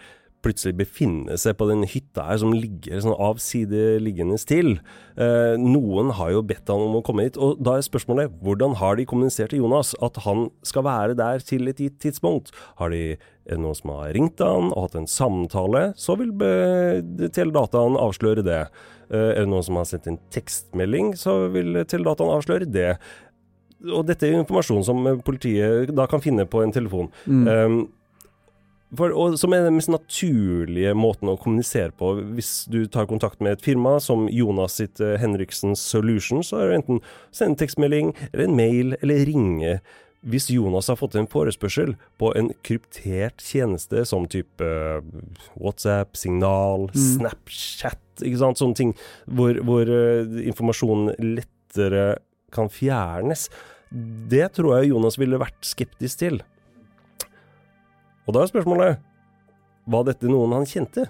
plutselig 0.44 0.76
befinne 0.78 1.36
seg 1.40 1.56
på 1.58 1.66
den 1.70 1.82
hytta 1.88 2.26
her 2.28 2.40
som 2.42 2.54
ligger 2.54 3.02
sånn 3.02 3.16
avsideliggende 3.16 4.38
til. 4.48 4.76
Eh, 5.18 5.54
noen 5.58 6.12
har 6.18 6.32
jo 6.34 6.44
bedt 6.46 6.70
han 6.70 6.84
om 6.84 6.98
å 6.98 7.02
komme 7.06 7.26
hit, 7.26 7.38
og 7.40 7.58
da 7.64 7.76
er 7.76 7.86
spørsmålet 7.86 8.38
hvordan 8.44 8.76
har 8.78 8.98
de 8.98 9.06
kommunisert 9.08 9.52
til 9.54 9.64
Jonas 9.64 9.94
at 10.04 10.20
han 10.26 10.48
skal 10.66 10.86
være 10.86 11.18
der 11.18 11.42
til 11.44 11.70
et 11.70 11.82
gitt 11.82 11.98
tidspunkt? 12.04 12.52
Har 12.78 12.94
de 12.94 13.18
noen 13.56 13.76
som 13.76 13.94
har 13.96 14.12
ringt 14.16 14.42
han 14.44 14.72
og 14.74 14.88
hatt 14.88 14.98
en 15.00 15.10
samtale, 15.10 15.88
så 15.98 16.18
vil 16.20 16.34
teledataen 17.34 17.98
avsløre 17.98 18.44
det. 18.46 18.64
Eh, 19.08 19.30
er 19.34 19.42
det 19.42 19.50
noen 19.50 19.64
som 19.66 19.80
har 19.80 19.88
sendt 19.88 20.10
en 20.10 20.20
tekstmelding, 20.34 21.14
så 21.18 21.40
vil 21.54 21.82
teledataen 21.88 22.34
avsløre 22.34 22.68
det. 22.68 22.92
Og 23.88 24.02
dette 24.08 24.26
er 24.26 24.40
informasjon 24.40 24.82
som 24.86 25.06
politiet 25.26 25.92
da 25.94 26.08
kan 26.10 26.22
finne 26.22 26.46
på 26.50 26.64
en 26.64 26.74
telefon. 26.74 27.12
Mm. 27.26 27.46
Um, 27.46 27.78
for, 28.96 29.12
og, 29.12 29.36
som 29.40 29.52
er 29.52 29.66
den 29.66 29.76
mest 29.76 29.90
naturlige 29.92 30.94
måten 30.96 31.28
å 31.28 31.36
kommunisere 31.40 31.92
på. 31.98 32.14
Hvis 32.38 32.62
du 32.72 32.80
tar 32.88 33.08
kontakt 33.10 33.42
med 33.44 33.58
et 33.58 33.64
firma 33.64 33.98
som 34.00 34.26
Jonas 34.32 34.78
sitt 34.80 35.02
uh, 35.04 35.16
Henriksens 35.20 35.82
Solution, 35.84 36.40
så 36.46 36.62
er 36.62 36.70
det 36.70 36.80
enten 36.80 37.00
sende 37.34 37.60
tekstmelding 37.60 38.14
eller 38.30 38.46
en 38.46 38.56
mail 38.56 38.96
eller 39.02 39.24
ringe. 39.28 39.78
Hvis 40.28 40.48
Jonas 40.50 40.88
har 40.90 40.98
fått 40.98 41.14
en 41.18 41.28
forespørsel 41.30 41.94
på 42.18 42.32
en 42.38 42.50
kryptert 42.66 43.44
tjeneste 43.44 44.06
som 44.08 44.26
type 44.30 44.64
uh, 44.64 45.04
WhatsApp, 45.60 46.16
Signal, 46.18 46.88
mm. 46.88 47.00
Snapchat, 47.12 48.04
ikke 48.24 48.40
sant, 48.40 48.60
sånne 48.60 48.78
ting 48.78 48.96
hvor, 49.26 49.60
hvor 49.68 49.84
uh, 49.84 50.38
informasjonen 50.48 51.12
lettere 51.36 52.14
kan 52.56 52.72
fjernes, 52.72 53.50
det 54.32 54.46
tror 54.56 54.78
jeg 54.78 54.94
Jonas 54.94 55.20
ville 55.20 55.40
vært 55.40 55.60
skeptisk 55.64 56.24
til. 56.24 56.40
Og 58.28 58.36
da 58.36 58.44
er 58.44 58.50
spørsmålet 58.50 59.00
Var 59.88 60.06
dette 60.10 60.28
noen 60.28 60.52
han 60.58 60.68
kjente? 60.68 61.08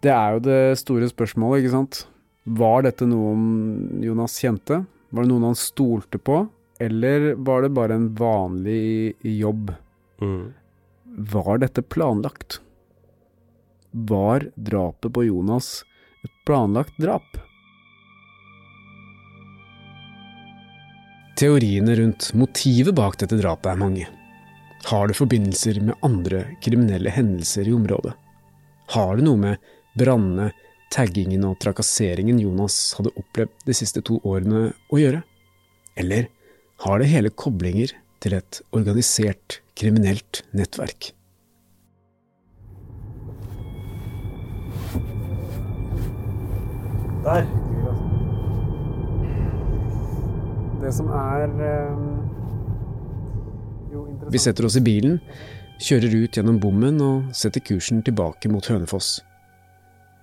Det 0.00 0.12
er 0.12 0.36
jo 0.36 0.40
det 0.44 0.60
store 0.80 1.08
spørsmålet, 1.10 1.60
ikke 1.60 1.74
sant. 1.74 2.04
Var 2.48 2.86
dette 2.86 3.04
noen 3.08 4.00
Jonas 4.00 4.38
kjente? 4.40 4.78
Var 5.12 5.26
det 5.26 5.32
noen 5.32 5.50
han 5.50 5.58
stolte 5.58 6.16
på? 6.16 6.38
Eller 6.80 7.34
var 7.36 7.66
det 7.66 7.72
bare 7.76 7.98
en 7.98 8.08
vanlig 8.16 9.12
jobb? 9.20 9.74
Mm. 10.24 10.54
Var 11.34 11.60
dette 11.60 11.84
planlagt? 11.84 12.62
Var 13.92 14.48
drapet 14.56 15.12
på 15.12 15.26
Jonas 15.26 15.82
et 16.24 16.32
planlagt 16.48 16.96
drap? 17.02 17.28
Teoriene 21.38 21.94
rundt 21.96 22.32
motivet 22.34 22.94
bak 22.94 23.16
dette 23.20 23.38
drapet 23.40 23.70
er 23.72 23.78
mange. 23.80 24.08
Har 24.88 25.08
det 25.08 25.16
forbindelser 25.16 25.80
med 25.84 25.98
andre 26.04 26.44
kriminelle 26.64 27.12
hendelser 27.12 27.68
i 27.68 27.74
området? 27.76 28.12
Har 28.90 29.16
det 29.16 29.24
noe 29.24 29.38
med 29.40 29.70
brannene, 29.98 30.50
taggingen 30.90 31.44
og 31.46 31.58
trakasseringen 31.62 32.40
Jonas 32.42 32.78
hadde 32.98 33.14
opplevd 33.20 33.66
de 33.68 33.76
siste 33.76 34.02
to 34.04 34.18
årene 34.26 34.70
å 34.90 35.00
gjøre? 35.00 35.22
Eller 36.00 36.28
har 36.84 37.00
det 37.00 37.10
hele 37.12 37.30
koblinger 37.30 37.94
til 38.20 38.36
et 38.36 38.62
organisert 38.76 39.60
kriminelt 39.78 40.42
nettverk? 40.56 41.12
Der. 47.20 47.69
Det 50.80 50.92
som 50.96 51.08
er 51.12 51.50
eh, 51.60 51.96
jo 53.92 54.06
interessant 54.08 54.32
Vi 54.32 54.40
setter 54.40 54.68
oss 54.68 54.78
i 54.80 54.84
bilen, 54.84 55.18
kjører 55.80 56.14
ut 56.22 56.36
gjennom 56.38 56.60
bommen 56.62 57.00
og 57.04 57.34
setter 57.36 57.64
kursen 57.64 58.00
tilbake 58.06 58.48
mot 58.52 58.64
Hønefoss. 58.70 59.18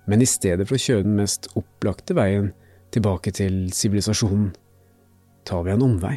Men 0.08 0.24
i 0.24 0.28
stedet 0.28 0.66
for 0.66 0.78
å 0.78 0.82
kjøre 0.82 1.06
den 1.06 1.18
mest 1.18 1.50
opplagte 1.58 2.16
veien 2.16 2.52
tilbake 2.94 3.30
til 3.36 3.68
sivilisasjonen, 3.76 4.50
tar 5.46 5.66
vi 5.66 5.74
en 5.74 5.84
omvei. 5.84 6.16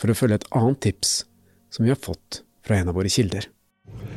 For 0.00 0.12
å 0.12 0.16
følge 0.16 0.40
et 0.40 0.48
annet 0.56 0.80
tips 0.86 1.16
som 1.72 1.84
vi 1.84 1.92
har 1.92 2.00
fått 2.00 2.42
fra 2.66 2.78
en 2.78 2.92
av 2.92 2.96
våre 2.96 3.10
kilder. 3.12 3.48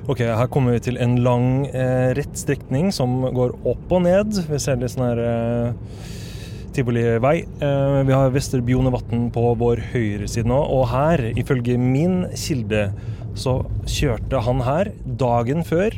Ok, 0.06 0.22
Her 0.22 0.48
kommer 0.54 0.76
vi 0.76 0.84
til 0.86 1.00
en 1.02 1.18
lang, 1.26 1.66
eh, 1.68 2.14
rett 2.14 2.38
strekning 2.38 2.92
som 2.94 3.24
går 3.34 3.56
opp 3.66 3.92
og 3.92 4.04
ned. 4.06 4.38
Vi 4.50 4.60
ser 4.62 4.78
litt 4.78 4.94
sånn 4.94 5.08
her 5.10 5.22
eh, 5.26 5.74
tivolivei. 6.76 7.38
Eh, 7.64 8.00
vi 8.08 8.16
har 8.16 8.34
Vesterbjonevatn 8.34 9.30
på 9.34 9.54
vår 9.60 9.82
høyre 9.94 10.28
side 10.30 10.50
nå, 10.50 10.58
og 10.58 10.90
her, 10.92 11.24
ifølge 11.40 11.78
min 11.80 12.26
kilde, 12.36 12.90
så 13.36 13.62
kjørte 13.90 14.42
han 14.46 14.64
her 14.64 14.92
dagen 15.20 15.64
før 15.68 15.96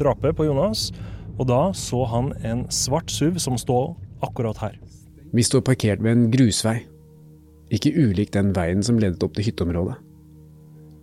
drapet 0.00 0.36
på 0.38 0.46
Jonas, 0.48 0.90
og 1.38 1.48
da 1.50 1.60
så 1.76 2.04
han 2.10 2.32
en 2.46 2.64
svart 2.74 3.10
SUV 3.12 3.38
som 3.42 3.58
står 3.58 3.92
akkurat 4.22 4.58
her. 4.62 4.78
Vi 5.32 5.44
står 5.46 5.64
parkert 5.66 6.02
ved 6.04 6.16
en 6.16 6.26
grusvei, 6.32 6.82
ikke 7.72 7.94
ulik 7.96 8.34
den 8.34 8.52
veien 8.56 8.82
som 8.84 8.98
ledet 9.00 9.22
opp 9.24 9.34
til 9.36 9.48
hytteområdet. 9.48 9.96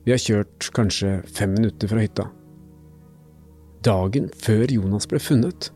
Vi 0.06 0.14
har 0.14 0.22
kjørt 0.22 0.70
kanskje 0.76 1.20
fem 1.28 1.56
minutter 1.58 1.90
fra 1.92 2.04
hytta. 2.04 2.30
Dagen 3.86 4.30
før 4.36 4.70
Jonas 4.72 5.08
ble 5.10 5.20
funnet, 5.24 5.72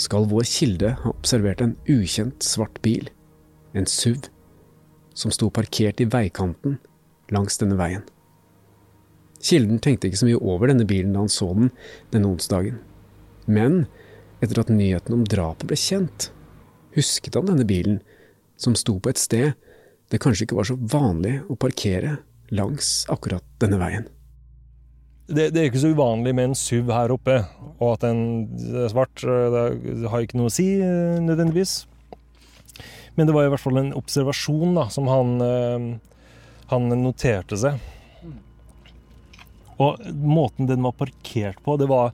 skal 0.00 0.28
vår 0.30 0.46
kilde 0.48 0.94
ha 1.02 1.12
observert 1.12 1.62
en 1.64 1.76
ukjent 1.88 2.44
svart 2.44 2.80
bil, 2.84 3.10
en 3.76 3.86
SUV, 3.86 4.28
som 5.14 5.32
sto 5.34 5.50
parkert 5.52 6.00
i 6.00 6.08
veikanten 6.08 6.78
langs 7.34 7.60
denne 7.60 7.78
veien. 7.78 8.04
Kilden 9.40 9.80
tenkte 9.80 10.08
ikke 10.08 10.20
så 10.20 10.28
mye 10.28 10.40
over 10.40 10.70
denne 10.70 10.86
bilen 10.88 11.14
da 11.14 11.22
han 11.22 11.32
så 11.32 11.48
den 11.56 11.72
denne 12.12 12.28
onsdagen, 12.32 12.78
men 13.46 13.84
etter 14.40 14.62
at 14.62 14.72
nyheten 14.72 15.16
om 15.16 15.26
drapet 15.28 15.68
ble 15.68 15.78
kjent, 15.80 16.30
husket 16.96 17.36
han 17.36 17.48
denne 17.48 17.68
bilen, 17.68 18.00
som 18.60 18.76
sto 18.76 18.98
på 19.00 19.12
et 19.12 19.20
sted 19.20 19.52
det 20.10 20.20
kanskje 20.20 20.46
ikke 20.46 20.58
var 20.58 20.68
så 20.68 20.76
vanlig 20.76 21.38
å 21.48 21.56
parkere 21.60 22.18
langs 22.52 23.04
akkurat 23.12 23.46
denne 23.62 23.78
veien 23.80 24.08
det, 25.30 25.50
det, 25.54 25.60
er 25.60 25.68
ikke 25.70 25.82
så 25.82 25.92
uvanlig 25.94 26.32
med 26.34 26.50
en 26.50 26.58
SUV 26.58 26.90
her 26.94 27.12
oppe, 27.14 27.36
og 27.78 27.94
at 27.94 28.04
den 28.04 28.20
er 28.82 28.90
svart, 28.90 29.22
det 29.22 30.10
har 30.10 30.24
ikke 30.24 30.38
noe 30.40 30.50
å 30.50 30.54
si 30.54 30.66
eh, 30.82 31.18
nødvendigvis. 31.22 31.84
Men 33.14 33.28
det 33.28 33.34
var 33.36 33.46
i 33.46 33.52
hvert 33.52 33.62
fall 33.62 33.78
en 33.80 33.92
observasjon 33.98 34.74
da, 34.78 34.88
som 34.92 35.10
han, 35.10 35.34
eh, 35.44 35.86
han 36.72 36.94
noterte 37.02 37.58
seg. 37.60 37.78
Og 39.80 40.00
måten 40.12 40.68
den 40.68 40.82
var 40.84 40.96
parkert 40.98 41.62
på, 41.64 41.78
det 41.80 41.88
var 41.88 42.12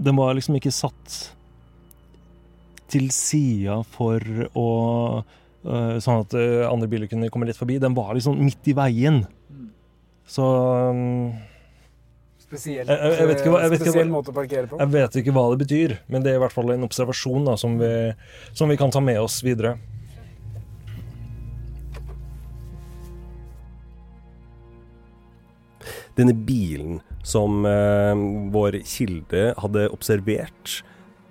Den 0.00 0.16
var 0.16 0.32
liksom 0.32 0.54
ikke 0.56 0.72
satt 0.72 1.14
til 2.88 3.10
sida 3.12 3.82
for 3.84 4.24
å 4.56 4.68
eh, 5.20 5.96
Sånn 6.00 6.22
at 6.24 6.36
andre 6.70 6.88
biler 6.88 7.10
kunne 7.10 7.28
komme 7.28 7.48
litt 7.48 7.60
forbi. 7.60 7.76
Den 7.80 7.96
var 7.96 8.14
liksom 8.16 8.40
midt 8.40 8.72
i 8.72 8.76
veien. 8.76 9.22
Så 10.24 10.46
Spesiell, 12.50 12.82
jeg, 12.82 13.10
jeg, 13.14 13.26
vet 13.28 13.40
ikke 13.44 13.50
hva, 13.52 13.58
jeg, 13.62 13.70
vet 13.70 13.82
spesiell 13.84 14.08
hva, 14.08 14.14
måte 14.16 14.32
å 14.32 14.34
parkere 14.34 14.66
på. 14.66 14.78
Jeg 14.80 14.90
vet 14.90 15.16
ikke 15.20 15.34
hva 15.36 15.44
det 15.52 15.58
betyr, 15.60 15.92
men 16.10 16.24
det 16.24 16.32
er 16.32 16.40
i 16.40 16.42
hvert 16.42 16.54
fall 16.56 16.72
en 16.74 16.82
observasjon 16.82 17.44
da, 17.46 17.54
som, 17.60 17.76
vi, 17.78 17.90
som 18.58 18.72
vi 18.72 18.76
kan 18.80 18.90
ta 18.90 18.98
med 18.98 19.20
oss 19.22 19.36
videre. 19.46 19.76
Denne 26.18 26.34
bilen 26.34 26.98
som 27.22 27.62
eh, 27.70 28.18
vår 28.50 28.80
kilde 28.82 29.52
hadde 29.62 29.86
observert 29.94 30.80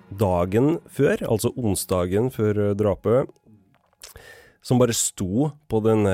dagen 0.08 0.78
før, 0.88 1.20
altså 1.28 1.52
onsdagen 1.52 2.32
før 2.32 2.64
eh, 2.70 2.76
drapet, 2.80 3.28
som 4.62 4.80
bare 4.80 4.94
sto 4.96 5.50
på 5.70 5.80
denne 5.84 6.12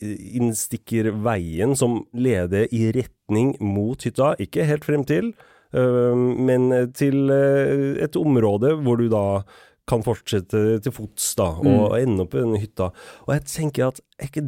innstikkerveien 0.00 1.76
som 1.76 2.00
leder 2.16 2.70
i 2.74 2.86
retning 2.96 3.54
mot 3.60 4.00
hytta. 4.06 4.34
Ikke 4.42 4.64
helt 4.68 4.86
frem 4.88 5.04
til, 5.08 5.34
men 5.76 6.70
til 6.96 7.30
øh, 7.30 7.98
et 8.00 8.16
område 8.16 8.72
hvor 8.80 8.96
du 8.96 9.10
da 9.12 9.42
kan 9.86 10.02
fortsette 10.02 10.80
til 10.82 10.94
fots 10.94 11.34
da, 11.38 11.50
og 11.60 11.92
mm. 11.92 11.96
ende 12.00 12.24
opp 12.24 12.34
i 12.34 12.42
denne 12.42 12.60
hytta. 12.62 12.90
Og 13.26 13.34
jeg 13.36 13.44
tenker 13.52 13.90
at 13.90 14.00
er 14.18 14.30
ikke 14.30 14.46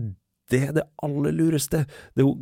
det 0.48 0.64
det 0.78 0.86
aller 1.04 1.34
lureste? 1.36 1.84
Det 2.14 2.24
er 2.24 2.26
jo 2.26 2.38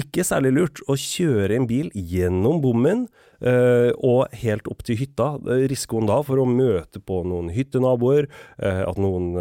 ikke 0.00 0.24
særlig 0.26 0.52
lurt 0.56 0.82
å 0.90 0.96
kjøre 1.00 1.56
en 1.56 1.68
bil 1.68 1.88
gjennom 1.94 2.60
bommen 2.64 3.06
uh, 3.40 3.90
og 4.04 4.32
helt 4.42 4.68
opp 4.72 4.84
til 4.86 4.98
hytta. 5.00 5.32
Risikoen 5.70 6.08
da 6.10 6.20
for 6.26 6.42
å 6.42 6.48
møte 6.48 7.00
på 7.00 7.22
noen 7.28 7.50
hyttenaboer, 7.54 8.28
uh, 8.60 8.82
at 8.86 9.00
noen 9.00 9.32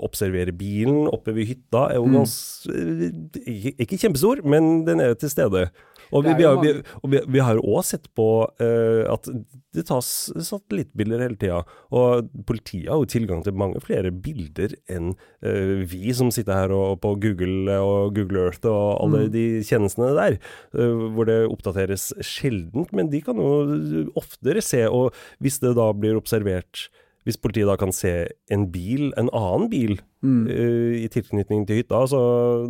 observerer 0.00 0.54
bilen 0.56 1.10
oppe 1.10 1.34
ved 1.36 1.50
hytta, 1.52 1.88
er 1.90 2.00
jo 2.00 2.08
mm. 2.08 2.18
ganske, 2.18 3.72
ikke 3.86 4.00
kjempestor, 4.00 4.44
men 4.46 4.84
den 4.88 5.02
er 5.04 5.18
til 5.18 5.32
stede. 5.32 5.68
Og 6.10 6.24
vi, 6.26 6.34
vi, 6.38 6.46
har, 6.46 6.58
vi, 6.62 6.72
og 7.00 7.12
vi, 7.12 7.22
vi 7.36 7.42
har 7.44 7.58
jo 7.58 7.74
òg 7.76 7.86
sett 7.86 8.08
på 8.18 8.28
uh, 8.46 9.02
at 9.10 9.28
det 9.76 9.86
tas 9.88 10.08
satellittbilder 10.34 11.22
hele 11.22 11.38
tida. 11.40 11.60
Og 11.94 12.30
politiet 12.48 12.90
har 12.90 13.02
jo 13.02 13.10
tilgang 13.10 13.44
til 13.46 13.58
mange 13.58 13.82
flere 13.84 14.12
bilder 14.12 14.74
enn 14.90 15.12
uh, 15.14 15.76
vi 15.90 16.14
som 16.16 16.32
sitter 16.34 16.64
her 16.64 16.74
og, 16.74 17.00
på 17.04 17.14
Google 17.22 17.78
og 17.78 18.16
Google 18.16 18.48
Earth 18.48 18.66
og 18.66 18.98
alle 19.04 19.26
mm. 19.28 19.34
de 19.36 19.44
tjenestene 19.66 20.14
der, 20.18 20.40
uh, 20.76 21.10
hvor 21.14 21.30
det 21.30 21.42
oppdateres 21.50 22.10
sjeldent. 22.26 22.90
Men 22.96 23.12
de 23.12 23.22
kan 23.24 23.38
jo 23.38 24.08
oftere 24.18 24.64
se, 24.64 24.86
og 24.88 25.14
hvis 25.42 25.62
det 25.62 25.76
da 25.78 25.92
blir 25.96 26.18
observert 26.18 26.88
hvis 27.28 27.36
politiet 27.36 27.68
da 27.68 27.76
kan 27.76 27.92
se 27.92 28.12
en 28.52 28.66
bil, 28.72 29.10
en 29.20 29.28
annen 29.36 29.68
bil, 29.72 29.98
mm. 30.24 30.42
uh, 30.48 30.92
i 30.96 31.08
tilknytning 31.12 31.66
til 31.68 31.82
hytta, 31.82 32.02
så 32.08 32.20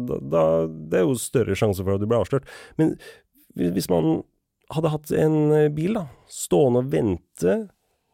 da, 0.09 0.21
da, 0.33 0.45
det 0.91 1.01
er 1.01 1.07
jo 1.07 1.19
større 1.21 1.57
sjanse 1.59 1.85
for 1.87 1.95
at 1.95 2.03
du 2.03 2.09
blir 2.11 2.21
avslørt. 2.21 2.49
Men 2.81 2.97
hvis 3.59 3.91
man 3.91 4.23
hadde 4.71 4.93
hatt 4.93 5.13
en 5.17 5.37
eh, 5.57 5.69
bil 5.75 5.99
da, 5.99 6.07
stående 6.31 6.85
og 6.85 6.91
vente 6.93 7.57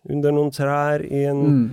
under 0.07 0.35
noen 0.35 0.53
trær 0.55 1.03
i 1.03 1.25
en 1.27 1.41
mm. 1.43 1.65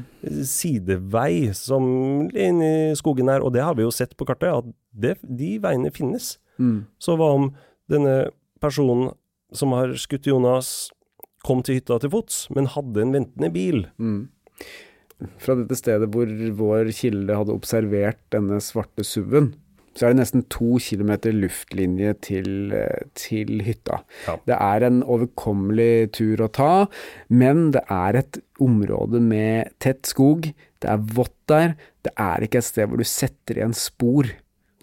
sidevei 0.50 1.52
som 1.58 1.86
inne 2.30 2.70
i 2.92 2.96
skogen 2.98 3.30
her. 3.30 3.46
Og 3.46 3.54
det 3.54 3.62
har 3.64 3.78
vi 3.78 3.86
jo 3.86 3.94
sett 3.94 4.16
på 4.18 4.26
kartet, 4.26 4.50
at 4.50 4.72
det, 4.90 5.18
de 5.22 5.56
veiene 5.62 5.94
finnes. 5.94 6.36
Mm. 6.58 6.86
Så 7.02 7.18
hva 7.20 7.30
om 7.38 7.52
denne 7.92 8.32
personen 8.64 9.14
som 9.54 9.76
har 9.78 9.94
skutt 10.02 10.30
Jonas, 10.30 10.90
kom 11.46 11.62
til 11.62 11.78
hytta 11.78 12.00
til 12.00 12.14
fots, 12.14 12.48
men 12.56 12.72
hadde 12.72 13.04
en 13.04 13.14
ventende 13.14 13.52
bil? 13.54 13.84
Mm. 14.02 14.26
Fra 15.44 15.56
dette 15.60 15.78
stedet 15.78 16.10
hvor 16.12 16.30
vår 16.58 16.90
kilde 16.96 17.36
hadde 17.38 17.54
observert 17.54 18.22
denne 18.34 18.58
svarte 18.64 19.06
SUV-en, 19.06 19.54
så 19.94 20.08
er 20.08 20.14
det 20.14 20.22
nesten 20.24 20.46
to 20.50 20.80
kilometer 20.82 21.36
luftlinje 21.36 22.14
til, 22.26 22.74
eh, 22.74 23.06
til 23.18 23.62
hytta. 23.66 24.02
Ja. 24.28 24.38
Det 24.50 24.58
er 24.58 24.88
en 24.88 25.02
overkommelig 25.04 26.12
tur 26.18 26.42
å 26.42 26.52
ta, 26.52 26.88
men 27.30 27.72
det 27.76 27.84
er 27.94 28.18
et 28.24 28.42
område 28.64 29.22
med 29.22 29.70
tett 29.80 30.06
skog. 30.10 30.50
Det 30.82 30.90
er 30.90 30.98
vått 30.98 31.38
der. 31.48 31.76
Det 32.04 32.14
er 32.18 32.42
ikke 32.42 32.58
et 32.64 32.70
sted 32.72 32.90
hvor 32.90 32.98
du 32.98 33.08
setter 33.08 33.60
igjen 33.60 33.78
spor. 33.78 34.32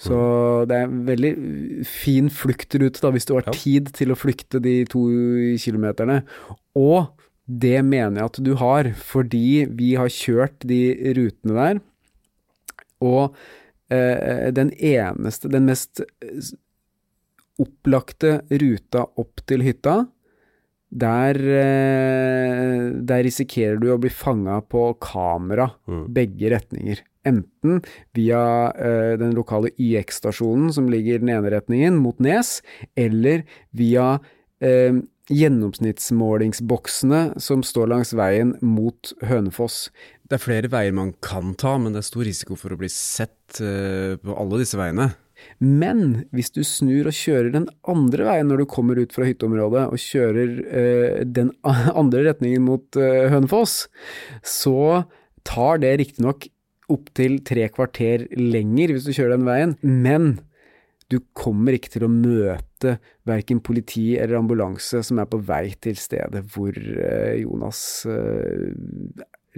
Så 0.01 0.17
mm. 0.17 0.69
det 0.69 0.77
er 0.77 0.87
en 0.87 1.01
veldig 1.09 1.33
fin 1.85 2.31
fluktrute, 2.33 3.03
da, 3.03 3.11
hvis 3.13 3.29
du 3.29 3.35
har 3.37 3.45
ja. 3.51 3.53
tid 3.57 3.91
til 3.97 4.15
å 4.15 4.19
flykte 4.19 4.63
de 4.63 4.85
to 4.89 5.03
kilometerne. 5.61 6.23
Og 6.79 7.11
det 7.51 7.81
mener 7.85 8.23
jeg 8.23 8.31
at 8.31 8.41
du 8.47 8.55
har, 8.61 8.93
fordi 8.95 9.67
vi 9.77 9.95
har 9.99 10.13
kjørt 10.13 10.63
de 10.71 10.81
rutene 11.19 11.57
der. 11.59 11.83
Og 13.01 13.35
den 13.91 14.73
eneste, 14.77 15.51
den 15.51 15.67
mest 15.69 16.03
eh, 16.05 16.51
opplagte 17.61 18.41
ruta 18.63 19.05
opp 19.21 19.43
til 19.51 19.65
hytta, 19.67 20.05
der, 20.91 21.39
eh, 21.39 22.87
der 23.07 23.23
risikerer 23.27 23.79
du 23.83 23.91
å 23.93 24.01
bli 24.01 24.11
fanga 24.11 24.59
på 24.63 24.89
kamera 25.03 25.69
mm. 25.87 26.05
begge 26.15 26.55
retninger. 26.55 27.05
Enten 27.27 27.83
via 28.17 28.41
den 29.21 29.35
lokale 29.37 29.69
YX-stasjonen 29.77 30.71
som 30.73 30.87
ligger 30.89 31.21
den 31.21 31.35
ene 31.35 31.51
retningen, 31.53 31.99
mot 32.01 32.17
Nes, 32.25 32.63
eller 32.97 33.45
via 33.77 34.15
gjennomsnittsmålingsboksene 35.31 37.21
som 37.41 37.63
står 37.67 37.87
langs 37.93 38.15
veien 38.17 38.57
mot 38.65 39.13
Hønefoss. 39.27 39.91
Det 40.27 40.35
er 40.37 40.43
flere 40.43 40.69
veier 40.73 40.93
man 40.97 41.13
kan 41.25 41.55
ta, 41.59 41.79
men 41.79 41.93
det 41.95 42.01
er 42.03 42.11
stor 42.11 42.25
risiko 42.27 42.55
for 42.59 42.71
å 42.75 42.79
bli 42.81 42.91
sett 42.93 43.61
uh, 43.63 44.17
på 44.21 44.37
alle 44.37 44.59
disse 44.63 44.79
veiene. 44.79 45.07
Men 45.57 46.25
hvis 46.37 46.53
du 46.53 46.63
snur 46.67 47.07
og 47.09 47.17
kjører 47.17 47.51
den 47.55 47.69
andre 47.89 48.25
veien 48.29 48.49
når 48.51 48.59
du 48.61 48.67
kommer 48.75 48.95
ut 49.01 49.13
fra 49.17 49.27
hytteområdet, 49.29 49.85
og 49.89 49.99
kjører 50.03 50.49
uh, 50.69 51.19
den 51.27 51.49
andre 52.01 52.21
retningen 52.31 52.63
mot 52.67 52.87
uh, 53.01 53.29
Hønefoss, 53.33 53.75
så 54.47 54.81
tar 55.47 55.75
det 55.83 55.99
riktignok 56.03 56.41
opptil 56.91 57.39
tre 57.47 57.69
kvarter 57.71 58.19
lenger 58.35 58.89
hvis 58.95 59.07
du 59.07 59.13
kjører 59.15 59.35
den 59.37 59.49
veien, 59.49 59.73
men 59.83 60.25
du 61.11 61.17
kommer 61.35 61.73
ikke 61.75 61.91
til 61.97 62.05
å 62.07 62.13
møte 62.13 62.70
verken 63.29 63.61
politi 63.65 64.15
eller 64.19 64.39
ambulanse 64.39 65.03
som 65.07 65.21
er 65.23 65.29
på 65.31 65.41
vei 65.47 65.73
til 65.83 65.99
stedet 65.99 66.43
hvor 66.55 66.75
Jonas 66.75 68.07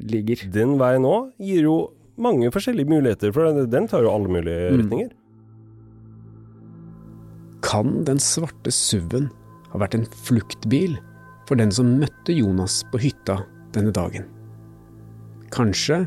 ligger. 0.01 0.47
Den 0.53 0.77
veien 0.81 1.07
òg 1.09 1.33
gir 1.43 1.69
jo 1.69 1.77
mange 2.23 2.51
forskjellige 2.53 2.91
muligheter, 2.91 3.33
for 3.35 3.65
den 3.73 3.89
tar 3.89 4.05
jo 4.05 4.13
alle 4.13 4.31
mulige 4.33 4.73
mm. 4.73 4.83
retninger. 4.83 5.13
Kan 7.63 8.03
den 8.09 8.21
svarte 8.21 8.73
SUV-en 8.75 9.31
ha 9.73 9.81
vært 9.81 9.97
en 9.97 10.07
fluktbil 10.27 10.99
for 11.49 11.61
den 11.61 11.73
som 11.75 11.97
møtte 12.01 12.35
Jonas 12.37 12.83
på 12.93 13.01
hytta 13.03 13.41
denne 13.77 13.95
dagen? 13.95 14.27
Kanskje 15.53 16.03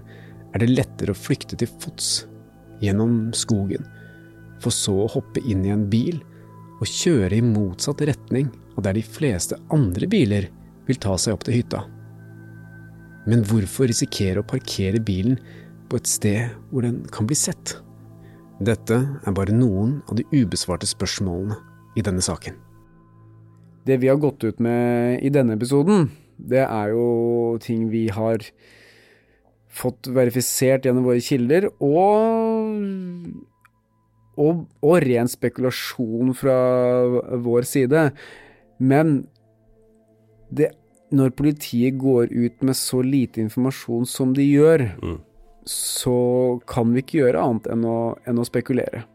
er 0.55 0.61
det 0.61 0.71
lettere 0.71 1.13
å 1.13 1.19
flykte 1.19 1.57
til 1.59 1.69
fots 1.81 2.25
gjennom 2.83 3.33
skogen, 3.35 3.85
for 4.63 4.73
så 4.73 4.95
å 5.05 5.11
hoppe 5.11 5.41
inn 5.45 5.65
i 5.65 5.73
en 5.73 5.85
bil 5.91 6.19
og 6.85 6.93
kjøre 6.93 7.39
i 7.39 7.43
motsatt 7.43 8.03
retning 8.05 8.51
av 8.77 8.85
der 8.85 8.97
de 8.97 9.03
fleste 9.05 9.57
andre 9.73 10.07
biler 10.09 10.49
vil 10.85 10.99
ta 11.01 11.15
seg 11.17 11.33
opp 11.33 11.45
til 11.47 11.57
hytta. 11.57 11.81
Men 13.25 13.41
hvorfor 13.49 13.89
risikere 13.89 14.43
å 14.43 14.45
parkere 14.45 15.01
bilen 15.01 15.39
på 15.89 15.97
et 15.97 16.09
sted 16.09 16.53
hvor 16.69 16.85
den 16.85 17.01
kan 17.13 17.25
bli 17.25 17.37
sett? 17.39 17.79
Dette 18.61 18.99
er 19.01 19.35
bare 19.35 19.55
noen 19.55 19.97
av 20.05 20.19
de 20.19 20.27
ubesvarte 20.29 20.87
spørsmålene 20.87 21.57
i 21.97 22.03
denne 22.05 22.21
saken. 22.23 22.53
Det 23.85 23.97
vi 24.01 24.09
har 24.09 24.21
gått 24.21 24.45
ut 24.45 24.61
med 24.63 25.25
i 25.25 25.31
denne 25.33 25.57
episoden, 25.57 26.07
det 26.37 26.63
er 26.65 26.93
jo 26.93 27.57
ting 27.63 27.89
vi 27.89 28.07
har 28.13 28.45
fått 29.75 30.07
verifisert 30.13 30.85
gjennom 30.85 31.05
våre 31.09 31.21
kilder, 31.23 31.67
og, 31.83 32.79
og, 34.35 34.65
og 34.83 34.97
ren 35.03 35.29
spekulasjon 35.31 36.33
fra 36.37 36.57
vår 37.45 37.67
side. 37.69 38.09
Men 38.83 39.21
det 40.53 40.73
når 41.15 41.35
politiet 41.37 41.97
går 42.01 42.31
ut 42.33 42.63
med 42.65 42.77
så 42.77 43.01
lite 43.05 43.43
informasjon 43.43 44.07
som 44.09 44.33
de 44.35 44.45
gjør, 44.47 44.87
mm. 45.03 45.17
så 45.69 46.17
kan 46.69 46.93
vi 46.93 47.03
ikke 47.03 47.19
gjøre 47.21 47.43
annet 47.43 47.69
enn 47.71 47.85
å, 47.87 47.99
enn 48.25 48.41
å 48.41 48.47
spekulere. 48.47 49.05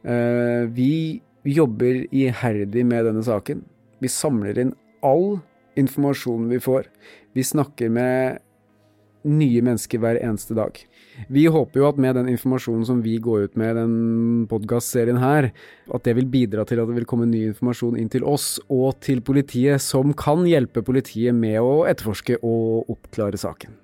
Uh, 0.00 0.64
vi 0.72 1.20
jobber 1.44 2.06
iherdig 2.08 2.84
med 2.88 3.06
denne 3.08 3.24
saken. 3.24 3.62
Vi 4.00 4.10
samler 4.12 4.58
inn 4.62 4.74
all 5.04 5.40
informasjonen 5.80 6.48
vi 6.52 6.60
får. 6.62 6.88
Vi 7.36 7.44
snakker 7.46 7.92
med 7.92 8.40
nye 9.28 9.62
mennesker 9.64 10.00
hver 10.00 10.18
eneste 10.20 10.56
dag. 10.56 10.76
Vi 11.28 11.44
håper 11.50 11.82
jo 11.82 11.88
at 11.90 12.00
med 12.00 12.16
den 12.18 12.30
informasjonen 12.32 12.86
som 12.88 13.02
vi 13.04 13.18
går 13.22 13.48
ut 13.48 13.58
med 13.60 13.74
i 13.74 13.78
den 13.80 14.46
podkastserien 14.50 15.20
her, 15.20 15.50
at 15.90 16.06
det 16.06 16.16
vil 16.18 16.30
bidra 16.30 16.64
til 16.68 16.80
at 16.80 16.88
det 16.88 16.96
vil 17.00 17.08
komme 17.08 17.28
ny 17.28 17.44
informasjon 17.50 17.98
inn 18.00 18.10
til 18.12 18.24
oss 18.24 18.56
og 18.68 19.00
til 19.04 19.22
politiet, 19.24 19.82
som 19.84 20.14
kan 20.16 20.46
hjelpe 20.48 20.84
politiet 20.86 21.36
med 21.36 21.60
å 21.60 21.84
etterforske 21.90 22.40
og 22.40 22.90
oppklare 22.96 23.40
saken. 23.40 23.76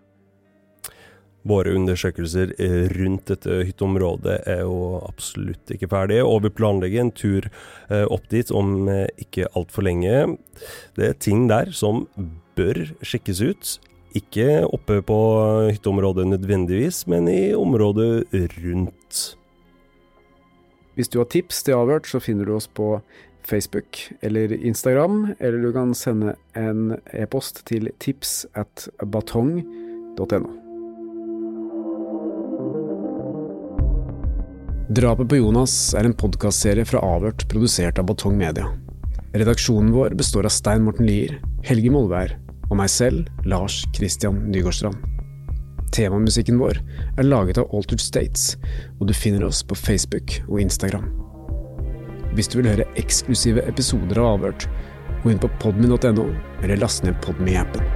Våre 1.47 1.77
undersøkelser 1.79 2.57
eh, 2.59 2.87
rundt 2.97 3.29
dette 3.31 3.61
hytteområdet 3.69 4.41
er 4.51 4.65
jo 4.65 4.99
absolutt 5.07 5.71
ikke 5.71 5.89
ferdige, 5.93 6.25
og 6.27 6.43
vi 6.43 6.51
planlegger 6.59 7.05
en 7.05 7.13
tur 7.15 7.47
eh, 7.47 8.03
opp 8.03 8.27
dit 8.33 8.51
om 8.51 8.89
eh, 8.91 9.07
ikke 9.23 9.47
altfor 9.55 9.87
lenge. 9.87 10.25
Det 10.99 11.13
er 11.13 11.21
ting 11.23 11.47
der 11.51 11.71
som 11.77 12.07
bør 12.59 12.89
sjekkes 13.05 13.45
ut. 13.45 13.77
Ikke 14.17 14.65
oppe 14.65 15.01
på 15.05 15.17
hytteområdet 15.69 16.25
nødvendigvis, 16.31 17.05
men 17.11 17.29
i 17.29 17.53
området 17.55 18.25
rundt. 18.33 19.37
Hvis 20.97 21.11
du 21.13 21.19
har 21.21 21.29
tips 21.29 21.61
til 21.67 21.77
Avhørt, 21.77 22.09
så 22.09 22.21
finner 22.25 22.49
du 22.49 22.55
oss 22.57 22.69
på 22.69 22.97
Facebook 23.47 23.99
eller 24.25 24.55
Instagram, 24.57 25.35
eller 25.39 25.61
du 25.63 25.73
kan 25.75 25.93
sende 25.95 26.37
en 26.57 26.97
e-post 27.13 27.61
til 27.69 27.91
tips 28.01 28.47
at 28.57 28.89
batong.no. 29.05 30.49
Drapet 34.97 35.29
på 35.29 35.43
Jonas 35.43 35.77
er 35.99 36.09
en 36.09 36.17
podkastserie 36.17 36.87
fra 36.89 37.03
Avhørt 37.05 37.45
produsert 37.51 38.01
av 38.01 38.09
Batong 38.09 38.39
Media. 38.39 38.71
Redaksjonen 39.37 39.93
vår 39.93 40.17
består 40.17 40.49
av 40.49 40.55
Stein 40.55 40.87
Morten 40.87 41.11
Lier, 41.11 41.37
Helge 41.67 41.93
Molvær 41.93 42.39
og 42.71 42.79
meg 42.81 42.91
selv, 42.93 43.27
Lars 43.49 43.85
Christian 43.97 44.41
Nygårdstrand. 44.51 44.99
Temamusikken 45.95 46.59
vår 46.61 46.81
er 47.17 47.29
laget 47.29 47.61
av 47.63 47.71
Altered 47.75 48.03
States, 48.03 48.57
og 49.01 49.09
du 49.09 49.15
finner 49.17 49.47
oss 49.47 49.63
på 49.65 49.79
Facebook 49.79 50.39
og 50.49 50.61
Instagram. 50.61 51.07
Hvis 52.37 52.51
du 52.53 52.59
vil 52.61 52.69
høre 52.75 52.89
eksklusive 53.01 53.65
episoder 53.71 54.21
av 54.21 54.35
Avhørt, 54.35 54.67
gå 55.23 55.33
inn 55.33 55.41
på 55.41 55.51
podmy.no, 55.63 56.27
eller 56.63 56.83
last 56.83 57.07
ned 57.07 57.17
Podmy-appen. 57.25 57.96